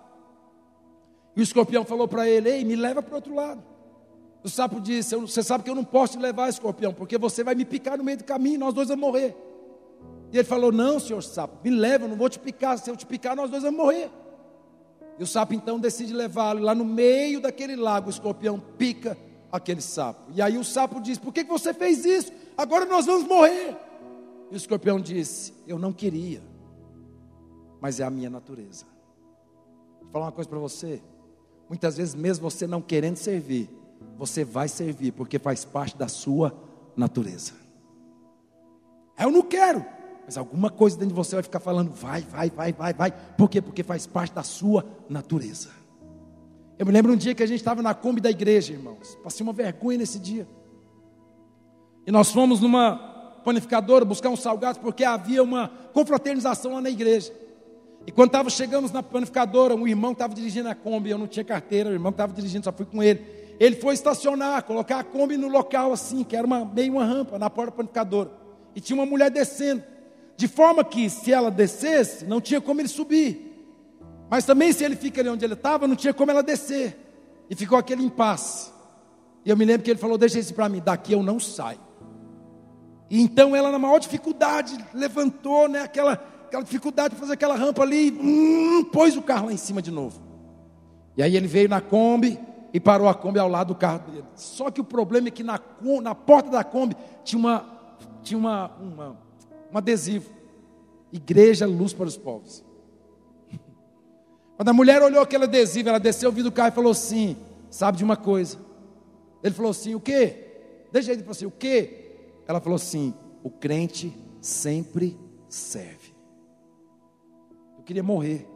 E 1.36 1.40
o 1.40 1.42
escorpião 1.42 1.84
falou 1.84 2.08
para 2.08 2.28
ele: 2.28 2.50
Ei, 2.50 2.64
me 2.64 2.76
leva 2.76 3.02
para 3.02 3.12
o 3.12 3.16
outro 3.16 3.34
lado. 3.34 3.62
O 4.44 4.48
sapo 4.48 4.80
disse: 4.80 5.14
Você 5.16 5.42
sabe 5.42 5.64
que 5.64 5.70
eu 5.70 5.74
não 5.74 5.84
posso 5.84 6.14
te 6.14 6.18
levar, 6.18 6.48
escorpião, 6.48 6.92
porque 6.92 7.16
você 7.16 7.44
vai 7.44 7.54
me 7.54 7.64
picar 7.64 7.96
no 7.96 8.04
meio 8.04 8.18
do 8.18 8.24
caminho, 8.24 8.58
nós 8.58 8.74
dois 8.74 8.88
vamos 8.88 9.02
morrer. 9.02 9.36
E 10.32 10.38
ele 10.38 10.44
falou: 10.44 10.72
Não, 10.72 10.98
senhor 10.98 11.22
sapo, 11.22 11.58
me 11.62 11.70
leva, 11.70 12.04
eu 12.04 12.08
não 12.08 12.16
vou 12.16 12.28
te 12.28 12.38
picar. 12.38 12.78
Se 12.78 12.90
eu 12.90 12.96
te 12.96 13.06
picar, 13.06 13.36
nós 13.36 13.50
dois 13.50 13.62
vamos 13.62 13.78
morrer. 13.78 14.10
E 15.18 15.22
o 15.22 15.26
sapo 15.26 15.54
então 15.54 15.78
decide 15.78 16.12
levá-lo. 16.12 16.60
Lá 16.60 16.74
no 16.74 16.84
meio 16.84 17.40
daquele 17.40 17.76
lago, 17.76 18.08
o 18.08 18.10
escorpião 18.10 18.58
pica 18.58 19.16
aquele 19.52 19.82
sapo. 19.82 20.32
E 20.34 20.42
aí 20.42 20.58
o 20.58 20.64
sapo 20.64 21.00
diz: 21.00 21.18
Por 21.18 21.32
que 21.32 21.44
você 21.44 21.72
fez 21.72 22.04
isso? 22.04 22.32
Agora 22.56 22.84
nós 22.84 23.06
vamos 23.06 23.28
morrer. 23.28 23.76
E 24.50 24.54
o 24.54 24.56
escorpião 24.56 24.98
disse: 24.98 25.52
Eu 25.68 25.78
não 25.78 25.92
queria, 25.92 26.42
mas 27.80 28.00
é 28.00 28.04
a 28.04 28.10
minha 28.10 28.30
natureza. 28.30 28.86
Vou 30.00 30.10
falar 30.10 30.26
uma 30.26 30.32
coisa 30.32 30.50
para 30.50 30.58
você. 30.58 31.00
Muitas 31.68 31.96
vezes, 31.96 32.14
mesmo 32.14 32.50
você 32.50 32.66
não 32.66 32.82
querendo 32.82 33.16
servir, 33.16 33.70
você 34.16 34.44
vai 34.44 34.68
servir, 34.68 35.12
porque 35.12 35.38
faz 35.38 35.64
parte 35.64 35.96
da 35.96 36.08
sua 36.08 36.54
natureza. 36.96 37.52
Eu 39.18 39.30
não 39.30 39.42
quero, 39.42 39.84
mas 40.24 40.36
alguma 40.36 40.70
coisa 40.70 40.96
dentro 40.96 41.10
de 41.10 41.14
você 41.14 41.36
vai 41.36 41.42
ficar 41.42 41.60
falando, 41.60 41.90
vai, 41.90 42.22
vai, 42.22 42.50
vai, 42.50 42.72
vai, 42.72 42.92
vai. 42.92 43.12
Por 43.36 43.48
quê? 43.48 43.60
Porque 43.60 43.82
faz 43.82 44.06
parte 44.06 44.32
da 44.34 44.42
sua 44.42 44.84
natureza. 45.08 45.70
Eu 46.78 46.86
me 46.86 46.92
lembro 46.92 47.12
um 47.12 47.16
dia 47.16 47.34
que 47.34 47.42
a 47.42 47.46
gente 47.46 47.58
estava 47.60 47.82
na 47.82 47.94
Kombi 47.94 48.20
da 48.20 48.30
igreja, 48.30 48.72
irmãos. 48.72 49.16
Passei 49.22 49.44
uma 49.44 49.52
vergonha 49.52 49.98
nesse 49.98 50.18
dia. 50.18 50.46
E 52.06 52.10
nós 52.10 52.32
fomos 52.32 52.60
numa 52.60 52.96
panificadora 53.44 54.04
buscar 54.04 54.30
uns 54.30 54.40
salgados, 54.40 54.80
porque 54.80 55.04
havia 55.04 55.42
uma 55.42 55.68
confraternização 55.92 56.74
lá 56.74 56.80
na 56.80 56.90
igreja. 56.90 57.32
E 58.06 58.10
quando 58.10 58.30
tava, 58.30 58.50
chegamos 58.50 58.90
na 58.90 59.02
panificadora, 59.02 59.74
um 59.76 59.86
irmão 59.86 60.12
estava 60.12 60.34
dirigindo 60.34 60.68
a 60.68 60.74
Kombi, 60.74 61.10
eu 61.10 61.18
não 61.18 61.26
tinha 61.28 61.44
carteira, 61.44 61.90
o 61.90 61.92
irmão 61.92 62.10
estava 62.10 62.32
dirigindo, 62.32 62.64
só 62.64 62.72
fui 62.72 62.86
com 62.86 63.02
ele. 63.02 63.20
Ele 63.58 63.76
foi 63.76 63.94
estacionar, 63.94 64.62
colocar 64.64 64.98
a 65.00 65.04
Kombi 65.04 65.36
no 65.36 65.48
local 65.48 65.92
assim, 65.92 66.24
que 66.24 66.36
era 66.36 66.46
uma, 66.46 66.64
meio 66.64 66.92
uma 66.94 67.04
rampa 67.04 67.38
na 67.38 67.48
porta 67.48 67.72
panificadora. 67.72 68.30
E 68.74 68.80
tinha 68.80 68.98
uma 68.98 69.06
mulher 69.06 69.30
descendo. 69.30 69.82
De 70.36 70.48
forma 70.48 70.82
que 70.82 71.08
se 71.08 71.32
ela 71.32 71.50
descesse, 71.50 72.24
não 72.24 72.40
tinha 72.40 72.60
como 72.60 72.80
ele 72.80 72.88
subir. 72.88 73.52
Mas 74.30 74.44
também 74.44 74.72
se 74.72 74.82
ele 74.82 74.96
fica 74.96 75.20
ali 75.20 75.28
onde 75.28 75.44
ele 75.44 75.54
estava, 75.54 75.86
não 75.86 75.94
tinha 75.94 76.14
como 76.14 76.30
ela 76.30 76.42
descer. 76.42 76.98
E 77.50 77.54
ficou 77.54 77.78
aquele 77.78 78.02
impasse. 78.02 78.72
E 79.44 79.50
eu 79.50 79.56
me 79.56 79.64
lembro 79.64 79.82
que 79.82 79.90
ele 79.90 80.00
falou: 80.00 80.16
Deixa 80.16 80.38
isso 80.38 80.54
para 80.54 80.68
mim, 80.68 80.80
daqui 80.82 81.12
eu 81.12 81.22
não 81.22 81.38
saio. 81.38 81.78
E 83.10 83.20
então 83.20 83.54
ela, 83.54 83.70
na 83.70 83.78
maior 83.78 83.98
dificuldade, 83.98 84.74
levantou, 84.94 85.68
né, 85.68 85.82
aquela, 85.82 86.14
aquela 86.46 86.62
dificuldade 86.62 87.12
de 87.12 87.20
fazer 87.20 87.34
aquela 87.34 87.54
rampa 87.54 87.82
ali, 87.82 88.10
hum, 88.10 88.84
pôs 88.84 89.14
o 89.18 89.20
carro 89.20 89.46
lá 89.46 89.52
em 89.52 89.58
cima 89.58 89.82
de 89.82 89.90
novo. 89.90 90.18
E 91.14 91.22
aí 91.22 91.36
ele 91.36 91.46
veio 91.46 91.68
na 91.68 91.82
Kombi, 91.82 92.40
e 92.72 92.80
parou 92.80 93.08
a 93.08 93.14
Kombi 93.14 93.38
ao 93.38 93.48
lado 93.48 93.68
do 93.68 93.74
carro 93.74 94.10
dele. 94.10 94.24
Só 94.34 94.70
que 94.70 94.80
o 94.80 94.84
problema 94.84 95.28
é 95.28 95.30
que 95.30 95.42
na, 95.42 95.60
na 96.02 96.14
porta 96.14 96.50
da 96.50 96.64
Kombi 96.64 96.96
tinha, 97.22 97.38
uma, 97.38 97.66
tinha 98.22 98.38
uma, 98.38 98.68
uma, 98.80 99.16
um 99.72 99.78
adesivo: 99.78 100.30
Igreja 101.12 101.66
Luz 101.66 101.92
para 101.92 102.06
os 102.06 102.16
Povos. 102.16 102.64
Quando 104.56 104.68
a 104.68 104.72
mulher 104.72 105.02
olhou 105.02 105.22
aquele 105.22 105.44
adesivo, 105.44 105.90
ela 105.90 106.00
desceu, 106.00 106.32
viu 106.32 106.44
do 106.44 106.52
carro 106.52 106.68
e 106.68 106.72
falou 106.72 106.92
assim: 106.92 107.36
Sabe 107.70 107.98
de 107.98 108.04
uma 108.04 108.16
coisa? 108.16 108.58
Ele 109.42 109.54
falou 109.54 109.70
assim: 109.70 109.94
O 109.94 110.00
quê? 110.00 110.86
Deixa 110.90 111.12
ele 111.12 111.20
falou 111.20 111.32
assim: 111.32 111.46
O 111.46 111.50
quê? 111.50 112.16
Ela 112.46 112.60
falou 112.60 112.76
assim: 112.76 113.14
O 113.42 113.50
crente 113.50 114.16
sempre 114.40 115.18
serve. 115.48 116.14
Eu 117.76 117.84
queria 117.84 118.02
morrer. 118.02 118.48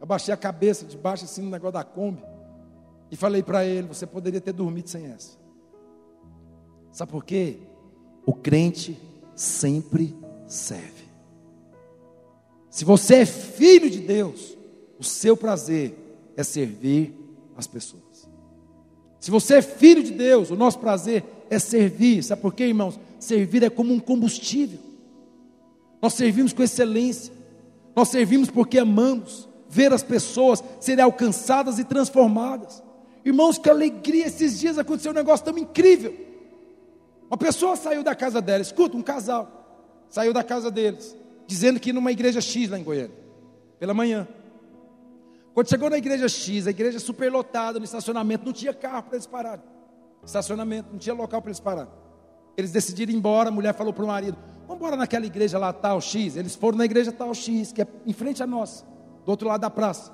Eu 0.00 0.06
baixei 0.06 0.32
a 0.32 0.36
cabeça 0.36 0.84
debaixo 0.84 1.24
assim 1.24 1.42
no 1.42 1.50
negócio 1.50 1.72
da 1.72 1.82
Kombi. 1.82 2.33
E 3.10 3.16
falei 3.16 3.42
para 3.42 3.64
ele: 3.64 3.88
você 3.88 4.06
poderia 4.06 4.40
ter 4.40 4.52
dormido 4.52 4.88
sem 4.88 5.06
essa. 5.06 5.36
Sabe 6.92 7.10
por 7.10 7.24
quê? 7.24 7.58
O 8.24 8.32
crente 8.32 8.98
sempre 9.34 10.14
serve. 10.46 11.04
Se 12.70 12.84
você 12.84 13.16
é 13.16 13.26
filho 13.26 13.88
de 13.88 14.00
Deus, 14.00 14.56
o 14.98 15.04
seu 15.04 15.36
prazer 15.36 15.94
é 16.36 16.42
servir 16.42 17.14
as 17.56 17.66
pessoas. 17.66 18.28
Se 19.20 19.30
você 19.30 19.54
é 19.54 19.62
filho 19.62 20.02
de 20.02 20.10
Deus, 20.10 20.50
o 20.50 20.56
nosso 20.56 20.78
prazer 20.78 21.24
é 21.48 21.58
servir. 21.58 22.22
Sabe 22.22 22.42
por 22.42 22.52
quê, 22.52 22.64
irmãos? 22.64 22.98
Servir 23.18 23.62
é 23.62 23.70
como 23.70 23.94
um 23.94 23.98
combustível. 23.98 24.78
Nós 26.02 26.12
servimos 26.14 26.52
com 26.52 26.62
excelência. 26.62 27.32
Nós 27.96 28.08
servimos 28.08 28.50
porque 28.50 28.78
amamos 28.78 29.48
ver 29.66 29.92
as 29.92 30.02
pessoas 30.02 30.62
serem 30.78 31.02
alcançadas 31.02 31.78
e 31.78 31.84
transformadas. 31.84 32.82
Irmãos, 33.24 33.58
que 33.58 33.70
alegria, 33.70 34.26
esses 34.26 34.58
dias 34.58 34.78
aconteceu 34.78 35.12
um 35.12 35.14
negócio 35.14 35.44
tão 35.44 35.56
incrível. 35.56 36.14
Uma 37.26 37.38
pessoa 37.38 37.74
saiu 37.74 38.02
da 38.02 38.14
casa 38.14 38.40
dela, 38.42 38.60
escuta, 38.60 38.96
um 38.96 39.02
casal, 39.02 40.04
saiu 40.08 40.32
da 40.32 40.44
casa 40.44 40.70
deles, 40.70 41.16
dizendo 41.46 41.80
que 41.80 41.88
ia 41.88 41.94
numa 41.94 42.12
igreja 42.12 42.40
X 42.40 42.68
lá 42.68 42.78
em 42.78 42.84
Goiânia, 42.84 43.16
pela 43.78 43.94
manhã. 43.94 44.28
Quando 45.54 45.68
chegou 45.68 45.88
na 45.88 45.96
igreja 45.96 46.28
X, 46.28 46.66
a 46.66 46.70
igreja 46.70 46.98
superlotada 46.98 47.78
no 47.78 47.84
estacionamento, 47.84 48.44
não 48.44 48.52
tinha 48.52 48.74
carro 48.74 49.04
para 49.04 49.14
eles 49.14 49.26
pararem. 49.26 49.64
Estacionamento, 50.24 50.88
não 50.92 50.98
tinha 50.98 51.14
local 51.14 51.40
para 51.40 51.50
eles 51.50 51.60
pararem. 51.60 51.92
Eles 52.56 52.72
decidiram 52.72 53.12
ir 53.12 53.16
embora, 53.16 53.48
a 53.48 53.52
mulher 53.52 53.74
falou 53.74 53.92
para 53.92 54.04
o 54.04 54.06
marido: 54.06 54.36
Vamos 54.66 54.76
embora 54.76 54.96
naquela 54.96 55.26
igreja 55.26 55.58
lá, 55.58 55.72
tal 55.72 56.00
X. 56.00 56.36
Eles 56.36 56.54
foram 56.54 56.78
na 56.78 56.84
igreja 56.84 57.12
tal 57.12 57.34
X, 57.34 57.72
que 57.72 57.82
é 57.82 57.86
em 58.06 58.12
frente 58.12 58.42
à 58.42 58.46
nossa, 58.46 58.84
do 59.24 59.30
outro 59.30 59.48
lado 59.48 59.60
da 59.60 59.70
praça. 59.70 60.12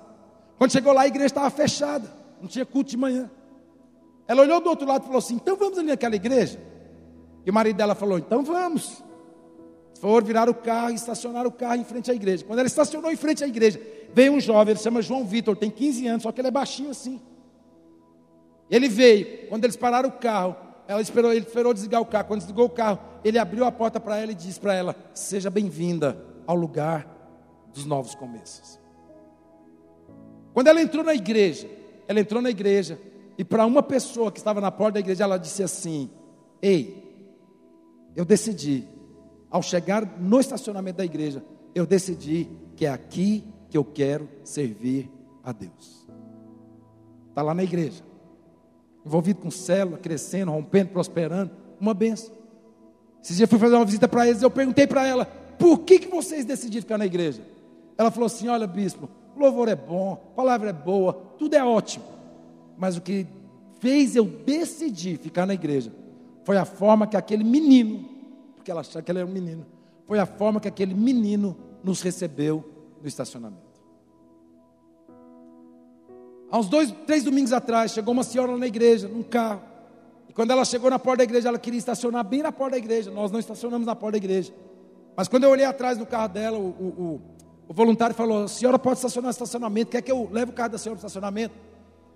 Quando 0.59 0.73
chegou 0.73 0.93
lá, 0.93 1.03
a 1.03 1.07
igreja 1.07 1.27
estava 1.27 1.51
fechada, 1.51 2.11
não 2.41 2.49
tinha 2.49 2.64
culto 2.64 2.91
de 2.91 2.97
manhã. 2.97 3.30
Ela 4.26 4.43
olhou 4.43 4.61
do 4.61 4.68
outro 4.68 4.86
lado 4.86 5.03
e 5.03 5.05
falou 5.07 5.18
assim: 5.18 5.34
Então 5.34 5.57
vamos 5.57 5.78
ali 5.78 5.88
naquela 5.88 6.14
igreja? 6.14 6.61
E 7.45 7.51
o 7.51 7.55
marido 7.55 7.76
dela 7.76 7.95
falou: 7.95 8.18
Então 8.18 8.43
vamos. 8.43 9.03
Foram 10.01 10.24
virar 10.24 10.49
o 10.49 10.55
carro 10.55 10.91
e 10.91 10.95
estacionaram 10.95 11.51
o 11.51 11.53
carro 11.53 11.76
em 11.76 11.84
frente 11.84 12.11
à 12.11 12.14
igreja. 12.14 12.45
Quando 12.45 12.59
ela 12.59 12.68
estacionou 12.68 13.11
em 13.11 13.16
frente 13.16 13.45
à 13.45 13.47
igreja, 13.47 13.80
veio 14.14 14.32
um 14.32 14.41
jovem, 14.41 14.72
ele 14.72 14.78
se 14.78 14.84
chama 14.84 15.03
João 15.03 15.26
Vitor, 15.26 15.57
tem 15.57 15.70
15 15.70 16.07
anos, 16.07 16.22
só 16.22 16.32
que 16.32 16.41
ele 16.41 16.49
é 16.49 16.51
baixinho 16.51 16.91
assim. 16.91 17.20
Ele 18.70 18.88
veio, 18.88 19.49
quando 19.49 19.64
eles 19.64 19.76
pararam 19.76 20.09
o 20.09 20.12
carro, 20.12 20.57
ela 20.86 21.03
esperou, 21.03 21.32
ele 21.32 21.45
esperou 21.45 21.74
desligar 21.74 22.01
o 22.01 22.07
carro. 22.07 22.28
Quando 22.28 22.41
desligou 22.41 22.66
o 22.66 22.70
carro, 22.70 22.99
ele 23.22 23.38
abriu 23.38 23.64
a 23.64 23.72
porta 23.72 24.01
para 24.01 24.16
ela 24.16 24.32
e 24.32 24.34
disse 24.34 24.59
para 24.59 24.74
ela: 24.74 24.97
Seja 25.12 25.51
bem-vinda 25.51 26.24
ao 26.47 26.57
lugar 26.57 27.07
dos 27.74 27.84
novos 27.84 28.14
começos. 28.14 28.78
Quando 30.55 30.68
ela 30.68 30.80
entrou 30.80 31.05
na 31.05 31.14
igreja, 31.14 31.68
ela 32.11 32.19
entrou 32.19 32.43
na 32.43 32.51
igreja 32.51 33.01
e 33.39 33.45
para 33.45 33.65
uma 33.65 33.85
pessoa 33.85 34.33
que 34.33 34.39
estava 34.41 34.61
na 34.61 34.73
porta 34.73 34.95
da 34.95 34.99
igreja, 34.99 35.23
ela 35.23 35.39
disse 35.39 35.63
assim: 35.63 36.11
Ei, 36.61 37.09
eu 38.17 38.25
decidi, 38.25 38.85
ao 39.49 39.63
chegar 39.63 40.05
no 40.19 40.41
estacionamento 40.41 40.99
da 40.99 41.05
igreja, 41.05 41.41
eu 41.73 41.87
decidi 41.87 42.49
que 42.75 42.85
é 42.85 42.91
aqui 42.91 43.45
que 43.69 43.79
eu 43.79 43.85
quero 43.85 44.29
servir 44.43 45.09
a 45.45 45.53
Deus. 45.53 46.05
Está 47.29 47.43
lá 47.43 47.55
na 47.55 47.63
igreja, 47.63 48.03
envolvido 49.07 49.43
com 49.43 49.51
célula, 49.53 49.97
crescendo, 49.97 50.51
rompendo, 50.51 50.91
prosperando, 50.91 51.53
uma 51.81 51.95
benção. 51.95 52.35
Esses 53.23 53.37
dias 53.37 53.49
eu 53.49 53.49
fui 53.49 53.59
fazer 53.61 53.77
uma 53.77 53.85
visita 53.85 54.09
para 54.09 54.27
eles, 54.27 54.43
eu 54.43 54.51
perguntei 54.51 54.85
para 54.85 55.07
ela, 55.07 55.27
por 55.57 55.79
que, 55.83 56.01
que 56.01 56.09
vocês 56.09 56.45
decidiram 56.45 56.83
ficar 56.83 56.99
na 56.99 57.07
igreja? 57.07 57.41
Ela 57.97 58.11
falou 58.11 58.27
assim: 58.27 58.49
olha, 58.49 58.67
bispo, 58.67 59.09
louvor 59.37 59.68
é 59.68 59.76
bom, 59.76 60.16
palavra 60.35 60.70
é 60.70 60.72
boa, 60.72 61.12
tudo 61.39 61.55
é 61.55 61.64
ótimo. 61.64 62.05
Mas 62.76 62.97
o 62.97 63.01
que 63.01 63.26
fez 63.78 64.16
eu 64.16 64.24
decidir 64.24 65.18
ficar 65.18 65.47
na 65.47 65.55
igreja 65.55 65.93
foi 66.45 66.57
a 66.57 66.64
forma 66.64 67.07
que 67.07 67.16
aquele 67.16 67.45
menino, 67.45 68.09
porque 68.57 68.70
ela 68.70 68.81
achava 68.81 69.03
que 69.03 69.11
ele 69.11 69.18
era 69.18 69.28
um 69.28 69.33
menino, 69.33 69.66
foi 70.07 70.18
a 70.18 70.26
forma 70.26 70.61
que 70.61 70.68
aquele 70.68 70.95
menino 70.95 71.57
nos 71.83 72.03
recebeu 72.03 72.64
no 73.01 73.09
estacionamento. 73.09 73.70
Há 76.51 76.59
uns 76.59 76.68
dois, 76.68 76.93
três 77.07 77.22
domingos 77.22 77.53
atrás, 77.53 77.93
chegou 77.93 78.12
uma 78.12 78.24
senhora 78.24 78.57
na 78.57 78.66
igreja, 78.66 79.07
num 79.07 79.22
carro. 79.22 79.62
E 80.28 80.33
quando 80.33 80.51
ela 80.51 80.64
chegou 80.64 80.91
na 80.91 80.99
porta 80.99 81.18
da 81.18 81.24
igreja, 81.24 81.49
ela 81.49 81.59
queria 81.59 81.78
estacionar 81.78 82.24
bem 82.24 82.43
na 82.43 82.51
porta 82.51 82.72
da 82.72 82.78
igreja. 82.78 83.11
Nós 83.11 83.31
não 83.31 83.39
estacionamos 83.39 83.87
na 83.87 83.95
porta 83.95 84.12
da 84.12 84.24
igreja. 84.24 84.53
Mas 85.16 85.28
quando 85.28 85.45
eu 85.45 85.51
olhei 85.51 85.64
atrás 85.64 85.97
do 85.97 86.05
carro 86.05 86.28
dela, 86.28 86.59
o, 86.59 86.68
o, 86.68 87.20
o 87.71 87.73
voluntário 87.73 88.16
falou: 88.16 88.43
A 88.43 88.49
senhora 88.49 88.81
pode 88.81 88.97
estacionar 88.97 89.29
no 89.29 89.31
estacionamento, 89.31 89.93
quer 89.93 90.03
que 90.03 90.11
eu 90.11 90.29
leve 90.33 90.51
o 90.51 90.55
carro 90.55 90.71
da 90.71 90.77
senhora 90.77 90.97
no 90.97 91.07
estacionamento? 91.07 91.55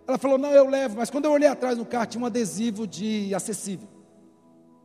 Ela 0.04 0.18
falou: 0.18 0.36
Não, 0.36 0.50
eu 0.50 0.68
levo. 0.68 0.96
Mas 0.96 1.10
quando 1.10 1.26
eu 1.26 1.30
olhei 1.30 1.48
atrás 1.48 1.78
do 1.78 1.86
carro, 1.86 2.06
tinha 2.06 2.20
um 2.20 2.26
adesivo 2.26 2.88
de 2.88 3.32
acessível. 3.32 3.86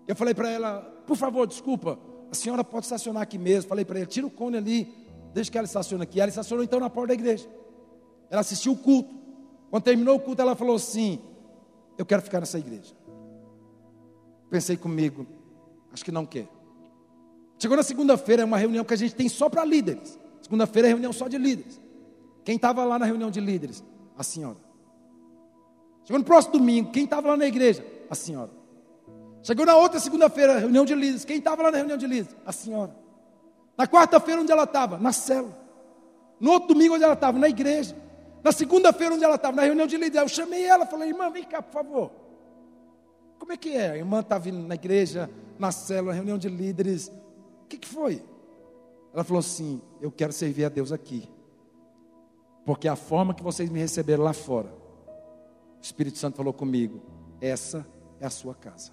Eu 0.07 0.15
falei 0.15 0.35
para 0.35 0.47
ela: 0.47 0.81
Por 1.07 1.17
favor, 1.17 1.47
desculpa, 1.47 1.97
a 2.31 2.35
senhora 2.35 2.63
pode 2.63 2.85
estacionar 2.85 3.23
aqui 3.23 3.39
mesmo. 3.39 3.67
Falei 3.67 3.83
para 3.83 3.97
ela: 3.97 4.05
Tira 4.05 4.27
o 4.27 4.29
cone 4.29 4.57
ali, 4.57 4.93
deixa 5.33 5.49
que 5.49 5.57
ela 5.57 5.65
estacione 5.65 6.03
aqui. 6.03 6.21
Ela 6.21 6.29
estacionou 6.29 6.63
então 6.63 6.79
na 6.79 6.87
porta 6.87 7.07
da 7.07 7.13
igreja. 7.15 7.49
Ela 8.29 8.41
assistiu 8.41 8.73
o 8.73 8.77
culto. 8.77 9.09
Quando 9.71 9.81
terminou 9.81 10.17
o 10.17 10.19
culto, 10.19 10.39
ela 10.39 10.55
falou 10.55 10.75
assim: 10.75 11.19
Eu 11.97 12.05
quero 12.05 12.21
ficar 12.21 12.41
nessa 12.41 12.59
igreja. 12.59 12.93
Pensei 14.51 14.77
comigo, 14.77 15.25
acho 15.91 16.05
que 16.05 16.11
não 16.11 16.27
quer. 16.27 16.47
Chegou 17.57 17.75
na 17.75 17.81
segunda-feira, 17.81 18.43
é 18.43 18.45
uma 18.45 18.57
reunião 18.57 18.85
que 18.85 18.93
a 18.93 18.97
gente 18.97 19.15
tem 19.15 19.27
só 19.27 19.49
para 19.49 19.65
líderes. 19.65 20.18
Segunda-feira 20.49 20.87
é 20.87 20.89
reunião 20.89 21.13
só 21.13 21.27
de 21.27 21.37
líderes. 21.37 21.79
Quem 22.43 22.55
estava 22.55 22.83
lá 22.83 22.97
na 22.97 23.05
reunião 23.05 23.29
de 23.29 23.39
líderes? 23.39 23.83
A 24.17 24.23
senhora. 24.23 24.57
Chegou 26.03 26.17
no 26.17 26.25
próximo 26.25 26.53
domingo, 26.53 26.91
quem 26.91 27.03
estava 27.03 27.27
lá 27.27 27.37
na 27.37 27.45
igreja? 27.45 27.85
A 28.09 28.15
senhora. 28.15 28.49
Chegou 29.43 29.63
na 29.63 29.75
outra 29.75 29.99
segunda-feira, 29.99 30.57
reunião 30.57 30.85
de 30.85 30.95
líderes. 30.95 31.23
Quem 31.23 31.37
estava 31.37 31.61
lá 31.61 31.69
na 31.69 31.77
reunião 31.77 31.99
de 31.99 32.07
líderes? 32.07 32.35
A 32.47 32.51
senhora. 32.51 32.95
Na 33.77 33.85
quarta-feira, 33.85 34.41
onde 34.41 34.51
ela 34.51 34.63
estava? 34.63 34.97
Na 34.97 35.13
célula. 35.13 35.55
No 36.39 36.49
outro 36.49 36.69
domingo, 36.69 36.95
onde 36.95 37.03
ela 37.03 37.13
estava? 37.13 37.37
Na 37.37 37.47
igreja. 37.47 37.95
Na 38.43 38.51
segunda-feira, 38.51 39.13
onde 39.13 39.23
ela 39.23 39.35
estava? 39.35 39.55
Na 39.55 39.61
reunião 39.61 39.85
de 39.85 39.97
líderes. 39.97 40.31
Eu 40.31 40.35
chamei 40.35 40.65
ela, 40.65 40.87
falei, 40.87 41.09
irmã, 41.09 41.29
vem 41.29 41.43
cá, 41.43 41.61
por 41.61 41.73
favor. 41.73 42.11
Como 43.37 43.51
é 43.51 43.57
que 43.57 43.69
é? 43.69 43.91
A 43.91 43.97
irmã 43.97 44.21
está 44.21 44.39
vindo 44.39 44.67
na 44.67 44.73
igreja, 44.73 45.29
na 45.59 45.71
célula, 45.71 46.11
reunião 46.11 46.39
de 46.39 46.49
líderes. 46.49 47.09
O 47.65 47.67
que, 47.69 47.77
que 47.77 47.87
foi? 47.87 48.23
Ela 49.13 49.23
falou 49.23 49.39
assim: 49.39 49.81
Eu 50.01 50.11
quero 50.11 50.33
servir 50.33 50.65
a 50.65 50.69
Deus 50.69 50.91
aqui. 50.91 51.29
Porque 52.65 52.87
a 52.87 52.95
forma 52.95 53.33
que 53.33 53.43
vocês 53.43 53.69
me 53.69 53.79
receberam 53.79 54.23
lá 54.23 54.33
fora, 54.33 54.71
o 55.79 55.81
Espírito 55.81 56.17
Santo 56.17 56.37
falou 56.37 56.53
comigo: 56.53 57.01
Essa 57.41 57.85
é 58.19 58.25
a 58.25 58.29
sua 58.29 58.53
casa. 58.53 58.91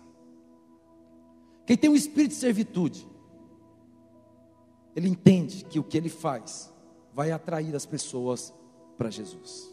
Quem 1.67 1.77
tem 1.77 1.91
um 1.91 1.97
espírito 1.97 2.31
de 2.31 2.37
servitude, 2.37 3.07
ele 4.95 5.09
entende 5.09 5.65
que 5.65 5.79
o 5.79 5.85
que 5.85 5.97
ele 5.97 6.09
faz 6.09 6.73
vai 7.13 7.33
atrair 7.33 7.75
as 7.75 7.85
pessoas 7.85 8.55
para 8.97 9.11
Jesus. 9.11 9.71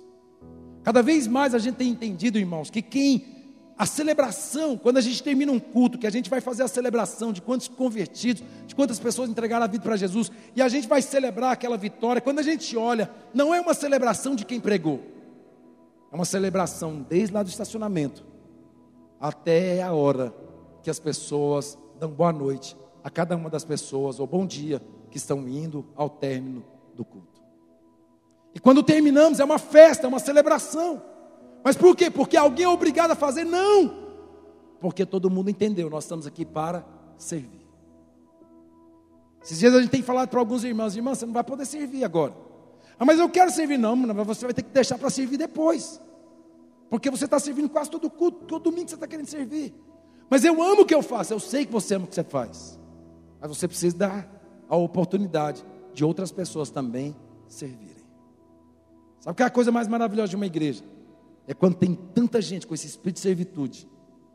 Cada 0.84 1.02
vez 1.02 1.28
mais 1.28 1.54
a 1.54 1.60
gente 1.60 1.76
tem 1.76 1.90
entendido, 1.90 2.38
irmãos, 2.38 2.70
que 2.70 2.82
quem 2.82 3.43
a 3.78 3.86
celebração, 3.86 4.78
quando 4.78 4.98
a 4.98 5.02
gente 5.02 5.24
termina 5.24 5.52
um 5.52 5.60
culto, 5.60 5.98
que 5.98 6.08
a 6.08 6.10
gente 6.10 6.30
vai 6.30 6.40
fazer 6.40 6.64
a 6.64 6.68
celebração 6.68 7.34
de 7.34 7.42
quantos 7.42 7.68
convertidos, 7.68 8.44
de 8.68 8.76
quantas 8.76 9.00
pessoas 9.00 9.30
entregaram 9.30 9.64
a 9.64 9.68
vida 9.68 9.84
para 9.84 9.98
Jesus, 9.98 10.32
e 10.56 10.62
a 10.62 10.70
gente 10.70 10.88
vai 10.88 11.02
celebrar 11.02 11.52
aquela 11.52 11.78
vitória, 11.78 12.22
quando 12.22 12.40
a 12.40 12.44
gente 12.44 12.78
olha, 12.78 13.10
não 13.34 13.54
é 13.54 13.60
uma 13.60 13.74
celebração 13.74 14.36
de 14.36 14.46
quem 14.46 14.60
pregou, 14.60 15.02
é 16.12 16.16
uma 16.16 16.26
celebração 16.26 17.06
desde 17.08 17.34
lá 17.34 17.42
do 17.42 17.50
estacionamento 17.50 18.34
até 19.24 19.82
a 19.82 19.94
hora 19.94 20.36
que 20.82 20.90
as 20.90 21.00
pessoas 21.00 21.78
dão 21.98 22.12
boa 22.12 22.34
noite 22.34 22.76
a 23.02 23.10
cada 23.10 23.38
uma 23.38 23.50
das 23.50 23.64
pessoas, 23.64 24.20
ou 24.20 24.28
bom 24.28 24.46
dia, 24.46 24.82
que 25.10 25.18
estão 25.18 25.48
indo 25.48 25.86
ao 25.96 26.10
término 26.10 26.62
do 26.94 27.06
culto. 27.06 27.42
E 28.54 28.60
quando 28.60 28.84
terminamos, 28.84 29.40
é 29.40 29.46
uma 29.46 29.58
festa, 29.58 30.06
é 30.06 30.10
uma 30.10 30.20
celebração. 30.20 31.02
Mas 31.64 31.78
por 31.78 31.96
quê? 31.96 32.12
Porque 32.12 32.36
alguém 32.36 32.66
é 32.66 32.70
obrigado 32.70 33.12
a 33.12 33.16
fazer? 33.16 33.44
Não. 33.46 34.04
Porque 34.80 35.06
todo 35.06 35.30
mundo 35.30 35.50
entendeu, 35.50 35.90
nós 35.90 36.04
estamos 36.04 36.28
aqui 36.28 36.44
para 36.44 36.86
servir. 37.18 37.66
Esses 39.42 39.60
dias 39.60 39.74
a 39.74 39.82
gente 39.82 39.90
tem 39.90 40.02
falado 40.02 40.30
para 40.30 40.40
alguns 40.40 40.64
irmãos, 40.64 40.96
irmãos, 40.96 41.18
você 41.18 41.26
não 41.26 41.34
vai 41.34 41.44
poder 41.44 41.66
servir 41.66 42.04
agora. 42.04 42.34
Ah, 43.00 43.06
mas 43.06 43.20
eu 43.20 43.30
quero 43.30 43.52
servir, 43.52 43.78
não, 43.78 43.96
você 44.26 44.46
vai 44.46 44.54
ter 44.54 44.64
que 44.64 44.72
deixar 44.72 44.98
para 44.98 45.10
servir 45.10 45.38
depois. 45.38 46.02
Porque 46.90 47.10
você 47.10 47.26
está 47.26 47.40
servindo 47.40 47.70
quase 47.70 47.90
todo 47.90 48.10
culto, 48.10 48.46
todo 48.46 48.64
domingo 48.64 48.90
você 48.90 48.96
está 48.96 49.08
querendo 49.08 49.28
servir. 49.28 49.74
Mas 50.30 50.44
eu 50.44 50.62
amo 50.62 50.82
o 50.82 50.86
que 50.86 50.94
eu 50.94 51.02
faço, 51.02 51.34
eu 51.34 51.40
sei 51.40 51.66
que 51.66 51.72
você 51.72 51.96
ama 51.96 52.06
o 52.06 52.08
que 52.08 52.16
você 52.16 52.24
faz. 52.24 52.80
Mas 53.42 53.50
você 53.50 53.68
precisa 53.68 53.98
dar 53.98 54.30
a 54.70 54.76
oportunidade 54.76 55.66
de 55.94 56.06
outras 56.06 56.32
pessoas 56.32 56.70
também 56.70 57.16
servirem. 57.48 58.04
Sabe 59.20 59.38
que 59.38 59.44
é 59.44 59.46
a 59.46 59.50
coisa 59.50 59.72
mais 59.72 59.88
maravilhosa 59.88 60.30
de 60.30 60.36
uma 60.36 60.46
igreja? 60.46 60.84
É 61.48 61.54
quando 61.54 61.76
tem 61.76 61.98
tanta 62.14 62.42
gente 62.42 62.66
com 62.66 62.74
esse 62.74 62.88
espírito 62.88 63.16
de 63.16 63.22
servitude, 63.22 63.88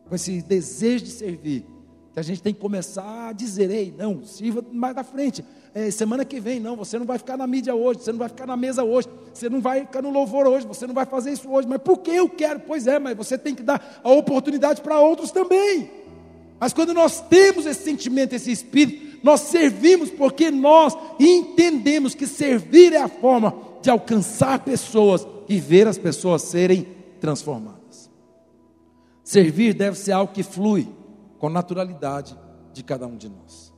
com 0.09 0.15
esse 0.15 0.43
desejo 0.43 1.05
de 1.05 1.11
servir, 1.11 1.65
que 2.13 2.21
a 2.21 2.23
gente 2.23 2.43
tem 2.43 2.53
que 2.53 2.61
começar 2.61 3.29
a 3.29 3.33
dizer: 3.33 3.71
ei, 3.71 3.95
não, 3.97 4.25
sirva 4.25 4.65
mais 4.73 4.95
da 4.95 5.05
frente. 5.05 5.45
É, 5.75 5.91
semana 5.91 6.25
que 6.25 6.41
vem, 6.41 6.59
não, 6.59 6.77
você 6.77 6.99
não 6.99 7.07
vai 7.07 7.19
ficar 7.19 7.37
na 7.37 7.47
mídia 7.47 7.75
hoje, 7.75 8.01
você 8.01 8.11
não 8.11 8.19
vai 8.19 8.29
ficar 8.29 8.47
na 8.47 8.57
mesa 8.57 8.83
hoje, 8.83 9.09
você 9.33 9.49
não 9.49 9.61
vai 9.61 9.81
ficar 9.81 10.03
no 10.03 10.11
louvor 10.11 10.47
hoje, 10.47 10.67
você 10.67 10.87
não 10.87 10.95
vai 10.95 11.07
fazer 11.07 11.33
isso 11.33 11.49
hoje. 11.49 11.69
Mas 11.69 11.81
por 11.81 11.99
que 11.99 12.11
eu 12.11 12.29
quero? 12.29 12.61
Pois 12.61 12.87
é, 12.87 12.99
mas 12.99 13.17
você 13.17 13.39
tem 13.39 13.55
que 13.55 13.63
dar 13.63 14.01
a 14.03 14.11
oportunidade 14.11 14.81
para 14.81 15.01
outros 15.01 15.31
também. 15.31 15.91
Mas 16.59 16.73
quando 16.73 16.93
nós 16.93 17.21
temos 17.21 17.67
esse 17.67 17.85
sentimento, 17.85 18.35
esse 18.35 18.51
espírito, 18.51 19.19
nós 19.23 19.41
servimos 19.43 20.11
porque 20.11 20.51
nós 20.51 20.97
entendemos 21.21 22.15
que 22.15 22.27
servir 22.27 22.93
é 22.93 22.99
a 22.99 23.09
forma 23.09 23.55
de 23.81 23.91
alcançar 23.91 24.59
pessoas 24.61 25.27
e 25.49 25.61
ver 25.61 25.87
as 25.87 25.99
pessoas 25.99 26.43
serem 26.43 26.98
transformadas. 27.19 28.11
Servir 29.23 29.75
deve 29.75 29.99
ser 29.99 30.12
algo 30.12 30.33
que 30.33 30.43
flui 30.43 30.89
com 31.39 31.49
naturalidade 31.49 32.39
de 32.73 32.83
cada 32.83 33.07
um 33.07 33.16
de 33.16 33.29
nós. 33.29 33.73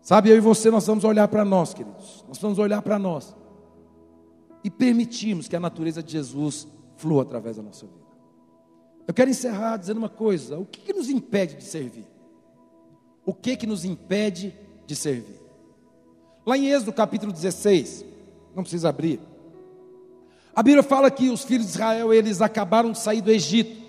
Sabe, 0.00 0.30
eu 0.30 0.36
e 0.36 0.40
você, 0.40 0.70
nós 0.70 0.86
vamos 0.86 1.04
olhar 1.04 1.28
para 1.28 1.44
nós, 1.44 1.74
queridos. 1.74 2.24
Nós 2.26 2.38
vamos 2.38 2.58
olhar 2.58 2.82
para 2.82 2.98
nós 2.98 3.36
e 4.64 4.70
permitirmos 4.70 5.48
que 5.48 5.56
a 5.56 5.60
natureza 5.60 6.02
de 6.02 6.12
Jesus 6.12 6.66
flua 6.96 7.22
através 7.22 7.56
da 7.56 7.62
nossa 7.62 7.86
vida. 7.86 8.02
Eu 9.06 9.14
quero 9.14 9.30
encerrar 9.30 9.76
dizendo 9.76 9.98
uma 9.98 10.08
coisa: 10.08 10.58
o 10.58 10.64
que, 10.64 10.80
que 10.80 10.92
nos 10.92 11.08
impede 11.08 11.56
de 11.56 11.64
servir? 11.64 12.06
O 13.24 13.32
que 13.32 13.56
que 13.56 13.66
nos 13.66 13.84
impede 13.84 14.54
de 14.86 14.96
servir? 14.96 15.40
Lá 16.44 16.56
em 16.56 16.68
Êxodo 16.68 16.92
capítulo 16.92 17.32
16, 17.32 18.04
não 18.54 18.62
precisa 18.62 18.88
abrir. 18.88 19.20
A 20.54 20.62
Bíblia 20.62 20.82
fala 20.82 21.10
que 21.10 21.30
os 21.30 21.44
filhos 21.44 21.66
de 21.66 21.72
Israel, 21.72 22.12
eles 22.12 22.42
acabaram 22.42 22.92
de 22.92 22.98
sair 22.98 23.22
do 23.22 23.30
Egito. 23.30 23.80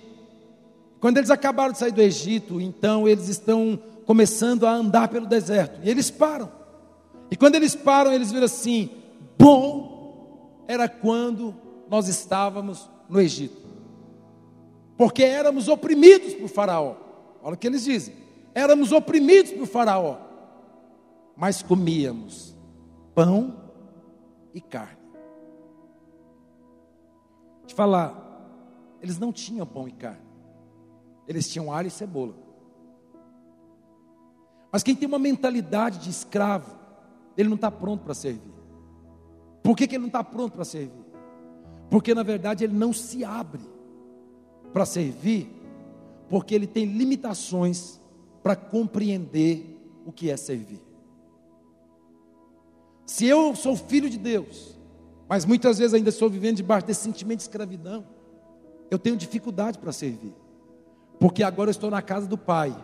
Quando 0.99 1.17
eles 1.17 1.29
acabaram 1.29 1.73
de 1.73 1.77
sair 1.77 1.91
do 1.91 2.01
Egito, 2.01 2.61
então 2.61 3.07
eles 3.07 3.27
estão 3.27 3.77
começando 4.05 4.65
a 4.65 4.71
andar 4.71 5.09
pelo 5.09 5.25
deserto. 5.25 5.81
E 5.83 5.89
eles 5.89 6.09
param. 6.09 6.49
E 7.29 7.35
quando 7.35 7.55
eles 7.55 7.75
param, 7.75 8.13
eles 8.13 8.31
viram 8.31 8.45
assim: 8.45 8.89
bom 9.37 10.63
era 10.65 10.87
quando 10.87 11.53
nós 11.89 12.07
estávamos 12.07 12.89
no 13.09 13.19
Egito. 13.19 13.61
Porque 14.97 15.23
éramos 15.23 15.67
oprimidos 15.67 16.33
por 16.33 16.47
Faraó. 16.47 16.95
Olha 17.41 17.55
o 17.55 17.57
que 17.57 17.67
eles 17.67 17.83
dizem: 17.83 18.15
éramos 18.55 18.93
oprimidos 18.93 19.51
por 19.51 19.67
Faraó, 19.67 20.17
mas 21.35 21.61
comíamos 21.61 22.55
pão 23.13 23.57
e 24.53 24.61
carne. 24.61 25.02
Te 27.73 27.75
falar, 27.75 28.99
eles 29.01 29.17
não 29.17 29.33
tinham 29.33 29.65
pão 29.65 29.87
e 29.87 29.91
carne. 29.91 30.21
Eles 31.27 31.51
tinham 31.51 31.73
alho 31.73 31.87
e 31.87 31.91
cebola. 31.91 32.35
Mas 34.71 34.83
quem 34.83 34.95
tem 34.95 35.07
uma 35.07 35.17
mentalidade 35.17 35.97
de 35.97 36.11
escravo, 36.11 36.75
ele 37.35 37.49
não 37.49 37.55
está 37.55 37.71
pronto 37.71 38.03
para 38.03 38.13
servir. 38.13 38.53
Por 39.63 39.75
que, 39.75 39.87
que 39.87 39.95
ele 39.95 40.01
não 40.01 40.07
está 40.07 40.23
pronto 40.23 40.53
para 40.53 40.63
servir? 40.65 41.03
Porque 41.89 42.13
na 42.13 42.21
verdade 42.21 42.63
ele 42.63 42.77
não 42.77 42.93
se 42.93 43.25
abre 43.25 43.61
para 44.71 44.85
servir, 44.85 45.49
porque 46.29 46.53
ele 46.53 46.67
tem 46.67 46.85
limitações 46.85 47.99
para 48.43 48.55
compreender 48.55 49.79
o 50.05 50.11
que 50.11 50.29
é 50.29 50.37
servir. 50.37 50.81
Se 53.03 53.25
eu 53.25 53.55
sou 53.55 53.75
filho 53.75 54.11
de 54.11 54.19
Deus, 54.19 54.72
mas 55.27 55.45
muitas 55.45 55.77
vezes 55.77 55.93
ainda 55.93 56.09
estou 56.09 56.29
vivendo 56.29 56.57
debaixo 56.57 56.87
desse 56.87 57.01
sentimento 57.01 57.37
de 57.37 57.43
escravidão, 57.43 58.05
eu 58.91 58.99
tenho 58.99 59.15
dificuldade 59.15 59.77
para 59.77 59.91
servir 59.91 60.33
porque 61.23 61.41
agora 61.41 61.69
eu 61.69 61.71
estou 61.71 61.89
na 61.89 62.01
casa 62.01 62.27
do 62.27 62.37
Pai, 62.37 62.75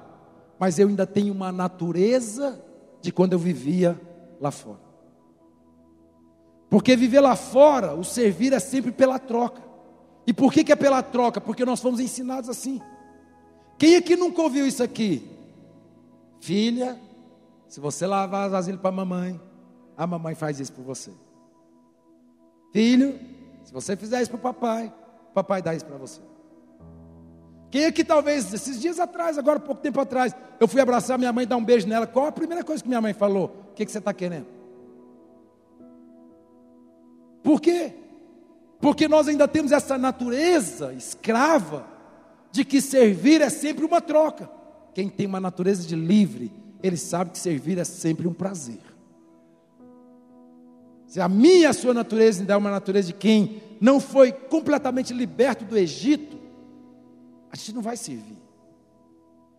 mas 0.58 0.80
eu 0.80 0.88
ainda 0.88 1.06
tenho 1.06 1.34
uma 1.34 1.52
natureza 1.52 2.58
de 3.02 3.12
quando 3.12 3.34
eu 3.34 3.40
vivia 3.40 4.00
lá 4.40 4.50
fora. 4.50 4.80
Porque 6.70 6.96
viver 6.96 7.20
lá 7.20 7.36
fora, 7.36 7.96
o 7.96 8.04
servir 8.04 8.54
é 8.54 8.60
sempre 8.60 8.94
pela 8.94 9.20
troca. 9.20 9.62
E 10.26 10.32
por 10.32 10.54
que, 10.54 10.64
que 10.64 10.72
é 10.72 10.76
pela 10.78 11.04
troca? 11.04 11.42
Porque 11.42 11.66
nós 11.66 11.82
fomos 11.82 12.00
ensinados 12.00 12.50
assim. 12.50 12.80
Quem 13.78 13.98
aqui 13.98 14.16
nunca 14.16 14.42
ouviu 14.42 14.66
isso 14.66 14.82
aqui? 14.82 15.30
Filha, 16.40 16.98
se 17.68 17.82
você 17.82 18.08
lavar 18.08 18.46
as 18.46 18.54
vasilhas 18.54 18.80
para 18.80 18.90
a 18.90 18.94
mamãe, 18.94 19.38
a 19.98 20.08
mamãe 20.08 20.34
faz 20.34 20.62
isso 20.62 20.72
por 20.72 20.86
você. 20.86 21.12
Filho, 22.72 23.20
se 23.64 23.74
você 23.74 23.96
fizer 23.96 24.22
isso 24.22 24.32
para 24.32 24.38
o 24.38 24.42
papai, 24.42 24.94
o 25.30 25.34
papai 25.34 25.62
dá 25.62 25.74
isso 25.74 25.86
para 25.86 25.98
você. 25.98 26.22
Quem 27.72 27.84
é 27.84 27.92
que 27.92 28.04
talvez, 28.04 28.52
esses 28.54 28.82
dias 28.82 29.00
atrás, 29.00 29.38
agora 29.38 29.60
pouco 29.60 29.82
tempo 29.82 30.00
atrás, 30.00 30.36
eu 30.60 30.68
fui 30.68 30.82
abraçar 30.82 31.18
minha 31.18 31.32
mãe 31.32 31.44
e 31.44 31.48
dar 31.48 31.58
um 31.58 31.64
beijo 31.64 31.88
nela. 31.88 32.08
Qual 32.08 32.26
a 32.26 32.32
primeira 32.32 32.64
coisa 32.64 32.82
que 32.82 32.90
minha 32.90 33.02
mãe 33.02 33.14
falou? 33.14 33.68
O 33.72 33.74
que, 33.74 33.86
que 33.86 33.92
você 33.92 34.00
está 34.00 34.14
querendo? 34.14 34.48
Por 37.44 37.62
quê? 37.62 37.94
Porque 38.80 39.08
nós 39.08 39.28
ainda 39.28 39.48
temos 39.48 39.72
essa 39.72 39.98
natureza 39.98 40.94
escrava 40.94 41.86
de 42.52 42.66
que 42.66 42.82
servir 42.82 43.42
é 43.42 43.50
sempre 43.50 43.86
uma 43.86 44.02
troca. 44.02 44.50
Quem 44.94 45.08
tem 45.08 45.28
uma 45.28 45.40
natureza 45.40 45.88
de 45.88 45.96
livre, 45.96 46.52
ele 46.82 46.98
sabe 46.98 47.32
que 47.32 47.38
servir 47.38 47.78
é 47.78 47.84
sempre 47.84 48.28
um 48.28 48.34
prazer. 48.34 48.89
Se 51.10 51.20
a 51.20 51.28
minha 51.28 51.72
a 51.72 51.74
sua 51.74 51.92
natureza 51.92 52.40
ainda 52.40 52.54
é 52.54 52.56
uma 52.56 52.70
natureza 52.70 53.08
de 53.08 53.14
quem 53.14 53.64
não 53.82 54.00
foi 54.00 54.32
completamente 54.32 55.12
liberto 55.12 55.66
do 55.66 55.76
Egito, 55.76 56.38
a 57.52 57.56
gente 57.56 57.74
não 57.74 57.82
vai 57.82 57.98
servir. 57.98 58.38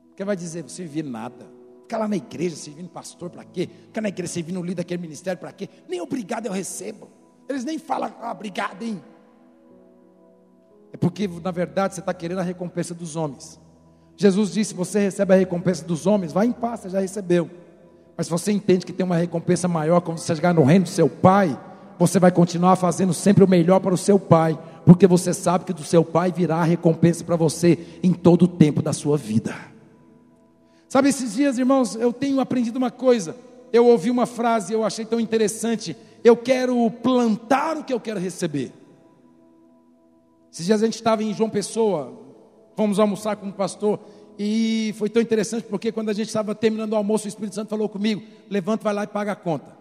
Porque 0.08 0.24
vai 0.24 0.36
dizer, 0.36 0.62
você 0.62 0.76
servir 0.76 1.02
nada. 1.02 1.44
Ficar 1.82 1.98
lá 1.98 2.06
na 2.06 2.16
igreja 2.16 2.54
servindo 2.54 2.88
pastor 2.88 3.30
para 3.30 3.42
quê? 3.42 3.68
Ficar 3.86 4.00
na 4.00 4.08
igreja 4.10 4.32
servindo 4.32 4.60
o 4.60 4.62
líder 4.62 4.76
daquele 4.76 5.02
ministério 5.02 5.40
para 5.40 5.50
quê? 5.50 5.68
Nem 5.88 6.00
obrigado 6.00 6.46
eu 6.46 6.52
recebo. 6.52 7.08
Eles 7.48 7.64
nem 7.64 7.80
falam, 7.80 8.14
ah, 8.20 8.30
obrigado, 8.30 8.84
hein? 8.84 9.02
É 10.92 10.96
porque, 10.96 11.26
na 11.26 11.50
verdade, 11.50 11.94
você 11.94 12.00
está 12.00 12.14
querendo 12.14 12.38
a 12.38 12.44
recompensa 12.44 12.94
dos 12.94 13.16
homens. 13.16 13.58
Jesus 14.16 14.52
disse: 14.52 14.72
você 14.72 15.00
recebe 15.00 15.34
a 15.34 15.36
recompensa 15.36 15.84
dos 15.84 16.06
homens, 16.06 16.32
vai 16.32 16.46
em 16.46 16.52
paz, 16.52 16.80
você 16.80 16.90
já 16.90 17.00
recebeu. 17.00 17.50
Mas 18.20 18.26
se 18.26 18.32
você 18.32 18.52
entende 18.52 18.84
que 18.84 18.92
tem 18.92 19.06
uma 19.06 19.16
recompensa 19.16 19.66
maior 19.66 20.02
quando 20.02 20.18
você 20.18 20.36
chegar 20.36 20.52
no 20.52 20.62
reino 20.62 20.84
do 20.84 20.90
seu 20.90 21.08
Pai, 21.08 21.58
você 21.98 22.20
vai 22.20 22.30
continuar 22.30 22.76
fazendo 22.76 23.14
sempre 23.14 23.42
o 23.42 23.48
melhor 23.48 23.80
para 23.80 23.94
o 23.94 23.96
seu 23.96 24.18
Pai, 24.18 24.58
porque 24.84 25.06
você 25.06 25.32
sabe 25.32 25.64
que 25.64 25.72
do 25.72 25.82
seu 25.82 26.04
pai 26.04 26.30
virá 26.30 26.56
a 26.56 26.64
recompensa 26.64 27.24
para 27.24 27.34
você 27.34 27.78
em 28.02 28.12
todo 28.12 28.42
o 28.42 28.46
tempo 28.46 28.82
da 28.82 28.92
sua 28.92 29.16
vida. 29.16 29.54
Sabe, 30.86 31.08
esses 31.08 31.32
dias, 31.32 31.56
irmãos, 31.56 31.94
eu 31.94 32.12
tenho 32.12 32.40
aprendido 32.40 32.76
uma 32.76 32.90
coisa. 32.90 33.34
Eu 33.72 33.86
ouvi 33.86 34.10
uma 34.10 34.26
frase, 34.26 34.74
eu 34.74 34.84
achei 34.84 35.06
tão 35.06 35.18
interessante. 35.18 35.96
Eu 36.22 36.36
quero 36.36 36.90
plantar 36.90 37.78
o 37.78 37.84
que 37.84 37.94
eu 37.94 38.00
quero 38.00 38.20
receber. 38.20 38.70
Esses 40.52 40.66
dias 40.66 40.82
a 40.82 40.84
gente 40.84 40.96
estava 40.96 41.22
em 41.22 41.32
João 41.32 41.48
Pessoa, 41.48 42.20
fomos 42.76 42.98
almoçar 42.98 43.36
com 43.36 43.48
o 43.48 43.52
pastor, 43.52 43.98
e 44.42 44.94
foi 44.96 45.10
tão 45.10 45.20
interessante 45.20 45.64
porque 45.64 45.92
quando 45.92 46.08
a 46.08 46.14
gente 46.14 46.28
estava 46.28 46.54
terminando 46.54 46.94
o 46.94 46.96
almoço, 46.96 47.26
o 47.26 47.28
Espírito 47.28 47.54
Santo 47.54 47.68
falou 47.68 47.90
comigo: 47.90 48.22
levanta, 48.48 48.82
vai 48.82 48.94
lá 48.94 49.04
e 49.04 49.06
paga 49.06 49.32
a 49.32 49.36
conta. 49.36 49.76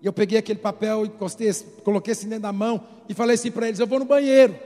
E 0.00 0.06
eu 0.06 0.12
peguei 0.12 0.38
aquele 0.38 0.60
papel, 0.60 1.04
encostei, 1.04 1.52
coloquei 1.82 2.12
assim 2.12 2.28
dentro 2.28 2.42
da 2.42 2.52
mão 2.52 2.80
e 3.08 3.12
falei 3.12 3.34
assim 3.34 3.50
para 3.50 3.66
eles: 3.66 3.80
Eu 3.80 3.86
vou 3.88 3.98
no 3.98 4.04
banheiro. 4.04 4.56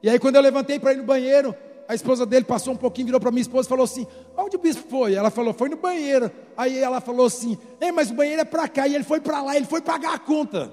E 0.00 0.08
aí, 0.08 0.16
quando 0.20 0.36
eu 0.36 0.42
levantei 0.42 0.78
para 0.78 0.92
ir 0.92 0.98
no 0.98 1.02
banheiro, 1.02 1.56
a 1.88 1.94
esposa 1.96 2.24
dele 2.24 2.44
passou 2.44 2.72
um 2.72 2.76
pouquinho, 2.76 3.06
virou 3.06 3.20
para 3.20 3.32
minha 3.32 3.42
esposa 3.42 3.66
e 3.66 3.70
falou 3.70 3.82
assim: 3.82 4.06
Onde 4.36 4.54
o 4.54 4.60
bispo 4.60 4.88
foi? 4.88 5.14
Ela 5.14 5.28
falou: 5.32 5.52
Foi 5.52 5.68
no 5.68 5.76
banheiro. 5.76 6.30
Aí 6.56 6.78
ela 6.78 7.00
falou 7.00 7.26
assim: 7.26 7.58
Ei, 7.80 7.90
mas 7.90 8.12
o 8.12 8.14
banheiro 8.14 8.42
é 8.42 8.44
para 8.44 8.68
cá. 8.68 8.86
E 8.86 8.94
ele 8.94 9.02
foi 9.02 9.20
para 9.20 9.42
lá, 9.42 9.56
ele 9.56 9.66
foi 9.66 9.80
pagar 9.80 10.14
a 10.14 10.18
conta. 10.20 10.70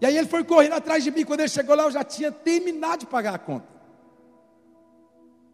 E 0.00 0.06
aí 0.06 0.16
ele 0.16 0.28
foi 0.28 0.44
correndo 0.44 0.76
atrás 0.76 1.04
de 1.04 1.10
mim. 1.10 1.26
Quando 1.26 1.40
ele 1.40 1.50
chegou 1.50 1.76
lá, 1.76 1.82
eu 1.82 1.90
já 1.90 2.02
tinha 2.02 2.32
terminado 2.32 3.00
de 3.00 3.06
pagar 3.06 3.34
a 3.34 3.38
conta. 3.38 3.81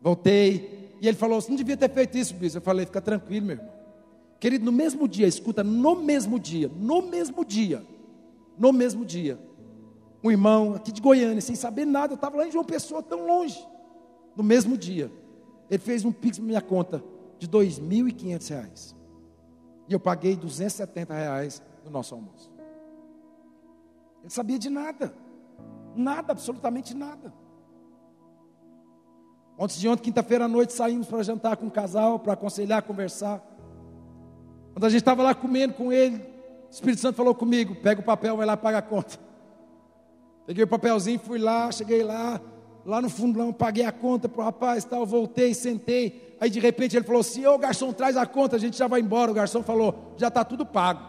Voltei. 0.01 0.97
E 1.01 1.07
ele 1.07 1.17
falou: 1.17 1.41
Você 1.41 1.49
não 1.49 1.57
devia 1.57 1.77
ter 1.77 1.91
feito 1.91 2.17
isso, 2.17 2.35
bispo. 2.35 2.59
Eu 2.59 2.63
falei: 2.63 2.87
Fica 2.87 3.01
tranquilo, 3.01 3.47
meu 3.47 3.57
irmão. 3.57 3.79
Querido, 4.41 4.65
no 4.65 4.73
mesmo 4.73 5.09
dia, 5.09 5.27
escuta, 5.27 5.65
no 5.65 5.97
mesmo 5.97 6.39
dia, 6.39 6.71
no 6.77 7.03
mesmo 7.03 7.45
dia, 7.45 7.85
no 8.57 8.73
mesmo 8.73 9.05
dia, 9.05 9.39
um 10.23 10.31
irmão 10.31 10.75
aqui 10.75 10.93
de 10.93 11.01
Goiânia, 11.01 11.41
sem 11.41 11.57
saber 11.57 11.85
nada, 11.85 12.13
eu 12.13 12.17
estava 12.17 12.37
lá 12.37 12.47
em 12.47 12.51
João 12.51 12.65
Pessoa, 12.65 13.03
tão 13.03 13.27
longe. 13.27 13.59
No 14.37 14.45
mesmo 14.45 14.77
dia, 14.77 15.11
ele 15.69 15.79
fez 15.79 16.05
um 16.05 16.13
pix 16.13 16.39
na 16.39 16.45
minha 16.45 16.61
conta 16.61 17.03
de 17.39 17.47
R$ 17.47 17.53
2.500. 17.53 18.95
E 19.89 19.93
eu 19.93 19.99
paguei 19.99 20.37
270 20.37 21.15
reais 21.15 21.63
no 21.85 21.91
nosso 21.91 22.15
almoço. 22.15 22.51
Ele 24.23 24.31
sabia 24.31 24.59
de 24.59 24.69
nada. 24.69 25.13
Nada, 25.97 26.33
absolutamente 26.33 26.95
nada. 26.95 27.33
Ontem 29.59 29.81
de 29.81 29.89
ontem, 29.89 30.05
quinta-feira 30.05 30.45
à 30.45 30.49
noite, 30.49 30.73
saímos 30.73 31.09
para 31.09 31.21
jantar 31.25 31.57
com 31.57 31.65
o 31.65 31.67
um 31.67 31.71
casal, 31.71 32.21
para 32.21 32.35
aconselhar, 32.35 32.81
conversar. 32.81 33.43
Quando 34.73 34.85
a 34.85 34.89
gente 34.89 35.01
estava 35.01 35.21
lá 35.21 35.35
comendo 35.35 35.75
com 35.75 35.93
ele, 35.93 36.17
o 36.17 36.71
Espírito 36.71 37.01
Santo 37.01 37.17
falou 37.17 37.35
comigo: 37.35 37.75
pega 37.75 38.01
o 38.01 38.05
papel, 38.05 38.37
vai 38.37 38.47
lá 38.47 38.57
paga 38.57 38.79
a 38.79 38.83
conta. 38.83 39.19
Peguei 40.47 40.63
o 40.63 40.69
papelzinho, 40.69 41.19
fui 41.19 41.41
lá, 41.41 41.73
cheguei 41.73 42.05
lá, 42.05 42.41
lá 42.87 43.03
no 43.03 43.11
fundão, 43.11 43.53
paguei 43.53 43.85
a 43.85 43.91
conta 43.91 44.29
para 44.29 44.41
o 44.41 44.45
rapaz, 44.45 44.85
tal, 44.85 45.05
voltei, 45.05 45.53
sentei. 45.53 46.37
Aí 46.41 46.49
de 46.49 46.61
repente 46.61 46.97
ele 46.97 47.05
falou 47.05 47.23
assim: 47.23 47.45
Ô 47.45 47.59
garçom, 47.59 47.93
traz 47.93 48.17
a 48.17 48.25
conta, 48.25 48.55
a 48.55 48.61
gente 48.61 48.79
já 48.79 48.87
vai 48.87 49.01
embora. 49.01 49.33
O 49.33 49.35
garçom 49.35 49.65
falou: 49.65 50.15
já 50.17 50.29
está 50.29 50.45
tudo 50.45 50.65
pago. 50.65 51.03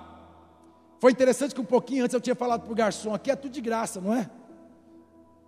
Foi 1.00 1.12
interessante 1.12 1.54
que 1.54 1.62
um 1.62 1.66
pouquinho 1.66 2.04
antes 2.04 2.16
eu 2.16 2.20
tinha 2.20 2.36
falado 2.36 2.64
para 2.64 2.72
o 2.72 2.76
garçom: 2.76 3.14
aqui 3.14 3.30
é 3.30 3.36
tudo 3.36 3.52
de 3.52 3.62
graça, 3.62 4.02
não 4.02 4.12
é? 4.12 4.28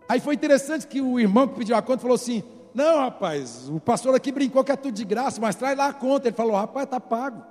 Aí 0.08 0.20
foi 0.20 0.36
interessante 0.36 0.86
que 0.86 1.02
o 1.02 1.20
irmão 1.20 1.48
que 1.48 1.56
pediu 1.56 1.76
a 1.76 1.82
conta 1.82 2.02
falou 2.02 2.14
assim: 2.14 2.44
não, 2.74 3.00
rapaz, 3.00 3.70
o 3.70 3.80
pastor 3.80 4.16
aqui 4.16 4.32
brincou 4.32 4.64
que 4.64 4.72
é 4.72 4.76
tudo 4.76 4.94
de 4.94 5.04
graça, 5.04 5.42
mas 5.42 5.56
traz 5.56 5.78
lá 5.78 5.88
a 5.88 5.94
conta. 5.94 6.28
Ele 6.28 6.36
falou: 6.36 6.56
rapaz, 6.56 6.86
está 6.86 7.00
pago. 7.00 7.44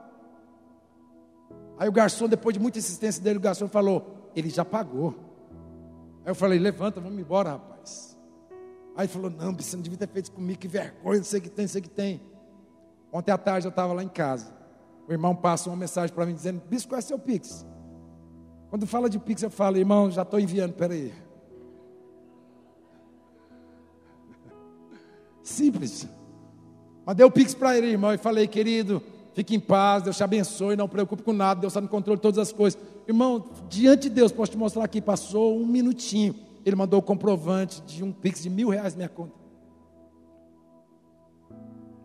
Aí 1.79 1.89
o 1.89 1.93
garçom, 1.93 2.29
depois 2.29 2.55
de 2.55 2.61
muita 2.61 2.79
insistência 2.79 3.23
dele, 3.23 3.39
o 3.39 3.41
garçom 3.41 3.69
falou: 3.69 4.31
Ele 4.35 4.49
já 4.49 4.65
pagou. 4.65 5.15
Aí 6.25 6.31
eu 6.31 6.35
falei: 6.35 6.59
Levanta, 6.59 7.01
vamos 7.01 7.19
embora, 7.19 7.51
rapaz. 7.51 8.19
Aí 8.97 9.05
ele 9.05 9.13
falou: 9.13 9.31
Não, 9.31 9.55
você 9.55 9.77
não 9.77 9.83
devia 9.83 9.99
ter 9.99 10.09
feito 10.09 10.33
comigo, 10.33 10.59
que 10.59 10.69
vergonha, 10.69 11.23
sei 11.23 11.39
o 11.39 11.43
que 11.43 11.51
tem, 11.51 11.67
sei 11.67 11.81
o 11.81 11.83
que 11.83 11.91
tem. 11.91 12.23
Ontem 13.13 13.33
à 13.33 13.39
tarde 13.39 13.67
eu 13.67 13.71
estava 13.71 13.93
lá 13.93 14.03
em 14.03 14.09
casa. 14.09 14.55
O 15.07 15.13
irmão 15.13 15.35
passa 15.35 15.69
uma 15.69 15.77
mensagem 15.77 16.15
para 16.15 16.25
mim 16.25 16.35
dizendo: 16.35 16.63
Bispo, 16.67 16.91
qual 16.91 16.99
é 16.99 17.03
seu 17.03 17.19
Pix? 17.19 17.67
Quando 18.71 18.87
fala 18.87 19.11
de 19.11 19.19
Pix, 19.19 19.43
eu 19.43 19.51
falo: 19.51 19.77
Irmão, 19.77 20.11
já 20.11 20.23
estou 20.23 20.41
enviando, 20.41 20.73
peraí. 20.73 21.13
Simples. 25.43 26.09
Mandei 27.07 27.25
o 27.25 27.31
Pix 27.31 27.55
para 27.55 27.77
ele, 27.77 27.89
irmão, 27.89 28.13
e 28.13 28.19
falei: 28.19 28.47
Querido, 28.47 29.03
Fique 29.33 29.55
em 29.55 29.61
paz, 29.61 30.03
Deus 30.03 30.17
te 30.17 30.25
abençoe, 30.25 30.77
não 30.77 30.89
preocupe 30.89 31.23
com 31.23 31.33
nada, 31.33 31.61
Deus 31.61 31.73
está 31.73 31.81
no 31.81 31.89
controle 31.89 32.17
de 32.17 32.23
todas 32.23 32.39
as 32.39 32.53
coisas. 32.53 32.81
Irmão, 33.07 33.45
diante 33.69 34.03
de 34.03 34.11
Deus, 34.11 34.33
posso 34.33 34.53
te 34.53 34.59
mostrar 34.59 34.85
aqui, 34.85 35.01
passou 35.01 35.57
um 35.57 35.67
minutinho. 35.67 36.35
Ele 36.65 36.77
mandou 36.77 36.99
o 36.99 37.03
comprovante 37.03 37.81
de 37.83 38.03
um 38.03 38.13
pix 38.13 38.43
de 38.43 38.51
mil 38.51 38.69
reais 38.69 38.95
na 38.95 38.99
minha 38.99 39.09
conta. 39.09 39.33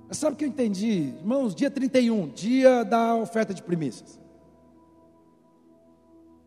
Mas 0.07 0.17
sabe 0.17 0.35
o 0.35 0.37
que 0.37 0.45
eu 0.45 0.49
entendi? 0.49 1.13
Irmãos, 1.19 1.55
dia 1.55 1.71
31, 1.71 2.29
dia 2.29 2.83
da 2.83 3.15
oferta 3.15 3.53
de 3.53 3.63
primícias. 3.63 4.19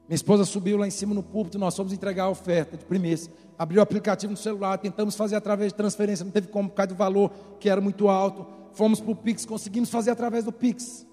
Minha 0.09 0.16
esposa 0.16 0.46
subiu 0.46 0.78
lá 0.78 0.86
em 0.86 0.90
cima 0.90 1.14
no 1.14 1.22
púlpito, 1.22 1.59
nós 1.59 1.76
fomos 1.76 1.92
entregar 1.92 2.24
a 2.24 2.30
oferta 2.30 2.78
de 2.78 2.84
primícias. 2.86 3.30
Abriu 3.59 3.78
o 3.78 3.82
aplicativo 3.82 4.30
no 4.30 4.38
celular, 4.38 4.78
tentamos 4.78 5.14
fazer 5.14 5.36
através 5.36 5.70
de 5.70 5.76
transferência, 5.76 6.24
não 6.24 6.32
teve 6.32 6.48
como 6.48 6.70
por 6.70 6.76
causa 6.76 6.88
do 6.88 6.94
valor 6.94 7.30
que 7.61 7.68
era 7.68 7.78
muito 7.78 8.09
alto. 8.09 8.46
Fomos 8.72 9.00
para 9.00 9.12
o 9.12 9.16
Pix, 9.16 9.44
conseguimos 9.44 9.90
fazer 9.90 10.11
através 10.11 10.44
do 10.44 10.52
Pix. 10.52 11.06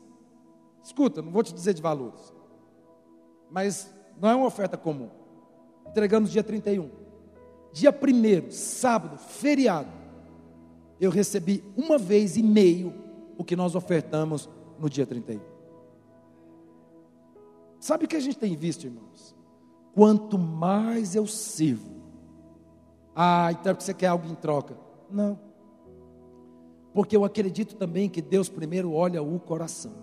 Escuta, 0.82 1.22
não 1.22 1.30
vou 1.30 1.44
te 1.44 1.54
dizer 1.54 1.74
de 1.74 1.82
valores. 1.82 2.34
Mas 3.52 3.94
não 4.22 4.30
é 4.30 4.36
uma 4.36 4.48
oferta 4.48 4.78
comum. 4.78 5.10
Entregamos 5.88 6.32
dia 6.32 6.44
31. 6.44 6.90
Dia 7.74 7.92
1 7.92 8.52
sábado, 8.52 9.18
feriado, 9.18 9.90
eu 11.02 11.12
recebi 11.12 11.62
uma 11.76 11.98
vez 11.98 12.38
e 12.38 12.44
meio 12.44 12.94
o 13.38 13.44
que 13.44 13.58
nós 13.58 13.76
ofertamos 13.76 14.50
no 14.80 14.90
dia 14.90 15.06
31. 15.06 15.55
Sabe 17.80 18.06
o 18.06 18.08
que 18.08 18.16
a 18.16 18.20
gente 18.20 18.38
tem 18.38 18.56
visto, 18.56 18.86
irmãos? 18.86 19.36
Quanto 19.94 20.38
mais 20.38 21.16
eu 21.16 21.26
sirvo, 21.26 21.96
ah, 23.16 23.50
então 23.52 23.72
é 23.72 23.74
porque 23.74 23.86
você 23.86 23.94
quer 23.94 24.08
algo 24.08 24.28
em 24.28 24.36
troca. 24.36 24.78
Não. 25.10 25.40
Porque 26.94 27.16
eu 27.16 27.24
acredito 27.24 27.76
também 27.76 28.10
que 28.10 28.22
Deus 28.22 28.50
primeiro 28.50 28.92
olha 28.92 29.24
o 29.24 29.40
coração. 29.40 29.94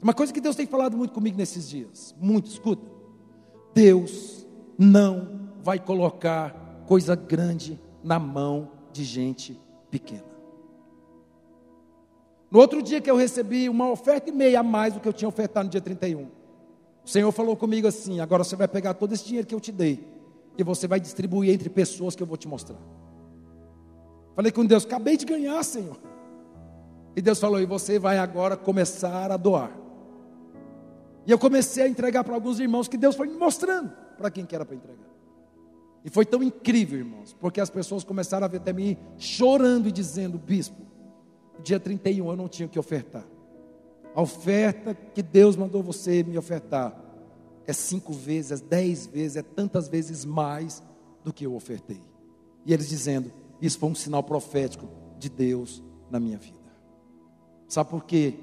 Uma 0.00 0.14
coisa 0.14 0.32
que 0.32 0.40
Deus 0.40 0.56
tem 0.56 0.66
falado 0.66 0.96
muito 0.96 1.12
comigo 1.12 1.36
nesses 1.36 1.68
dias, 1.68 2.14
muito, 2.20 2.46
escuta. 2.46 2.90
Deus 3.74 4.46
não 4.78 5.50
vai 5.62 5.78
colocar 5.78 6.84
coisa 6.86 7.14
grande 7.14 7.80
na 8.02 8.18
mão 8.18 8.70
de 8.92 9.04
gente 9.04 9.60
pequena. 9.90 10.33
No 12.54 12.60
outro 12.60 12.80
dia 12.80 13.00
que 13.00 13.10
eu 13.10 13.16
recebi 13.16 13.68
uma 13.68 13.90
oferta 13.90 14.30
e 14.30 14.32
meia 14.32 14.60
a 14.60 14.62
mais 14.62 14.94
do 14.94 15.00
que 15.00 15.08
eu 15.08 15.12
tinha 15.12 15.28
ofertado 15.28 15.64
no 15.64 15.70
dia 15.72 15.80
31. 15.80 16.22
O 16.22 16.30
Senhor 17.04 17.32
falou 17.32 17.56
comigo 17.56 17.88
assim: 17.88 18.20
agora 18.20 18.44
você 18.44 18.54
vai 18.54 18.68
pegar 18.68 18.94
todo 18.94 19.12
esse 19.12 19.24
dinheiro 19.24 19.44
que 19.44 19.52
eu 19.52 19.58
te 19.58 19.72
dei 19.72 20.06
e 20.56 20.62
você 20.62 20.86
vai 20.86 21.00
distribuir 21.00 21.52
entre 21.52 21.68
pessoas 21.68 22.14
que 22.14 22.22
eu 22.22 22.26
vou 22.28 22.36
te 22.36 22.46
mostrar. 22.46 22.78
Falei 24.36 24.52
com 24.52 24.64
Deus: 24.64 24.86
acabei 24.86 25.16
de 25.16 25.24
ganhar, 25.24 25.60
Senhor. 25.64 25.96
E 27.16 27.20
Deus 27.20 27.40
falou: 27.40 27.60
e 27.60 27.66
você 27.66 27.98
vai 27.98 28.18
agora 28.18 28.56
começar 28.56 29.32
a 29.32 29.36
doar. 29.36 29.76
E 31.26 31.32
eu 31.32 31.38
comecei 31.40 31.82
a 31.82 31.88
entregar 31.88 32.22
para 32.22 32.34
alguns 32.36 32.60
irmãos 32.60 32.86
que 32.86 32.96
Deus 32.96 33.16
foi 33.16 33.26
me 33.26 33.36
mostrando 33.36 33.90
para 34.16 34.30
quem 34.30 34.46
que 34.46 34.54
era 34.54 34.64
para 34.64 34.76
entregar. 34.76 35.10
E 36.04 36.08
foi 36.08 36.24
tão 36.24 36.40
incrível, 36.40 37.00
irmãos, 37.00 37.32
porque 37.32 37.60
as 37.60 37.68
pessoas 37.68 38.04
começaram 38.04 38.44
a 38.44 38.48
ver 38.48 38.58
até 38.58 38.72
mim 38.72 38.96
chorando 39.18 39.88
e 39.88 39.92
dizendo: 39.92 40.38
Bispo, 40.38 40.83
dia 41.62 41.78
31 41.80 42.28
eu 42.30 42.36
não 42.36 42.48
tinha 42.48 42.68
que 42.68 42.78
ofertar. 42.78 43.24
A 44.14 44.22
oferta 44.22 44.94
que 44.94 45.22
Deus 45.22 45.56
mandou 45.56 45.82
você 45.82 46.22
me 46.22 46.38
ofertar 46.38 47.00
é 47.66 47.72
cinco 47.72 48.12
vezes, 48.12 48.60
é 48.60 48.64
dez 48.64 49.06
vezes, 49.06 49.36
é 49.36 49.42
tantas 49.42 49.88
vezes 49.88 50.24
mais 50.24 50.82
do 51.24 51.32
que 51.32 51.44
eu 51.44 51.54
ofertei. 51.54 52.00
E 52.64 52.72
eles 52.72 52.88
dizendo: 52.88 53.32
Isso 53.60 53.78
foi 53.78 53.88
um 53.88 53.94
sinal 53.94 54.22
profético 54.22 54.88
de 55.18 55.28
Deus 55.28 55.82
na 56.10 56.20
minha 56.20 56.38
vida. 56.38 56.58
Sabe 57.66 57.90
por 57.90 58.04
quê? 58.04 58.34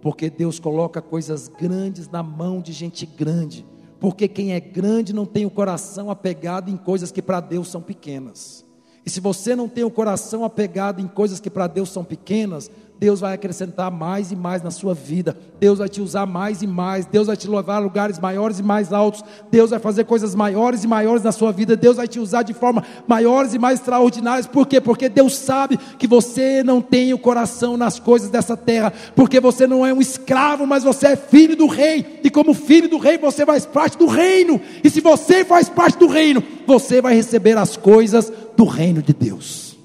Porque 0.00 0.28
Deus 0.28 0.58
coloca 0.58 1.00
coisas 1.00 1.48
grandes 1.48 2.08
na 2.08 2.22
mão 2.22 2.60
de 2.60 2.72
gente 2.72 3.06
grande. 3.06 3.64
Porque 4.00 4.26
quem 4.26 4.52
é 4.52 4.60
grande 4.60 5.14
não 5.14 5.24
tem 5.24 5.46
o 5.46 5.50
coração 5.50 6.10
apegado 6.10 6.70
em 6.70 6.76
coisas 6.76 7.10
que 7.10 7.22
para 7.22 7.40
Deus 7.40 7.68
são 7.68 7.80
pequenas. 7.80 8.63
E 9.04 9.10
se 9.10 9.20
você 9.20 9.54
não 9.54 9.68
tem 9.68 9.84
o 9.84 9.90
coração 9.90 10.44
apegado 10.44 11.00
em 11.00 11.06
coisas 11.06 11.38
que 11.40 11.50
para 11.50 11.66
Deus 11.66 11.90
são 11.90 12.02
pequenas, 12.02 12.70
Deus 13.04 13.20
vai 13.20 13.34
acrescentar 13.34 13.90
mais 13.90 14.32
e 14.32 14.36
mais 14.36 14.62
na 14.62 14.70
sua 14.70 14.94
vida. 14.94 15.36
Deus 15.60 15.78
vai 15.78 15.90
te 15.90 16.00
usar 16.00 16.24
mais 16.24 16.62
e 16.62 16.66
mais. 16.66 17.04
Deus 17.04 17.26
vai 17.26 17.36
te 17.36 17.46
levar 17.46 17.76
a 17.76 17.78
lugares 17.78 18.18
maiores 18.18 18.60
e 18.60 18.62
mais 18.62 18.94
altos. 18.94 19.22
Deus 19.50 19.68
vai 19.68 19.78
fazer 19.78 20.04
coisas 20.04 20.34
maiores 20.34 20.84
e 20.84 20.86
maiores 20.86 21.22
na 21.22 21.30
sua 21.30 21.52
vida. 21.52 21.76
Deus 21.76 21.98
vai 21.98 22.08
te 22.08 22.18
usar 22.18 22.44
de 22.44 22.54
forma 22.54 22.82
maiores 23.06 23.52
e 23.52 23.58
mais 23.58 23.78
extraordinárias. 23.78 24.46
Por 24.46 24.66
quê? 24.66 24.80
Porque 24.80 25.10
Deus 25.10 25.36
sabe 25.36 25.78
que 25.98 26.06
você 26.06 26.62
não 26.62 26.80
tem 26.80 27.12
o 27.12 27.18
coração 27.18 27.76
nas 27.76 27.98
coisas 28.00 28.30
dessa 28.30 28.56
terra. 28.56 28.90
Porque 29.14 29.38
você 29.38 29.66
não 29.66 29.84
é 29.84 29.92
um 29.92 30.00
escravo, 30.00 30.66
mas 30.66 30.82
você 30.82 31.08
é 31.08 31.16
filho 31.16 31.54
do 31.54 31.66
rei. 31.66 32.22
E 32.24 32.30
como 32.30 32.54
filho 32.54 32.88
do 32.88 32.96
rei, 32.96 33.18
você 33.18 33.44
faz 33.44 33.66
parte 33.66 33.98
do 33.98 34.06
reino. 34.06 34.58
E 34.82 34.88
se 34.88 35.02
você 35.02 35.44
faz 35.44 35.68
parte 35.68 35.98
do 35.98 36.06
reino, 36.06 36.42
você 36.66 37.02
vai 37.02 37.14
receber 37.14 37.58
as 37.58 37.76
coisas 37.76 38.32
do 38.56 38.64
reino 38.64 39.02
de 39.02 39.12
Deus. 39.12 39.76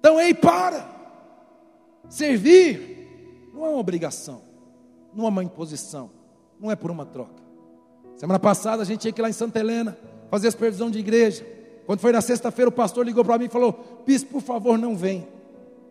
Então, 0.00 0.20
ei, 0.20 0.34
para. 0.34 0.93
Servir 2.08 3.50
não 3.52 3.64
é 3.64 3.68
uma 3.68 3.78
obrigação, 3.78 4.42
não 5.14 5.26
é 5.26 5.28
uma 5.28 5.44
imposição, 5.44 6.10
não 6.60 6.70
é 6.70 6.76
por 6.76 6.90
uma 6.90 7.06
troca. 7.06 7.42
Semana 8.16 8.38
passada 8.38 8.82
a 8.82 8.84
gente 8.84 9.08
ir 9.08 9.20
lá 9.20 9.28
em 9.28 9.32
Santa 9.32 9.58
Helena 9.58 9.96
fazer 10.30 10.48
a 10.48 10.50
supervisão 10.50 10.90
de 10.90 10.98
igreja. 10.98 11.46
Quando 11.86 12.00
foi 12.00 12.12
na 12.12 12.20
sexta-feira, 12.20 12.68
o 12.68 12.72
pastor 12.72 13.04
ligou 13.04 13.24
para 13.24 13.38
mim 13.38 13.44
e 13.44 13.48
falou: 13.48 14.02
Bispo, 14.06 14.32
por 14.32 14.42
favor, 14.42 14.78
não 14.78 14.96
vem. 14.96 15.26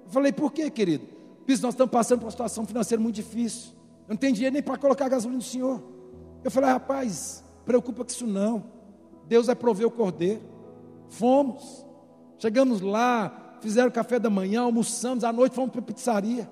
Eu 0.06 0.10
falei: 0.10 0.32
Por 0.32 0.52
quê, 0.52 0.70
querido? 0.70 1.06
Bispo, 1.46 1.66
nós 1.66 1.74
estamos 1.74 1.92
passando 1.92 2.20
por 2.20 2.26
uma 2.26 2.32
situação 2.32 2.66
financeira 2.66 3.02
muito 3.02 3.16
difícil. 3.16 3.72
Eu 4.08 4.14
não 4.14 4.18
tenho 4.18 4.34
dinheiro 4.34 4.54
nem 4.54 4.64
para 4.64 4.78
colocar 4.78 5.08
gasolina 5.08 5.38
no 5.38 5.44
senhor. 5.44 5.82
Eu 6.44 6.50
falei: 6.50 6.70
Rapaz, 6.70 7.44
preocupa 7.66 8.04
com 8.04 8.10
isso 8.10 8.26
não. 8.26 8.64
Deus 9.28 9.48
vai 9.48 9.56
prover 9.56 9.88
o 9.88 9.92
cordeiro. 9.92 10.42
Fomos. 11.10 11.86
Chegamos 12.40 12.82
lá, 12.82 13.43
fizeram 13.64 13.90
café 13.90 14.20
da 14.20 14.30
manhã, 14.30 14.62
almoçamos, 14.62 15.24
à 15.24 15.32
noite 15.32 15.56
fomos 15.56 15.72
para 15.72 15.80
a 15.80 15.84
pizzaria. 15.84 16.50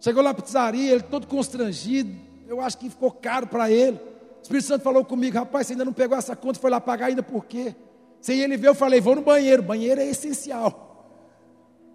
Chegou 0.00 0.22
lá 0.22 0.30
a 0.30 0.34
pizzaria, 0.34 0.92
ele 0.92 1.02
todo 1.02 1.26
constrangido, 1.26 2.10
eu 2.46 2.60
acho 2.60 2.78
que 2.78 2.88
ficou 2.88 3.10
caro 3.10 3.46
para 3.46 3.70
ele. 3.70 3.96
O 3.96 4.42
Espírito 4.42 4.66
Santo 4.66 4.82
falou 4.82 5.04
comigo, 5.04 5.36
rapaz, 5.36 5.66
você 5.66 5.72
ainda 5.72 5.84
não 5.84 5.92
pegou 5.92 6.16
essa 6.16 6.36
conta, 6.36 6.60
foi 6.60 6.70
lá 6.70 6.80
pagar 6.80 7.06
ainda 7.06 7.22
por 7.22 7.44
quê? 7.44 7.74
Sem 8.20 8.40
ele 8.40 8.56
ver, 8.56 8.68
eu 8.68 8.74
falei, 8.74 9.00
vou 9.00 9.16
no 9.16 9.22
banheiro, 9.22 9.62
banheiro 9.62 10.00
é 10.00 10.06
essencial. 10.06 10.84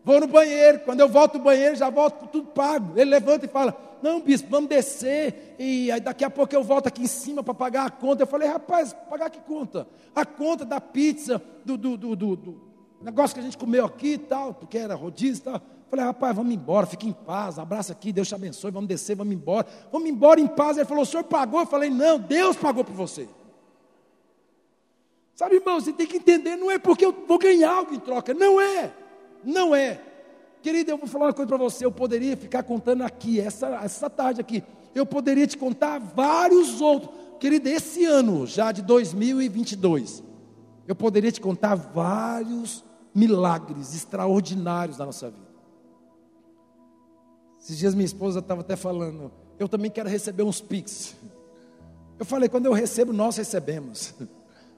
Vou 0.04 0.20
no 0.20 0.28
banheiro, 0.28 0.80
quando 0.80 1.00
eu 1.00 1.08
volto 1.08 1.34
do 1.34 1.40
banheiro, 1.40 1.76
já 1.76 1.90
volto 1.90 2.20
com 2.20 2.28
tudo 2.28 2.48
pago. 2.48 3.00
Ele 3.00 3.10
levanta 3.10 3.46
e 3.46 3.50
fala, 3.50 3.78
não, 4.02 4.20
bispo, 4.20 4.50
vamos 4.50 4.70
descer, 4.70 5.56
e 5.58 5.90
daqui 6.02 6.26
a 6.26 6.30
pouco 6.30 6.54
eu 6.54 6.64
volto 6.64 6.88
aqui 6.88 7.04
em 7.04 7.08
cima 7.08 7.42
para 7.44 7.54
pagar 7.54 7.86
a 7.86 7.90
conta. 7.90 8.24
Eu 8.24 8.28
falei, 8.28 8.50
rapaz, 8.50 8.94
pagar 9.10 9.30
que 9.30 9.40
conta? 9.40 9.88
A 10.14 10.26
conta 10.26 10.66
da 10.66 10.82
pizza, 10.82 11.42
do, 11.64 11.78
do, 11.78 11.96
do, 11.96 12.16
do 12.16 12.71
negócio 13.04 13.34
que 13.34 13.40
a 13.40 13.44
gente 13.44 13.58
comeu 13.58 13.86
aqui 13.86 14.14
e 14.14 14.18
tal, 14.18 14.54
porque 14.54 14.78
era 14.78 14.96
rodízio 14.96 15.42
e 15.42 15.44
tal. 15.44 15.62
Falei, 15.90 16.06
rapaz, 16.06 16.36
vamos 16.36 16.54
embora, 16.54 16.86
fique 16.86 17.08
em 17.08 17.12
paz, 17.12 17.60
abraça 17.60 17.92
aqui, 17.92 18.14
Deus 18.14 18.28
te 18.28 18.34
abençoe, 18.34 18.72
vamos 18.72 18.88
descer, 18.88 19.16
vamos 19.16 19.34
embora. 19.34 19.68
Vamos 19.92 20.10
embora 20.10 20.40
em 20.40 20.48
paz. 20.48 20.78
Ele 20.78 20.86
falou, 20.86 21.04
o 21.04 21.06
senhor 21.06 21.24
pagou? 21.24 21.60
Eu 21.60 21.66
falei, 21.66 21.90
não, 21.90 22.18
Deus 22.18 22.56
pagou 22.56 22.84
por 22.84 22.96
você. 22.96 23.28
Sabe, 25.36 25.56
irmão, 25.56 25.82
você 25.82 25.92
tem 25.92 26.08
que 26.08 26.18
entender, 26.18 26.56
não 26.56 26.70
é 26.70 26.78
porque 26.78 27.04
eu 27.04 27.26
vou 27.28 27.40
ganhar 27.40 27.74
algo 27.74 27.94
em 27.94 28.00
troca, 28.00 28.34
não 28.34 28.62
é, 28.62 28.94
não 29.44 29.76
é. 29.76 30.00
Querido, 30.62 30.92
eu 30.92 30.98
vou 30.98 31.08
falar 31.08 31.26
uma 31.26 31.34
coisa 31.34 31.48
para 31.48 31.58
você, 31.58 31.84
eu 31.84 31.92
poderia 31.92 32.38
ficar 32.38 32.62
contando 32.62 33.02
aqui, 33.02 33.40
essa, 33.40 33.68
essa 33.84 34.10
tarde 34.10 34.40
aqui, 34.40 34.64
eu 34.94 35.06
poderia 35.06 35.48
te 35.48 35.58
contar 35.58 36.00
vários 36.00 36.80
outros. 36.80 37.12
Querido, 37.40 37.68
esse 37.68 38.06
ano, 38.06 38.46
já 38.46 38.72
de 38.72 38.84
2022, 38.84 40.24
eu 40.88 40.96
poderia 40.96 41.32
te 41.32 41.42
contar 41.42 41.74
vários 41.74 42.86
milagres 43.14 43.96
extraordinários 43.96 44.98
na 44.98 45.06
nossa 45.06 45.30
vida. 45.30 45.52
Esses 47.62 47.78
dias 47.78 47.94
minha 47.94 48.06
esposa 48.06 48.40
estava 48.40 48.62
até 48.62 48.76
falando, 48.76 49.32
eu 49.60 49.70
também 49.70 49.92
quero 49.92 50.10
receber 50.10 50.44
uns 50.44 50.60
pics. 50.60 51.16
Eu 52.18 52.26
falei, 52.26 52.50
quando 52.50 52.66
eu 52.66 52.74
recebo, 52.74 53.14
nós 53.14 53.38
recebemos. 53.38 54.14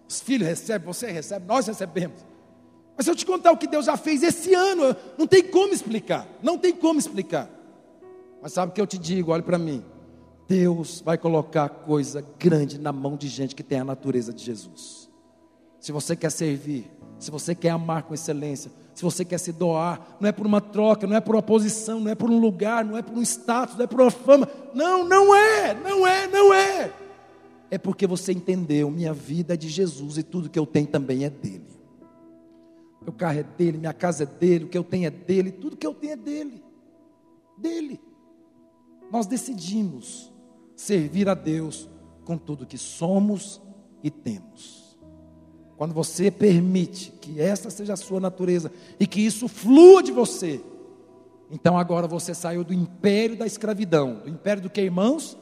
Os 0.07 0.19
filhos 0.19 0.47
recebem, 0.47 0.86
você 0.86 1.09
recebe, 1.09 1.45
nós 1.45 1.67
recebemos. 1.67 2.25
Mas 2.95 3.05
se 3.05 3.11
eu 3.11 3.15
te 3.15 3.25
contar 3.25 3.51
o 3.51 3.57
que 3.57 3.67
Deus 3.67 3.86
já 3.86 3.97
fez 3.97 4.21
esse 4.21 4.53
ano, 4.53 4.95
não 5.17 5.25
tem 5.25 5.43
como 5.43 5.73
explicar. 5.73 6.27
Não 6.41 6.57
tem 6.57 6.73
como 6.73 6.99
explicar. 6.99 7.49
Mas 8.41 8.53
sabe 8.53 8.71
o 8.71 8.75
que 8.75 8.81
eu 8.81 8.88
te 8.88 8.97
digo? 8.97 9.31
Olhe 9.31 9.41
para 9.41 9.57
mim. 9.57 9.84
Deus 10.47 11.01
vai 11.01 11.17
colocar 11.17 11.69
coisa 11.69 12.23
grande 12.38 12.77
na 12.77 12.91
mão 12.91 13.15
de 13.15 13.27
gente 13.27 13.55
que 13.55 13.63
tem 13.63 13.79
a 13.79 13.86
natureza 13.86 14.34
de 14.34 14.43
Jesus. 14.43 15.09
Se 15.79 15.91
você 15.91 16.15
quer 16.15 16.29
servir, 16.29 16.91
se 17.24 17.32
você 17.32 17.55
quer 17.55 17.69
amar 17.69 18.03
com 18.03 18.13
excelência, 18.13 18.71
se 18.93 19.01
você 19.01 19.26
quer 19.26 19.38
se 19.38 19.51
doar, 19.51 20.17
não 20.19 20.28
é 20.28 20.32
por 20.32 20.45
uma 20.45 20.61
troca, 20.61 21.07
não 21.07 21.15
é 21.15 21.21
por 21.21 21.36
uma 21.36 21.41
posição, 21.41 21.99
não 21.99 22.11
é 22.11 22.15
por 22.15 22.30
um 22.30 22.38
lugar, 22.38 22.86
não 22.86 22.97
é 22.97 23.01
por 23.01 23.17
um 23.17 23.21
status, 23.21 23.76
não 23.76 23.86
é 23.86 23.88
por 23.88 24.01
uma 24.01 24.11
fama. 24.11 24.47
Não, 24.74 25.07
não 25.07 25.34
é, 25.34 25.74
não 25.74 26.05
é, 26.05 26.28
não 26.28 26.53
é. 26.53 26.93
É 27.71 27.78
porque 27.78 28.05
você 28.05 28.34
entendeu, 28.34 28.91
minha 28.91 29.13
vida 29.13 29.53
é 29.53 29.57
de 29.57 29.67
Jesus 29.69 30.17
e 30.17 30.24
tudo 30.24 30.49
que 30.49 30.59
eu 30.59 30.65
tenho 30.65 30.86
também 30.86 31.24
é 31.24 31.30
dele. 31.30 31.65
Meu 33.01 33.13
carro 33.13 33.39
é 33.39 33.43
dele, 33.43 33.78
minha 33.78 33.93
casa 33.93 34.24
é 34.24 34.26
dele, 34.26 34.65
o 34.65 34.69
que 34.69 34.78
eu 34.78 34.84
tenho 34.84 35.07
é 35.07 35.09
dele, 35.09 35.51
tudo 35.51 35.76
que 35.76 35.88
eu 35.88 35.93
tenho 35.93 36.13
é 36.13 36.17
dele. 36.17 36.63
dele. 37.57 37.99
Nós 39.11 39.26
decidimos 39.26 40.32
servir 40.76 41.28
a 41.30 41.34
Deus 41.34 41.89
com 42.26 42.38
tudo 42.38 42.65
que 42.65 42.78
somos 42.78 43.61
e 44.03 44.11
temos. 44.11 44.82
Quando 45.78 45.93
você 45.93 46.30
permite 46.30 47.11
que 47.19 47.39
essa 47.39 47.69
seja 47.69 47.93
a 47.93 47.97
sua 47.97 48.19
natureza 48.19 48.71
e 48.99 49.07
que 49.07 49.21
isso 49.21 49.47
flua 49.47 50.03
de 50.03 50.11
você, 50.11 50.61
então 51.51 51.78
agora 51.78 52.07
você 52.07 52.34
saiu 52.34 52.63
do 52.63 52.74
império 52.74 53.38
da 53.38 53.45
escravidão. 53.45 54.21
Do 54.24 54.30
império 54.30 54.61
do 54.61 54.69
que, 54.69 54.82
irmãos? 54.82 55.38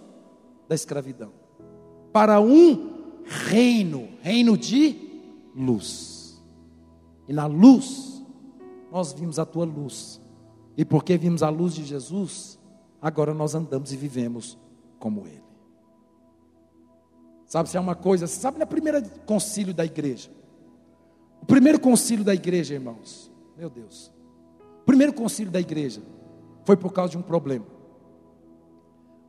Da 0.68 0.76
escravidão. 0.76 1.32
Para 2.12 2.40
um 2.40 2.92
reino, 3.26 4.10
reino 4.22 4.58
de 4.58 4.96
luz. 5.56 6.42
E 7.28 7.34
na 7.34 7.46
luz, 7.46 8.22
nós 8.92 9.14
vimos 9.14 9.40
a 9.40 9.46
tua 9.46 9.66
luz. 9.66 10.22
E 10.78 10.84
porque 10.84 11.18
vimos 11.18 11.44
a 11.44 11.50
luz 11.50 11.74
de 11.74 11.84
Jesus, 11.84 12.60
agora 13.02 13.34
nós 13.34 13.56
andamos 13.56 13.94
e 13.94 13.98
vivemos 13.98 14.58
como 15.00 15.28
Ele. 15.28 15.51
Sabe 17.52 17.70
se 17.70 17.76
é 17.76 17.80
uma 17.82 17.96
coisa, 17.96 18.28
sabe 18.28 18.58
na 18.58 18.66
primeira 18.66 19.02
concílio 19.26 19.74
da 19.74 19.84
igreja? 19.84 20.30
O 21.42 21.46
primeiro 21.46 21.82
concílio 21.82 22.24
da 22.24 22.34
igreja, 22.34 22.76
irmãos, 22.76 23.30
meu 23.58 23.70
Deus. 23.70 24.10
O 24.84 24.86
primeiro 24.86 25.12
concílio 25.12 25.52
da 25.52 25.60
igreja 25.60 26.02
foi 26.64 26.78
por 26.78 26.94
causa 26.94 27.12
de 27.12 27.18
um 27.18 27.22
problema. 27.22 27.66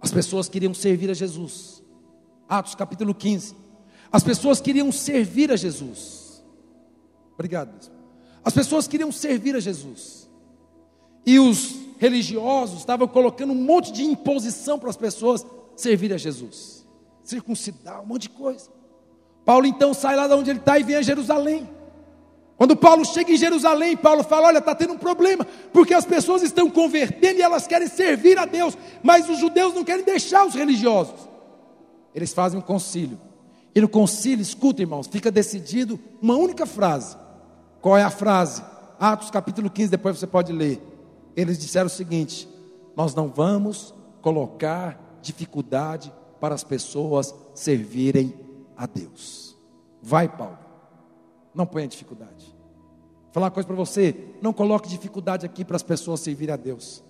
As 0.00 0.12
pessoas 0.12 0.48
queriam 0.48 0.72
servir 0.72 1.10
a 1.10 1.14
Jesus. 1.14 1.82
Atos 2.48 2.76
capítulo 2.76 3.12
15. 3.12 3.56
As 4.12 4.22
pessoas 4.22 4.60
queriam 4.60 4.92
servir 4.92 5.50
a 5.50 5.56
Jesus. 5.56 6.44
Obrigado. 7.34 7.90
As 8.44 8.54
pessoas 8.54 8.86
queriam 8.86 9.10
servir 9.10 9.56
a 9.56 9.60
Jesus. 9.60 10.30
E 11.26 11.40
os 11.40 11.74
religiosos 11.98 12.78
estavam 12.78 13.08
colocando 13.08 13.52
um 13.52 13.64
monte 13.64 13.90
de 13.90 14.04
imposição 14.04 14.78
para 14.78 14.90
as 14.90 14.96
pessoas 14.96 15.44
servir 15.74 16.14
a 16.14 16.16
Jesus. 16.16 16.81
Circuncidar, 17.22 18.02
um 18.02 18.06
monte 18.06 18.22
de 18.22 18.30
coisa. 18.30 18.70
Paulo 19.44 19.66
então 19.66 19.92
sai 19.92 20.16
lá 20.16 20.26
de 20.26 20.34
onde 20.34 20.50
ele 20.50 20.58
está 20.58 20.78
e 20.78 20.82
vem 20.82 20.96
a 20.96 21.02
Jerusalém. 21.02 21.68
Quando 22.56 22.76
Paulo 22.76 23.04
chega 23.04 23.32
em 23.32 23.36
Jerusalém, 23.36 23.96
Paulo 23.96 24.22
fala: 24.22 24.48
Olha, 24.48 24.58
está 24.58 24.74
tendo 24.74 24.92
um 24.92 24.98
problema, 24.98 25.44
porque 25.72 25.94
as 25.94 26.04
pessoas 26.04 26.42
estão 26.42 26.70
convertendo 26.70 27.40
e 27.40 27.42
elas 27.42 27.66
querem 27.66 27.88
servir 27.88 28.38
a 28.38 28.44
Deus, 28.44 28.78
mas 29.02 29.28
os 29.28 29.38
judeus 29.38 29.74
não 29.74 29.82
querem 29.82 30.04
deixar 30.04 30.46
os 30.46 30.54
religiosos. 30.54 31.28
Eles 32.14 32.32
fazem 32.32 32.58
um 32.58 32.62
concílio, 32.62 33.18
e 33.74 33.80
no 33.80 33.88
concílio, 33.88 34.42
escuta 34.42 34.82
irmãos, 34.82 35.08
fica 35.08 35.30
decidido 35.30 35.98
uma 36.20 36.36
única 36.36 36.66
frase. 36.66 37.16
Qual 37.80 37.96
é 37.96 38.02
a 38.04 38.10
frase? 38.10 38.62
Atos 39.00 39.30
capítulo 39.30 39.68
15, 39.68 39.90
depois 39.90 40.18
você 40.18 40.26
pode 40.26 40.52
ler. 40.52 40.80
Eles 41.34 41.58
disseram 41.58 41.86
o 41.86 41.90
seguinte: 41.90 42.48
Nós 42.94 43.14
não 43.14 43.28
vamos 43.28 43.92
colocar 44.20 45.18
dificuldade 45.20 46.12
para 46.42 46.56
as 46.56 46.64
pessoas 46.64 47.32
servirem 47.54 48.34
a 48.76 48.84
Deus. 48.84 49.56
Vai, 50.02 50.28
Paulo, 50.28 50.58
não 51.54 51.64
ponha 51.64 51.86
dificuldade. 51.86 52.52
Vou 53.26 53.32
falar 53.34 53.46
uma 53.46 53.52
coisa 53.52 53.64
para 53.64 53.76
você: 53.76 54.12
não 54.42 54.52
coloque 54.52 54.88
dificuldade 54.88 55.46
aqui 55.46 55.64
para 55.64 55.76
as 55.76 55.84
pessoas 55.84 56.18
servirem 56.18 56.52
a 56.52 56.56
Deus. 56.56 57.00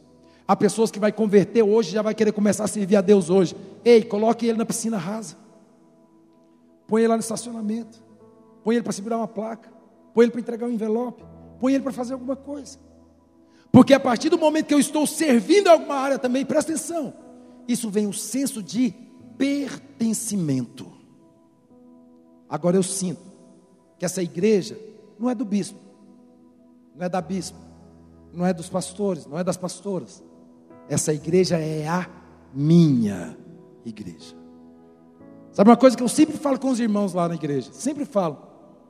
Há 0.46 0.54
pessoas 0.54 0.90
que 0.90 0.98
vai 0.98 1.10
converter 1.10 1.62
hoje 1.62 1.92
já 1.92 2.02
vai 2.02 2.14
querer 2.14 2.32
começar 2.32 2.64
a 2.64 2.68
servir 2.68 2.94
a 2.94 3.00
Deus 3.00 3.30
hoje. 3.30 3.56
Ei, 3.82 4.04
coloque 4.04 4.46
ele 4.46 4.58
na 4.58 4.66
piscina 4.66 4.98
rasa. 4.98 5.34
Põe 6.86 7.00
ele 7.00 7.08
lá 7.08 7.16
no 7.16 7.20
estacionamento. 7.20 8.04
Põe 8.62 8.74
ele 8.74 8.82
para 8.82 8.92
segurar 8.92 9.16
uma 9.16 9.28
placa. 9.28 9.72
Põe 10.12 10.24
ele 10.24 10.32
para 10.32 10.40
entregar 10.42 10.66
um 10.66 10.72
envelope. 10.72 11.24
Põe 11.58 11.72
ele 11.72 11.82
para 11.82 11.92
fazer 11.92 12.12
alguma 12.12 12.36
coisa. 12.36 12.78
Porque 13.70 13.94
a 13.94 14.00
partir 14.00 14.28
do 14.28 14.36
momento 14.36 14.66
que 14.66 14.74
eu 14.74 14.78
estou 14.78 15.06
servindo 15.06 15.68
alguma 15.68 15.94
área 15.94 16.18
também, 16.18 16.44
presta 16.44 16.72
atenção. 16.72 17.14
Isso 17.66 17.88
vem 17.88 18.06
o 18.06 18.12
senso 18.12 18.62
de 18.62 18.94
pertencimento. 19.42 20.86
Agora 22.48 22.76
eu 22.76 22.82
sinto 22.82 23.32
que 23.98 24.04
essa 24.04 24.22
igreja 24.22 24.78
não 25.18 25.28
é 25.28 25.34
do 25.34 25.44
bispo 25.44 25.82
não 26.94 27.06
é 27.06 27.08
da 27.08 27.20
bispa, 27.20 27.58
não 28.32 28.46
é 28.46 28.52
dos 28.52 28.68
pastores, 28.68 29.26
não 29.26 29.38
é 29.38 29.44
das 29.44 29.56
pastoras. 29.56 30.22
Essa 30.88 31.12
igreja 31.12 31.58
é 31.58 31.86
a 31.88 32.06
minha 32.52 33.36
igreja. 33.84 34.36
Sabe 35.52 35.70
uma 35.70 35.76
coisa 35.76 35.96
que 35.96 36.02
eu 36.02 36.08
sempre 36.08 36.36
falo 36.36 36.58
com 36.58 36.70
os 36.70 36.80
irmãos 36.80 37.12
lá 37.12 37.28
na 37.28 37.34
igreja? 37.34 37.70
Sempre 37.72 38.04
falo. 38.04 38.38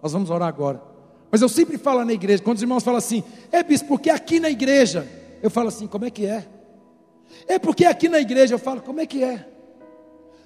Nós 0.02 0.12
vamos 0.12 0.30
orar 0.30 0.48
agora. 0.48 0.82
Mas 1.30 1.40
eu 1.42 1.48
sempre 1.48 1.78
falo 1.78 2.04
na 2.04 2.12
igreja, 2.12 2.42
quando 2.42 2.56
os 2.56 2.62
irmãos 2.62 2.82
falam 2.82 2.98
assim, 2.98 3.22
é 3.50 3.62
bispo, 3.62 3.88
porque 3.88 4.10
aqui 4.10 4.38
na 4.38 4.50
igreja, 4.50 5.08
eu 5.42 5.50
falo 5.50 5.68
assim, 5.68 5.86
como 5.86 6.04
é 6.04 6.10
que 6.10 6.26
é? 6.26 6.46
É 7.46 7.58
porque 7.58 7.84
aqui 7.84 8.08
na 8.08 8.20
igreja 8.20 8.54
eu 8.54 8.58
falo, 8.58 8.82
como 8.82 9.00
é 9.00 9.06
que 9.06 9.24
é? 9.24 9.48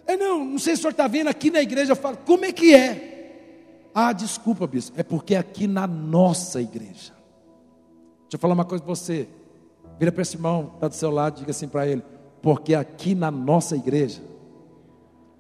É 0.07 0.17
não, 0.17 0.45
não 0.45 0.59
sei 0.59 0.75
se 0.75 0.81
o 0.81 0.83
senhor 0.83 0.91
está 0.93 1.09
vendo 1.09 1.29
aqui 1.29 1.51
na 1.51 1.61
igreja, 1.61 1.93
eu 1.93 1.97
falo, 1.97 2.17
como 2.19 2.45
é 2.45 2.53
que 2.53 2.75
é? 2.75 3.91
Ah, 3.95 4.13
desculpa, 4.13 4.67
bispo, 4.67 5.01
é 5.01 5.03
porque 5.03 5.35
aqui 5.35 5.67
na 5.67 5.87
nossa 5.87 6.61
igreja. 6.61 7.15
Deixa 8.23 8.35
eu 8.35 8.39
falar 8.39 8.55
uma 8.55 8.65
coisa 8.65 8.85
para 8.85 8.95
você. 8.95 9.29
Vira 9.99 10.13
para 10.13 10.23
esse 10.23 10.37
irmão, 10.37 10.73
está 10.75 10.89
do 10.89 10.95
seu 10.95 11.11
lado, 11.11 11.39
diga 11.39 11.51
assim 11.51 11.67
para 11.67 11.87
ele: 11.87 12.03
porque 12.43 12.75
aqui 12.75 13.15
na 13.15 13.31
nossa 13.31 13.75
igreja, 13.75 14.23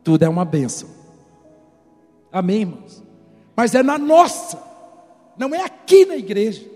tudo 0.03 0.25
é 0.25 0.29
uma 0.29 0.45
bênção. 0.45 0.89
Amém, 2.33 2.63
irmãos? 2.63 3.03
Mas 3.55 3.75
é 3.75 3.83
na 3.83 3.99
nossa, 3.99 4.63
não 5.37 5.55
é 5.55 5.63
aqui 5.63 6.07
na 6.07 6.17
igreja, 6.17 6.67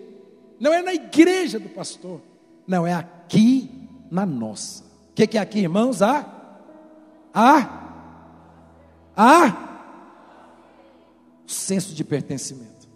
não 0.58 0.72
é 0.72 0.82
na 0.82 0.92
igreja 0.92 1.58
do 1.58 1.68
pastor, 1.68 2.20
não, 2.66 2.86
é 2.86 2.92
aqui 2.92 3.88
na 4.10 4.24
nossa. 4.26 4.84
O 4.84 5.14
que, 5.14 5.26
que 5.26 5.38
é 5.38 5.40
aqui, 5.40 5.60
irmãos? 5.60 6.02
A? 6.02 6.26
A? 7.32 7.79
A? 9.22 9.68
O 11.46 11.50
senso 11.50 11.94
de 11.94 12.02
pertencimento. 12.02 12.88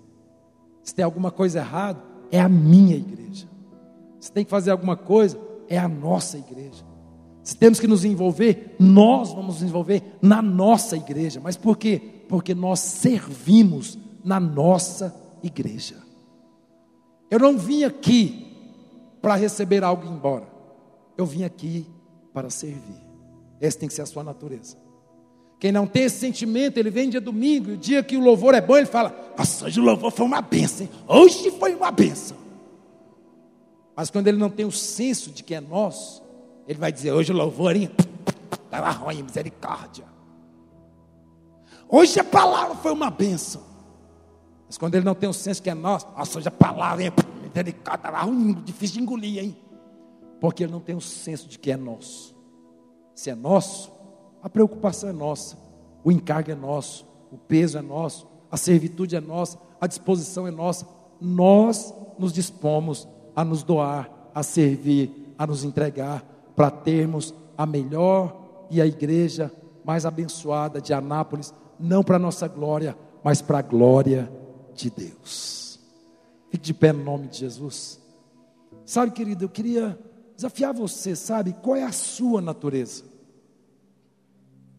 Se 0.83 0.95
tem 0.95 1.05
alguma 1.05 1.31
coisa 1.31 1.59
errada, 1.59 2.03
é 2.31 2.41
a 2.41 2.49
minha 2.49 2.97
igreja. 2.97 3.47
Se 4.19 4.33
tem 4.33 4.43
que 4.43 4.51
fazer 4.51 4.71
alguma 4.71 4.97
coisa, 4.97 5.39
é 5.69 5.77
a 5.77 5.87
nossa 5.87 6.39
igreja. 6.39 6.83
Se 7.43 7.55
temos 7.55 7.79
que 7.79 7.87
nos 7.87 8.07
envolver, 8.07 8.75
nós 8.79 9.35
vamos 9.35 9.57
nos 9.57 9.63
envolver 9.63 10.03
na 10.23 10.41
nossa 10.41 10.97
igreja. 10.97 11.41
Mas 11.43 11.59
por 11.59 11.77
quê? 11.77 12.01
Porque 12.27 12.55
nós 12.55 12.81
servimos 12.81 13.99
na 14.25 14.41
nossa 14.41 15.15
igreja. 15.43 15.97
Eu 17.31 17.39
não 17.39 17.59
vim 17.59 17.85
aqui 17.85 18.51
para 19.21 19.35
receber 19.35 19.85
algo 19.85 20.07
embora. 20.07 20.49
Eu 21.19 21.27
vim 21.27 21.45
aqui 21.45 21.87
para 22.33 22.49
servir. 22.49 23.03
Essa 23.61 23.79
tem 23.79 23.89
que 23.89 23.95
ser 23.95 24.03
a 24.03 24.07
sua 24.07 24.25
natureza. 24.25 24.84
Quem 25.59 25.73
não 25.73 25.87
tem 25.87 26.05
esse 26.05 26.19
sentimento, 26.19 26.79
ele 26.79 26.91
vem 26.91 27.09
dia 27.09 27.21
domingo, 27.21 27.71
e 27.71 27.73
o 27.75 27.77
dia 27.77 28.03
que 28.03 28.17
o 28.17 28.21
louvor 28.21 28.55
é 28.55 28.61
bom, 28.61 28.77
ele 28.77 28.87
fala: 28.87 29.15
Nossa, 29.37 29.67
hoje 29.67 29.81
o 29.81 29.85
louvor 29.85 30.11
foi 30.11 30.27
uma 30.27 30.43
benção, 30.43 30.87
hein? 30.87 30.93
hoje 31.09 31.51
foi 31.53 31.75
uma 31.75 31.91
benção. 31.91 32.37
Mas 33.97 34.11
quando 34.11 34.27
ele 34.27 34.39
não 34.39 34.51
tem 34.51 34.67
o 34.67 34.73
senso 34.73 35.31
de 35.31 35.43
que 35.43 35.55
é 35.55 35.61
nosso, 35.61 36.23
ele 36.67 36.79
vai 36.79 36.93
dizer: 36.93 37.13
Hoje 37.13 37.33
o 37.33 37.37
louvor? 37.37 37.75
Estava 37.77 38.91
ruim, 38.91 39.23
misericórdia. 39.23 40.05
Hoje 41.89 42.19
a 42.19 42.25
palavra 42.25 42.75
foi 42.75 42.93
uma 42.93 43.11
benção. 43.11 43.63
Mas 44.67 44.77
quando 44.77 44.97
ele 44.97 45.05
não 45.05 45.15
tem 45.15 45.29
o 45.29 45.33
senso 45.33 45.63
que 45.63 45.71
é 45.71 45.75
nosso, 45.75 46.09
nossa, 46.17 46.39
hoje 46.39 46.49
a 46.49 46.51
palavra, 46.51 47.05
hein? 47.05 47.13
misericórdia, 47.43 48.09
estava 48.09 48.23
ruim, 48.23 48.55
difícil 48.65 48.97
de 48.97 49.03
engolir, 49.03 49.45
hein? 49.45 49.57
Porque 50.41 50.65
ele 50.65 50.73
não 50.73 50.81
tem 50.81 50.97
o 50.97 51.01
senso 51.01 51.49
de 51.49 51.59
que 51.59 51.71
é 51.71 51.77
nosso. 51.77 52.35
Se 53.15 53.31
é 53.31 53.35
nosso, 53.35 53.93
a 54.45 54.49
preocupação 54.51 55.09
é 55.09 55.13
nossa, 55.13 55.57
o 56.05 56.13
encargo 56.13 56.51
é 56.51 56.55
nosso, 56.55 57.07
o 57.33 57.39
peso 57.39 57.79
é 57.79 57.81
nosso, 57.81 58.27
a 58.51 58.59
servitude 58.59 59.17
é 59.17 59.21
nossa, 59.21 59.59
a 59.81 59.87
disposição 59.87 60.47
é 60.47 60.51
nossa. 60.51 60.87
Nós 61.19 61.95
nos 62.19 62.31
dispomos 62.31 63.09
a 63.35 63.43
nos 63.43 63.63
doar, 63.63 64.11
a 64.35 64.43
servir, 64.43 65.35
a 65.39 65.47
nos 65.47 65.65
entregar, 65.65 66.23
para 66.55 66.71
termos 66.71 67.33
a 67.57 67.65
melhor 67.65 68.67
e 68.69 68.83
a 68.83 68.87
igreja 68.87 69.51
mais 69.83 70.05
abençoada 70.05 70.79
de 70.79 70.93
Anápolis, 70.93 71.55
não 71.81 72.05
para 72.05 72.19
nossa 72.19 72.47
glória, 72.47 72.95
mas 73.23 73.41
para 73.41 73.61
a 73.61 73.63
glória 73.63 74.31
de 74.75 74.91
Deus. 74.91 75.81
Fique 76.51 76.67
de 76.67 76.75
pé 76.75 76.93
no 76.93 77.03
nome 77.03 77.29
de 77.29 77.39
Jesus. 77.39 77.99
Sabe, 78.85 79.11
querido, 79.13 79.47
eu 79.47 79.49
queria 79.49 79.99
desafiar 80.37 80.75
você, 80.75 81.17
sabe, 81.17 81.55
qual 81.63 81.77
é 81.77 81.85
a 81.85 81.93
sua 81.93 82.43
natureza? 82.43 83.14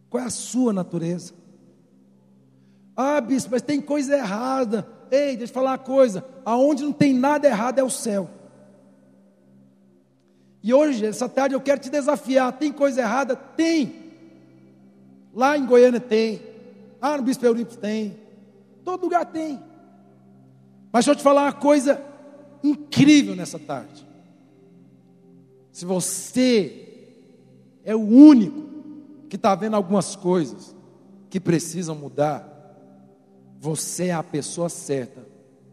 Qual 0.08 0.22
é 0.22 0.26
a 0.26 0.30
sua 0.30 0.72
natureza? 0.72 1.34
Ah, 2.96 3.20
bispo, 3.20 3.50
mas 3.52 3.62
tem 3.62 3.80
coisa 3.80 4.16
errada. 4.16 4.86
Ei, 5.10 5.36
deixa 5.36 5.50
eu 5.50 5.54
falar 5.54 5.72
uma 5.72 5.78
coisa: 5.78 6.24
aonde 6.44 6.82
não 6.82 6.92
tem 6.92 7.12
nada 7.12 7.46
errado 7.46 7.78
é 7.78 7.82
o 7.82 7.90
céu. 7.90 8.30
E 10.62 10.72
hoje, 10.72 11.06
essa 11.06 11.28
tarde, 11.28 11.54
eu 11.54 11.60
quero 11.60 11.80
te 11.80 11.90
desafiar: 11.90 12.52
tem 12.52 12.72
coisa 12.72 13.00
errada? 13.00 13.36
Tem. 13.36 14.06
Lá 15.34 15.56
em 15.56 15.66
Goiânia 15.66 16.00
tem. 16.00 16.40
Lá 17.00 17.16
no 17.16 17.22
Bispo 17.22 17.44
Eurípides 17.44 17.76
tem. 17.76 18.16
Todo 18.84 19.02
lugar 19.02 19.26
tem. 19.26 19.60
Mas 20.90 21.04
deixa 21.04 21.10
eu 21.10 21.16
te 21.16 21.22
falar 21.22 21.42
uma 21.42 21.52
coisa 21.52 22.02
incrível 22.64 23.36
nessa 23.36 23.58
tarde. 23.58 24.06
Se 25.70 25.84
você 25.84 27.12
é 27.84 27.94
o 27.94 28.00
único 28.00 28.65
que 29.26 29.36
está 29.36 29.54
vendo 29.54 29.74
algumas 29.74 30.16
coisas 30.16 30.74
que 31.28 31.40
precisam 31.40 31.94
mudar, 31.94 32.52
você 33.58 34.06
é 34.06 34.14
a 34.14 34.22
pessoa 34.22 34.68
certa 34.68 35.26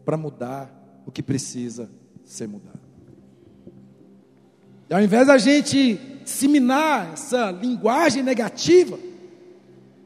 para 0.04 0.16
mudar 0.16 0.70
o 1.06 1.12
que 1.12 1.22
precisa 1.22 1.90
ser 2.24 2.48
mudado. 2.48 2.80
E 4.88 4.94
ao 4.94 5.00
invés 5.00 5.26
da 5.26 5.38
gente 5.38 5.94
disseminar 6.22 7.12
essa 7.12 7.50
linguagem 7.50 8.22
negativa, 8.22 8.98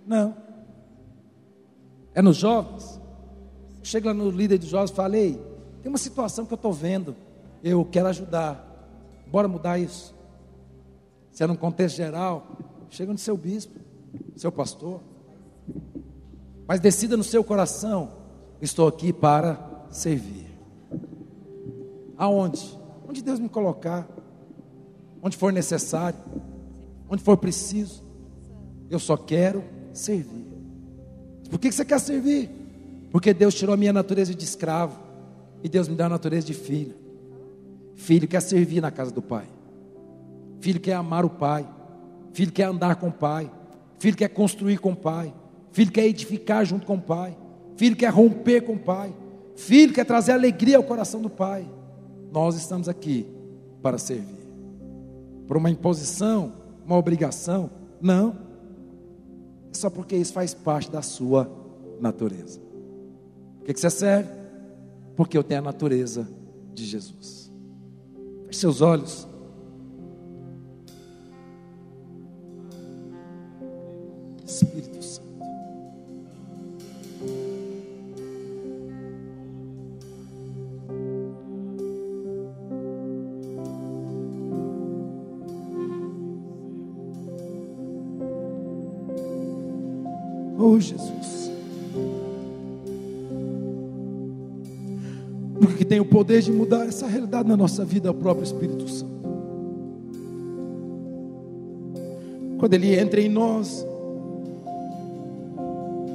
não. 0.06 0.36
É 2.14 2.22
nos 2.22 2.36
jovens. 2.36 3.00
Chega 3.82 4.08
lá 4.08 4.14
no 4.14 4.30
líder 4.30 4.58
dos 4.58 4.68
jovens 4.68 4.90
e 4.90 4.94
fala: 4.94 5.16
Ei, 5.16 5.40
tem 5.82 5.88
uma 5.88 5.98
situação 5.98 6.44
que 6.44 6.52
eu 6.52 6.56
estou 6.56 6.72
vendo, 6.72 7.16
eu 7.62 7.84
quero 7.84 8.08
ajudar. 8.08 8.64
Bora 9.26 9.46
mudar 9.46 9.78
isso. 9.78 10.14
Se 11.30 11.44
é 11.44 11.46
num 11.46 11.56
contexto 11.56 11.96
geral, 11.96 12.46
chega 12.90 13.12
no 13.12 13.18
seu 13.18 13.36
bispo, 13.36 13.78
seu 14.36 14.50
pastor. 14.52 15.00
Mas 16.66 16.80
decida 16.80 17.16
no 17.16 17.24
seu 17.24 17.42
coração: 17.42 18.10
estou 18.60 18.88
aqui 18.88 19.12
para 19.12 19.86
servir. 19.90 20.46
Aonde? 22.16 22.78
Onde 23.08 23.22
Deus 23.22 23.38
me 23.38 23.48
colocar, 23.48 24.06
onde 25.22 25.36
for 25.36 25.52
necessário, 25.52 26.18
onde 27.08 27.22
for 27.22 27.36
preciso. 27.36 28.04
Eu 28.90 28.98
só 28.98 29.16
quero 29.16 29.64
servir. 29.92 30.46
Por 31.50 31.58
que 31.58 31.70
você 31.70 31.84
quer 31.84 32.00
servir? 32.00 32.50
Porque 33.10 33.32
Deus 33.32 33.54
tirou 33.54 33.74
a 33.74 33.76
minha 33.76 33.92
natureza 33.92 34.34
de 34.34 34.44
escravo 34.44 34.98
e 35.62 35.68
Deus 35.68 35.88
me 35.88 35.94
deu 35.94 36.06
a 36.06 36.10
natureza 36.10 36.46
de 36.46 36.54
filho. 36.54 36.94
Filho 37.94 38.28
quer 38.28 38.40
servir 38.40 38.80
na 38.80 38.90
casa 38.90 39.10
do 39.10 39.22
pai. 39.22 39.46
Filho 40.60 40.80
quer 40.80 40.94
amar 40.94 41.24
o 41.24 41.30
pai. 41.30 41.66
Filho 42.32 42.52
quer 42.52 42.64
andar 42.64 42.96
com 42.96 43.08
o 43.08 43.12
pai. 43.12 43.50
Filho 43.98 44.16
quer 44.16 44.28
construir 44.28 44.78
com 44.78 44.92
o 44.92 44.96
pai. 44.96 45.34
Filho 45.72 45.92
quer 45.92 46.06
edificar 46.06 46.64
junto 46.64 46.86
com 46.86 46.96
o 46.96 47.00
pai. 47.00 47.36
Filho 47.76 47.96
quer 47.96 48.08
romper 48.12 48.62
com 48.62 48.74
o 48.74 48.78
pai. 48.78 49.14
Filho 49.54 49.92
quer 49.92 50.04
trazer 50.04 50.32
alegria 50.32 50.76
ao 50.76 50.82
coração 50.82 51.20
do 51.20 51.30
pai. 51.30 51.68
Nós 52.32 52.56
estamos 52.56 52.88
aqui 52.88 53.26
para 53.82 53.98
servir. 53.98 54.48
Por 55.46 55.56
uma 55.56 55.70
imposição, 55.70 56.52
uma 56.84 56.96
obrigação? 56.96 57.70
Não. 58.00 58.36
É 59.70 59.74
só 59.74 59.88
porque 59.90 60.16
isso 60.16 60.32
faz 60.32 60.54
parte 60.54 60.90
da 60.90 61.02
sua 61.02 61.50
natureza. 62.00 62.60
Por 63.58 63.66
que, 63.66 63.74
que 63.74 63.80
você 63.80 63.90
serve? 63.90 64.30
Porque 65.14 65.36
eu 65.36 65.44
tenho 65.44 65.60
a 65.60 65.64
natureza 65.64 66.28
de 66.74 66.84
Jesus. 66.84 67.52
Feche 68.46 68.60
seus 68.60 68.80
olhos. 68.80 69.27
Oh 90.78 90.80
Jesus. 90.80 91.50
Porque 95.60 95.84
tem 95.84 95.98
o 95.98 96.04
poder 96.04 96.40
de 96.40 96.52
mudar 96.52 96.86
essa 96.86 97.08
realidade 97.08 97.48
na 97.48 97.56
nossa 97.56 97.84
vida 97.84 98.06
é 98.06 98.10
o 98.12 98.14
próprio 98.14 98.44
Espírito 98.44 98.88
Santo. 98.88 99.18
Quando 102.58 102.74
ele 102.74 102.94
entra 102.94 103.20
em 103.20 103.28
nós, 103.28 103.84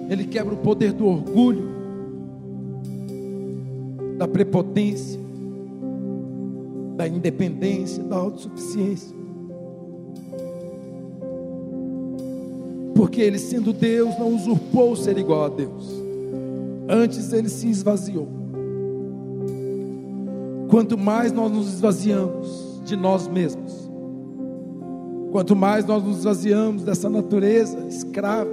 ele 0.10 0.26
quebra 0.28 0.54
o 0.54 0.58
poder 0.58 0.94
do 0.94 1.08
orgulho, 1.08 1.68
da 4.18 4.30
prepotência, 4.30 5.20
da 6.96 7.06
independência, 7.06 8.02
da 8.02 8.16
autossuficiência. 8.16 9.23
Porque 12.96 13.22
ele, 13.22 13.40
sendo 13.40 13.74
Deus, 13.74 14.18
não 14.18 14.36
usurpou 14.36 14.96
ser 14.96 15.18
igual 15.18 15.46
a 15.46 15.50
Deus. 15.50 15.90
Antes 16.88 17.32
ele 17.34 17.50
se 17.50 17.70
esvaziou. 17.70 18.28
Quanto 20.70 20.98
mais 20.98 21.32
nós 21.32 21.52
nos 21.52 21.68
esvaziamos 21.74 22.82
de 22.84 22.96
nós 22.96 23.28
mesmos, 23.28 23.90
quanto 25.32 25.56
mais 25.56 25.86
nós 25.86 26.04
nos 26.04 26.18
esvaziamos 26.18 26.84
dessa 26.84 27.10
natureza 27.10 27.78
escrava, 27.88 28.52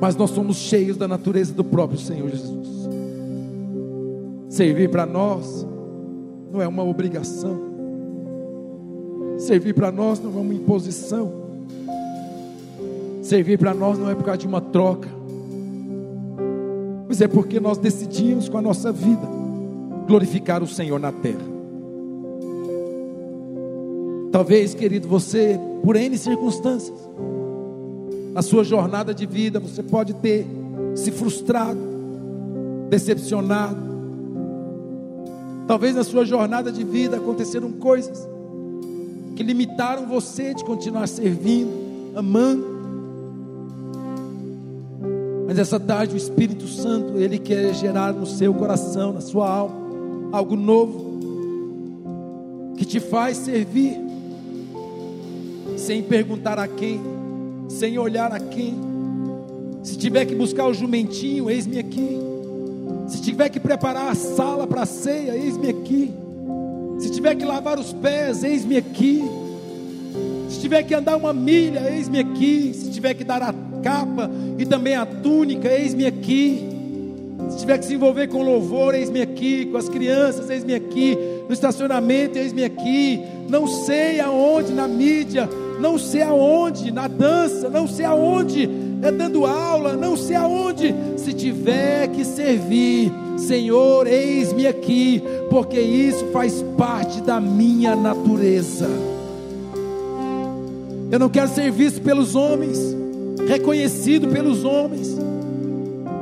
mas 0.00 0.16
nós 0.16 0.30
somos 0.30 0.56
cheios 0.56 0.96
da 0.96 1.08
natureza 1.08 1.54
do 1.54 1.64
próprio 1.64 1.98
Senhor 1.98 2.28
Jesus. 2.28 2.68
Servir 4.50 4.90
para 4.90 5.06
nós 5.06 5.66
não 6.52 6.60
é 6.60 6.68
uma 6.68 6.84
obrigação, 6.84 7.58
servir 9.38 9.74
para 9.74 9.90
nós 9.90 10.20
não 10.20 10.30
é 10.38 10.40
uma 10.40 10.54
imposição. 10.54 11.32
Servir 13.34 13.58
para 13.58 13.74
nós 13.74 13.98
não 13.98 14.08
é 14.08 14.14
por 14.14 14.22
causa 14.22 14.38
de 14.38 14.46
uma 14.46 14.60
troca, 14.60 15.08
mas 17.08 17.20
é 17.20 17.26
porque 17.26 17.58
nós 17.58 17.78
decidimos 17.78 18.48
com 18.48 18.58
a 18.58 18.62
nossa 18.62 18.92
vida 18.92 19.26
glorificar 20.06 20.62
o 20.62 20.68
Senhor 20.68 21.00
na 21.00 21.10
terra. 21.10 21.42
Talvez, 24.30 24.72
querido, 24.72 25.08
você, 25.08 25.58
por 25.82 25.96
N 25.96 26.16
circunstâncias, 26.16 26.96
na 28.32 28.40
sua 28.40 28.62
jornada 28.62 29.12
de 29.12 29.26
vida, 29.26 29.58
você 29.58 29.82
pode 29.82 30.14
ter 30.14 30.46
se 30.94 31.10
frustrado, 31.10 31.80
decepcionado. 32.88 33.82
Talvez 35.66 35.96
na 35.96 36.04
sua 36.04 36.24
jornada 36.24 36.70
de 36.70 36.84
vida 36.84 37.16
aconteceram 37.16 37.72
coisas 37.72 38.28
que 39.34 39.42
limitaram 39.42 40.06
você 40.06 40.54
de 40.54 40.64
continuar 40.64 41.08
servindo, 41.08 42.12
amando. 42.14 42.73
Mas 45.46 45.58
essa 45.58 45.78
tarde 45.78 46.14
o 46.14 46.16
Espírito 46.16 46.66
Santo, 46.66 47.18
ele 47.18 47.38
quer 47.38 47.74
gerar 47.74 48.12
no 48.12 48.26
seu 48.26 48.54
coração, 48.54 49.12
na 49.12 49.20
sua 49.20 49.48
alma, 49.48 49.76
algo 50.32 50.56
novo 50.56 51.14
que 52.76 52.84
te 52.84 52.98
faz 52.98 53.36
servir 53.36 53.96
sem 55.76 56.02
perguntar 56.02 56.58
a 56.58 56.66
quem, 56.66 57.00
sem 57.68 57.98
olhar 57.98 58.32
a 58.32 58.40
quem. 58.40 58.74
Se 59.82 59.98
tiver 59.98 60.24
que 60.24 60.34
buscar 60.34 60.66
o 60.66 60.74
jumentinho, 60.74 61.50
eis-me 61.50 61.78
aqui. 61.78 62.18
Se 63.08 63.20
tiver 63.20 63.50
que 63.50 63.60
preparar 63.60 64.10
a 64.10 64.14
sala 64.14 64.66
para 64.66 64.82
a 64.82 64.86
ceia, 64.86 65.36
eis-me 65.36 65.68
aqui. 65.68 66.10
Se 66.98 67.10
tiver 67.10 67.34
que 67.34 67.44
lavar 67.44 67.78
os 67.78 67.92
pés, 67.92 68.42
eis-me 68.42 68.76
aqui. 68.76 69.22
Se 70.48 70.60
tiver 70.60 70.82
que 70.84 70.94
andar 70.94 71.16
uma 71.16 71.32
milha, 71.32 71.90
eis-me 71.92 72.18
aqui. 72.18 72.72
Se 72.72 72.90
tiver 72.90 73.14
que 73.14 73.24
dar 73.24 73.42
a 73.42 73.52
capa 73.84 74.30
e 74.58 74.64
também 74.64 74.96
a 74.96 75.04
túnica, 75.04 75.68
eis-me 75.68 76.06
aqui. 76.06 76.70
Se 77.50 77.58
tiver 77.58 77.78
que 77.78 77.84
se 77.84 77.94
envolver 77.94 78.26
com 78.28 78.42
louvor, 78.42 78.94
eis-me 78.94 79.20
aqui. 79.20 79.66
Com 79.66 79.76
as 79.76 79.88
crianças, 79.88 80.48
eis-me 80.48 80.74
aqui. 80.74 81.16
No 81.46 81.52
estacionamento, 81.52 82.38
eis-me 82.38 82.64
aqui. 82.64 83.20
Não 83.48 83.66
sei 83.66 84.18
aonde, 84.20 84.72
na 84.72 84.88
mídia, 84.88 85.48
não 85.78 85.98
sei 85.98 86.22
aonde, 86.22 86.90
na 86.90 87.06
dança, 87.06 87.68
não 87.68 87.86
sei 87.86 88.06
aonde, 88.06 88.68
é 89.02 89.12
dando 89.12 89.44
aula, 89.44 89.94
não 89.94 90.16
sei 90.16 90.36
aonde. 90.36 90.94
Se 91.18 91.34
tiver 91.34 92.08
que 92.08 92.24
servir, 92.24 93.12
Senhor, 93.36 94.06
eis-me 94.06 94.66
aqui, 94.66 95.22
porque 95.50 95.78
isso 95.78 96.24
faz 96.32 96.64
parte 96.78 97.20
da 97.20 97.38
minha 97.38 97.94
natureza. 97.94 98.88
Eu 101.10 101.18
não 101.18 101.28
quero 101.28 101.48
ser 101.48 101.70
visto 101.70 102.00
pelos 102.00 102.34
homens 102.34 103.03
reconhecido 103.46 104.28
pelos 104.28 104.64
homens, 104.64 105.16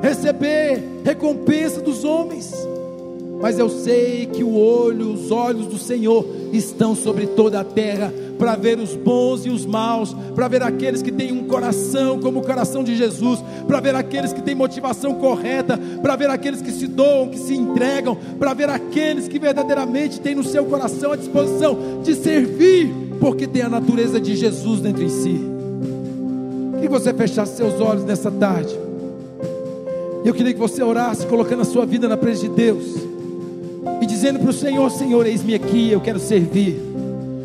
receber 0.03 0.83
recompensa 1.05 1.81
dos 1.81 2.05
homens. 2.05 2.53
Mas 3.41 3.59
eu 3.59 3.69
sei 3.69 4.27
que 4.27 4.45
o 4.45 4.55
olho, 4.55 5.13
os 5.13 5.33
olhos 5.33 5.67
do 5.67 5.77
Senhor 5.77 6.25
estão 6.53 6.95
sobre 6.95 7.27
toda 7.27 7.61
a 7.61 7.65
terra 7.65 8.13
para 8.39 8.55
ver 8.55 8.79
os 8.79 8.95
bons 8.95 9.45
e 9.45 9.51
os 9.51 9.67
maus, 9.67 10.15
para 10.35 10.47
ver 10.47 10.63
aqueles 10.63 11.03
que 11.03 11.11
têm 11.11 11.33
um 11.33 11.45
coração 11.49 12.21
como 12.21 12.39
o 12.39 12.43
coração 12.43 12.85
de 12.85 12.97
Jesus, 12.97 13.43
para 13.67 13.81
ver 13.81 13.97
aqueles 13.97 14.33
que 14.33 14.43
têm 14.43 14.55
motivação 14.55 15.15
correta, 15.15 15.79
para 16.01 16.15
ver 16.15 16.31
aqueles 16.31 16.63
que 16.63 16.71
se 16.71 16.87
doam, 16.87 17.31
que 17.31 17.39
se 17.39 17.55
entregam, 17.55 18.17
para 18.39 18.55
ver 18.55 18.69
aqueles 18.69 19.27
que 19.27 19.39
verdadeiramente 19.41 20.21
têm 20.21 20.37
no 20.37 20.45
seu 20.45 20.65
coração 20.65 21.13
a 21.13 21.17
disposição 21.17 22.01
de 22.03 22.15
servir, 22.15 22.93
porque 23.19 23.47
tem 23.47 23.63
a 23.63 23.69
natureza 23.69 24.21
de 24.21 24.37
Jesus 24.37 24.81
dentro 24.81 25.03
em 25.03 25.09
si 25.09 25.52
que 26.83 26.89
você 26.89 27.15
fechasse 27.15 27.57
seus 27.57 27.81
olhos 27.81 28.05
nessa 28.05 28.31
tarde. 28.31 28.77
Eu 30.25 30.35
queria 30.35 30.53
que 30.53 30.59
você 30.59 30.83
orasse, 30.83 31.27
colocando 31.27 31.63
a 31.63 31.65
sua 31.65 31.87
vida 31.87 32.09
na 32.09 32.17
presença 32.17 32.49
de 32.49 32.55
Deus. 32.55 32.85
e 34.01 34.07
dizendo 34.07 34.41
para 34.41 34.51
o 34.51 34.53
Senhor: 34.53 34.91
Senhor, 34.91 35.27
eis-me 35.27 35.55
aqui, 35.55 35.91
eu 35.91 36.01
quero 36.01 36.19
servir. 36.19 36.81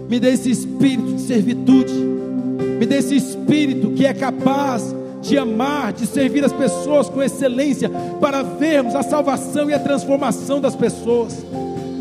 Me 0.10 0.20
dê 0.20 0.30
esse 0.30 0.50
espírito 0.50 1.14
de 1.14 1.22
servitude, 1.22 1.94
me 1.94 2.86
dê 2.86 2.98
esse 2.98 3.16
espírito 3.16 3.92
que 3.92 4.06
é 4.06 4.14
capaz 4.14 4.96
de 5.22 5.38
amar, 5.38 5.94
de 5.94 6.06
servir 6.06 6.46
as 6.46 6.54
pessoas 6.54 7.10
com 7.10 7.22
excelência, 7.22 7.92
para 8.22 8.42
vermos 8.42 8.96
a 8.96 9.04
salvação 9.04 9.70
e 9.70 9.74
a 9.74 9.80
transformação 9.80 10.62
das 10.62 10.76
pessoas, 10.76 11.46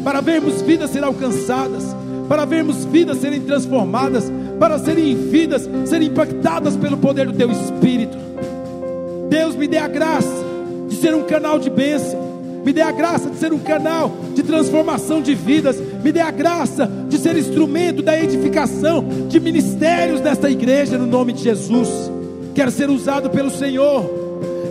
para 0.04 0.20
vermos 0.20 0.62
vidas 0.62 0.90
serem 0.90 1.08
alcançadas, 1.08 1.84
para 2.28 2.44
vermos 2.44 2.84
vidas 2.84 3.18
serem 3.18 3.40
transformadas, 3.40 4.30
para 4.58 4.78
serem 4.78 5.14
vidas 5.14 5.68
serem 5.86 6.08
impactadas 6.08 6.76
pelo 6.76 6.96
poder 6.96 7.26
do 7.26 7.32
Teu 7.32 7.50
Espírito. 7.50 8.16
Deus 9.28 9.54
me 9.56 9.66
dê 9.66 9.78
a 9.78 9.88
graça 9.88 10.44
de 10.88 10.96
ser 10.96 11.14
um 11.14 11.24
canal 11.24 11.58
de 11.58 11.68
bênção, 11.68 12.18
me 12.64 12.72
dê 12.72 12.80
a 12.80 12.92
graça 12.92 13.28
de 13.28 13.36
ser 13.36 13.52
um 13.52 13.58
canal 13.58 14.10
de 14.34 14.42
transformação 14.42 15.20
de 15.20 15.34
vidas, 15.34 15.76
me 16.02 16.12
dê 16.12 16.20
a 16.20 16.30
graça 16.30 16.90
de 17.08 17.18
ser 17.18 17.36
instrumento 17.36 18.02
da 18.02 18.20
edificação 18.20 19.04
de 19.28 19.38
ministérios 19.40 20.20
desta 20.20 20.50
igreja, 20.50 20.98
no 20.98 21.06
nome 21.06 21.32
de 21.32 21.42
Jesus. 21.42 21.88
Quero 22.54 22.70
ser 22.70 22.88
usado 22.88 23.30
pelo 23.30 23.50
Senhor. 23.50 24.08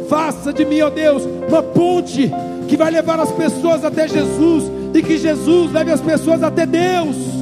Faça 0.10 0.54
de 0.54 0.66
mim, 0.66 0.82
ó 0.82 0.90
Deus, 0.90 1.24
uma 1.48 1.64
ponte 1.64 2.32
que 2.68 2.78
vai 2.78 2.92
levar 2.92 3.20
as 3.20 3.32
pessoas 3.32 3.84
até 3.84 4.08
Jesus 4.08 4.72
e 4.94 5.02
que 5.02 5.18
Jesus 5.18 5.72
leve 5.72 5.92
as 5.92 6.02
pessoas 6.02 6.42
até 6.42 6.66
Deus. 6.66 7.35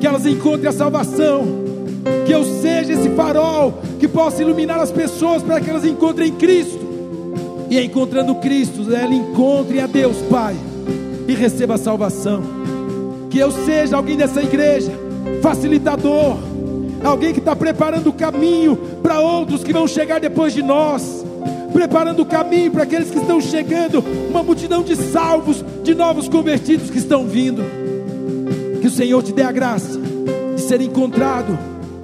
Que 0.00 0.06
elas 0.06 0.26
encontrem 0.26 0.68
a 0.68 0.72
salvação. 0.72 1.46
Que 2.26 2.32
eu 2.32 2.44
seja 2.60 2.92
esse 2.92 3.10
farol 3.10 3.74
que 3.98 4.08
possa 4.08 4.42
iluminar 4.42 4.80
as 4.80 4.90
pessoas 4.90 5.42
para 5.42 5.60
que 5.60 5.68
elas 5.68 5.84
encontrem 5.84 6.32
Cristo. 6.32 6.86
E 7.70 7.78
encontrando 7.80 8.34
Cristo, 8.36 8.94
ela 8.94 9.14
encontre 9.14 9.80
a 9.80 9.86
Deus 9.86 10.16
Pai 10.30 10.56
e 11.26 11.34
receba 11.34 11.74
a 11.74 11.78
salvação. 11.78 12.42
Que 13.28 13.38
eu 13.38 13.50
seja 13.50 13.96
alguém 13.96 14.16
dessa 14.16 14.42
igreja, 14.42 14.90
facilitador, 15.42 16.38
alguém 17.04 17.34
que 17.34 17.40
está 17.40 17.54
preparando 17.54 18.08
o 18.08 18.12
caminho 18.12 18.76
para 19.02 19.20
outros 19.20 19.62
que 19.62 19.72
vão 19.72 19.86
chegar 19.86 20.18
depois 20.18 20.54
de 20.54 20.62
nós, 20.62 21.24
preparando 21.72 22.22
o 22.22 22.26
caminho 22.26 22.70
para 22.70 22.84
aqueles 22.84 23.10
que 23.10 23.18
estão 23.18 23.40
chegando, 23.40 24.02
uma 24.30 24.42
multidão 24.42 24.82
de 24.82 24.96
salvos, 24.96 25.62
de 25.84 25.94
novos 25.94 26.28
convertidos 26.28 26.88
que 26.88 26.98
estão 26.98 27.26
vindo. 27.26 27.87
Que 28.80 28.86
o 28.86 28.90
Senhor 28.90 29.22
te 29.22 29.32
dê 29.32 29.42
a 29.42 29.52
graça 29.52 29.98
de 30.54 30.60
ser 30.60 30.80
encontrado 30.80 31.58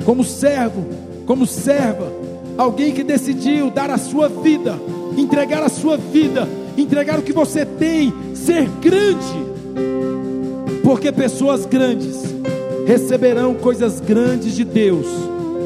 como 0.05 0.23
servo, 0.23 0.85
como 1.27 1.47
serva, 1.47 2.13
alguém 2.57 2.93
que 2.93 3.03
decidiu 3.03 3.71
dar 3.71 3.91
a 3.91 3.99
sua 3.99 4.29
vida, 4.29 4.79
entregar 5.17 5.63
a 5.63 5.69
sua 5.69 5.97
vida, 5.97 6.49
entregar 6.77 7.19
o 7.19 7.23
que 7.23 7.33
você 7.33 7.65
tem, 7.65 8.13
ser 8.35 8.69
grande, 8.81 9.45
porque 10.83 11.11
pessoas 11.11 11.65
grandes 11.65 12.23
receberão 12.87 13.55
coisas 13.55 14.01
grandes 14.01 14.55
de 14.55 14.65
Deus 14.65 15.07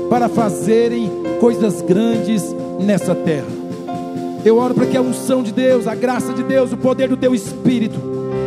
para 0.09 0.29
fazerem 0.29 1.11
coisas 1.41 1.83
grandes 1.83 2.45
nessa 2.81 3.15
terra. 3.15 3.59
Eu 4.45 4.57
oro 4.57 4.75
para 4.75 4.87
que 4.87 4.97
a 4.97 5.03
unção 5.03 5.43
de 5.43 5.53
Deus, 5.53 5.87
a 5.87 5.95
graça 5.95 6.33
de 6.33 6.43
Deus, 6.43 6.73
o 6.73 6.77
poder 6.77 7.09
do 7.09 7.17
teu 7.17 7.35
espírito, 7.35 7.99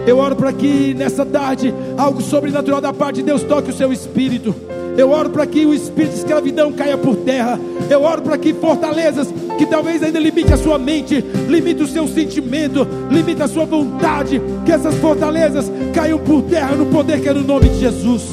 eu 0.05 0.17
oro 0.17 0.35
para 0.35 0.51
que 0.51 0.93
nessa 0.93 1.25
tarde 1.25 1.73
algo 1.97 2.21
sobrenatural 2.21 2.81
da 2.81 2.91
parte 2.91 3.17
de 3.17 3.23
Deus 3.23 3.43
toque 3.43 3.69
o 3.69 3.73
seu 3.73 3.93
espírito. 3.93 4.53
Eu 4.97 5.11
oro 5.11 5.29
para 5.29 5.45
que 5.45 5.65
o 5.65 5.73
espírito 5.73 6.13
de 6.13 6.19
escravidão 6.19 6.71
caia 6.71 6.97
por 6.97 7.15
terra. 7.17 7.59
Eu 7.89 8.03
oro 8.03 8.21
para 8.21 8.37
que 8.37 8.53
fortalezas 8.53 9.27
que 9.57 9.65
talvez 9.65 10.03
ainda 10.03 10.19
limite 10.19 10.51
a 10.51 10.57
sua 10.57 10.77
mente, 10.77 11.23
limite 11.47 11.83
o 11.83 11.87
seu 11.87 12.07
sentimento, 12.07 12.85
limite 13.09 13.41
a 13.41 13.47
sua 13.47 13.65
vontade, 13.65 14.41
que 14.65 14.71
essas 14.71 14.95
fortalezas 14.95 15.71
caiam 15.93 16.19
por 16.19 16.41
terra 16.43 16.75
no 16.75 16.87
poder 16.87 17.21
que 17.21 17.29
é 17.29 17.33
no 17.33 17.41
nome 17.41 17.69
de 17.69 17.79
Jesus. 17.79 18.23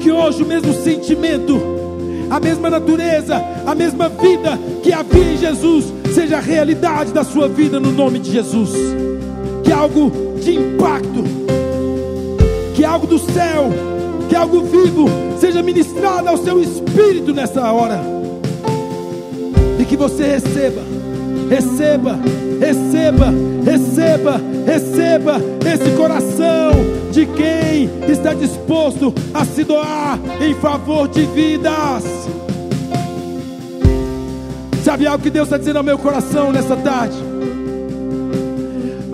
Que 0.00 0.10
hoje 0.10 0.42
o 0.42 0.46
mesmo 0.46 0.74
sentimento, 0.74 1.60
a 2.28 2.38
mesma 2.38 2.68
natureza, 2.68 3.42
a 3.64 3.74
mesma 3.74 4.08
vida 4.08 4.58
que 4.82 4.92
havia 4.92 5.32
em 5.32 5.38
Jesus 5.38 5.86
seja 6.12 6.36
a 6.36 6.40
realidade 6.40 7.12
da 7.12 7.24
sua 7.24 7.48
vida 7.48 7.80
no 7.80 7.90
nome 7.90 8.18
de 8.18 8.30
Jesus. 8.30 8.72
Que 9.64 9.72
algo 9.72 10.10
de 10.40 10.54
impacto, 10.54 11.24
que 12.74 12.84
algo 12.84 13.06
do 13.06 13.18
céu, 13.18 13.70
que 14.28 14.36
algo 14.36 14.62
vivo 14.62 15.08
seja 15.40 15.62
ministrado 15.62 16.28
ao 16.28 16.36
seu 16.36 16.60
espírito 16.60 17.32
nessa 17.32 17.72
hora. 17.72 18.00
E 19.78 19.84
que 19.84 19.96
você 19.96 20.24
receba, 20.24 20.82
receba, 21.48 22.18
receba, 22.60 23.32
receba, 23.64 24.40
receba 24.66 25.40
esse 25.66 25.90
coração 25.96 26.72
de 27.10 27.26
quem 27.26 27.90
está 28.10 28.34
disposto 28.34 29.14
a 29.32 29.44
se 29.44 29.64
doar 29.64 30.18
em 30.40 30.54
favor 30.54 31.08
de 31.08 31.26
vidas. 31.26 32.04
Sabe 34.84 35.06
algo 35.06 35.22
que 35.22 35.30
Deus 35.30 35.46
está 35.46 35.56
dizendo 35.56 35.78
ao 35.78 35.84
meu 35.84 35.98
coração 35.98 36.52
nessa 36.52 36.76
tarde? 36.76 37.33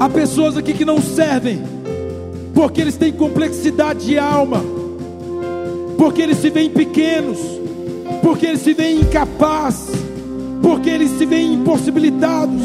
Há 0.00 0.08
pessoas 0.08 0.56
aqui 0.56 0.72
que 0.72 0.84
não 0.86 0.98
servem, 0.98 1.60
porque 2.54 2.80
eles 2.80 2.96
têm 2.96 3.12
complexidade 3.12 4.06
de 4.06 4.18
alma, 4.18 4.64
porque 5.98 6.22
eles 6.22 6.38
se 6.38 6.48
veem 6.48 6.70
pequenos, 6.70 7.38
porque 8.22 8.46
eles 8.46 8.62
se 8.62 8.72
veem 8.72 9.02
incapazes, 9.02 9.94
porque 10.62 10.88
eles 10.88 11.10
se 11.18 11.26
veem 11.26 11.52
impossibilitados, 11.52 12.62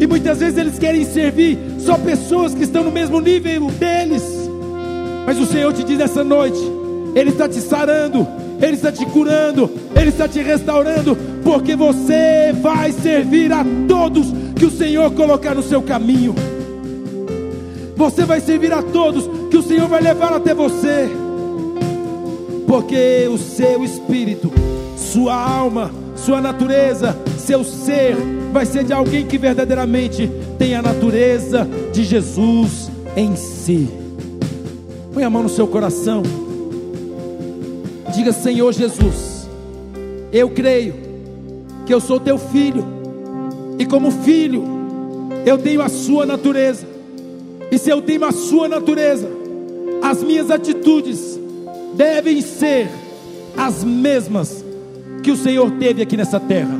e 0.00 0.06
muitas 0.06 0.38
vezes 0.38 0.56
eles 0.56 0.78
querem 0.78 1.04
servir 1.04 1.58
só 1.78 1.98
pessoas 1.98 2.54
que 2.54 2.62
estão 2.62 2.82
no 2.82 2.90
mesmo 2.90 3.20
nível 3.20 3.70
deles, 3.72 4.22
mas 5.26 5.38
o 5.38 5.44
Senhor 5.44 5.74
te 5.74 5.84
diz 5.84 6.00
essa 6.00 6.24
noite: 6.24 6.60
Ele 7.14 7.32
está 7.32 7.46
te 7.46 7.60
sarando, 7.60 8.26
Ele 8.62 8.76
está 8.76 8.90
te 8.90 9.04
curando, 9.04 9.70
Ele 9.94 10.08
está 10.08 10.26
te 10.26 10.40
restaurando, 10.40 11.18
porque 11.44 11.76
você 11.76 12.54
vai 12.62 12.92
servir 12.92 13.52
a 13.52 13.62
todos 13.86 14.45
que 14.56 14.64
o 14.64 14.70
Senhor 14.70 15.10
colocar 15.12 15.54
no 15.54 15.62
seu 15.62 15.82
caminho. 15.82 16.34
Você 17.94 18.24
vai 18.24 18.40
servir 18.40 18.72
a 18.72 18.82
todos 18.82 19.28
que 19.50 19.56
o 19.56 19.62
Senhor 19.62 19.88
vai 19.88 20.02
levar 20.02 20.32
até 20.32 20.54
você, 20.54 21.08
porque 22.66 23.28
o 23.30 23.38
seu 23.38 23.84
espírito, 23.84 24.50
sua 24.96 25.34
alma, 25.34 25.90
sua 26.16 26.40
natureza, 26.40 27.16
seu 27.38 27.62
ser 27.62 28.16
vai 28.52 28.66
ser 28.66 28.84
de 28.84 28.92
alguém 28.92 29.26
que 29.26 29.38
verdadeiramente 29.38 30.30
tem 30.58 30.74
a 30.74 30.82
natureza 30.82 31.68
de 31.92 32.04
Jesus 32.04 32.90
em 33.14 33.36
si. 33.36 33.88
Põe 35.12 35.24
a 35.24 35.30
mão 35.30 35.42
no 35.42 35.48
seu 35.48 35.66
coração. 35.66 36.22
Diga, 38.14 38.32
Senhor 38.32 38.72
Jesus, 38.72 39.48
eu 40.32 40.50
creio 40.50 40.94
que 41.84 41.92
eu 41.92 42.00
sou 42.00 42.18
teu 42.18 42.38
filho, 42.38 42.95
como 43.86 44.10
filho, 44.10 44.64
eu 45.44 45.58
tenho 45.58 45.80
a 45.80 45.88
sua 45.88 46.26
natureza, 46.26 46.86
e 47.70 47.78
se 47.78 47.90
eu 47.90 48.02
tenho 48.02 48.24
a 48.24 48.32
sua 48.32 48.68
natureza, 48.68 49.28
as 50.02 50.22
minhas 50.22 50.50
atitudes 50.50 51.38
devem 51.94 52.40
ser 52.40 52.88
as 53.56 53.82
mesmas 53.82 54.64
que 55.22 55.30
o 55.30 55.36
Senhor 55.36 55.70
teve 55.72 56.02
aqui 56.02 56.16
nessa 56.16 56.38
terra. 56.38 56.74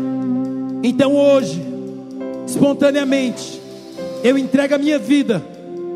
Então 0.83 1.15
hoje, 1.17 1.63
espontaneamente, 2.47 3.61
eu 4.23 4.37
entrego 4.37 4.75
a 4.75 4.79
minha 4.79 4.99
vida 4.99 5.43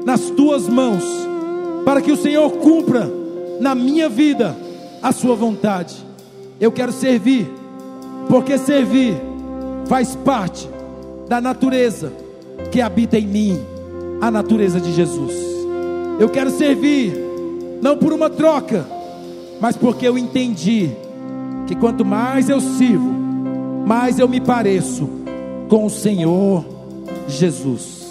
nas 0.05 0.31
tuas 0.31 0.69
mãos, 0.69 1.05
para 1.85 2.01
que 2.01 2.13
o 2.13 2.17
Senhor 2.17 2.51
cumpra 2.53 3.11
na 3.61 3.75
minha 3.75 4.09
vida 4.09 4.57
a 5.03 5.13
sua 5.13 5.35
vontade. 5.35 5.95
Eu 6.61 6.73
quero 6.73 6.93
servir, 6.93 7.49
porque 8.29 8.59
servir 8.59 9.15
faz 9.87 10.15
parte 10.17 10.69
da 11.31 11.41
natureza 11.41 12.13
que 12.73 12.81
habita 12.81 13.17
em 13.17 13.25
mim, 13.25 13.61
a 14.21 14.33
natureza 14.33 14.81
de 14.81 14.93
Jesus. 14.93 15.33
Eu 16.19 16.29
quero 16.29 16.51
servir, 16.51 17.15
não 17.81 17.97
por 17.97 18.13
uma 18.13 18.29
troca, 18.29 18.85
mas 19.61 19.77
porque 19.77 20.09
eu 20.09 20.19
entendi 20.19 20.91
que 21.69 21.77
quanto 21.77 22.05
mais 22.05 22.49
eu 22.49 22.61
sirvo, 22.61 23.13
mais 23.87 24.19
eu 24.19 24.29
me 24.29 24.41
pareço 24.41 25.09
com 25.69 25.87
o 25.87 25.91
Senhor 25.91 26.65
Jesus. 27.29 28.11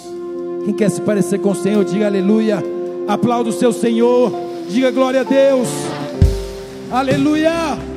Quem 0.64 0.72
quer 0.72 0.90
se 0.90 1.02
parecer 1.02 1.40
com 1.40 1.50
o 1.50 1.54
Senhor, 1.54 1.84
diga 1.84 2.06
aleluia. 2.06 2.64
Aplauda 3.06 3.50
o 3.50 3.52
seu 3.52 3.70
Senhor, 3.70 4.32
diga 4.70 4.90
glória 4.90 5.20
a 5.20 5.24
Deus. 5.24 5.68
Aleluia. 6.90 7.89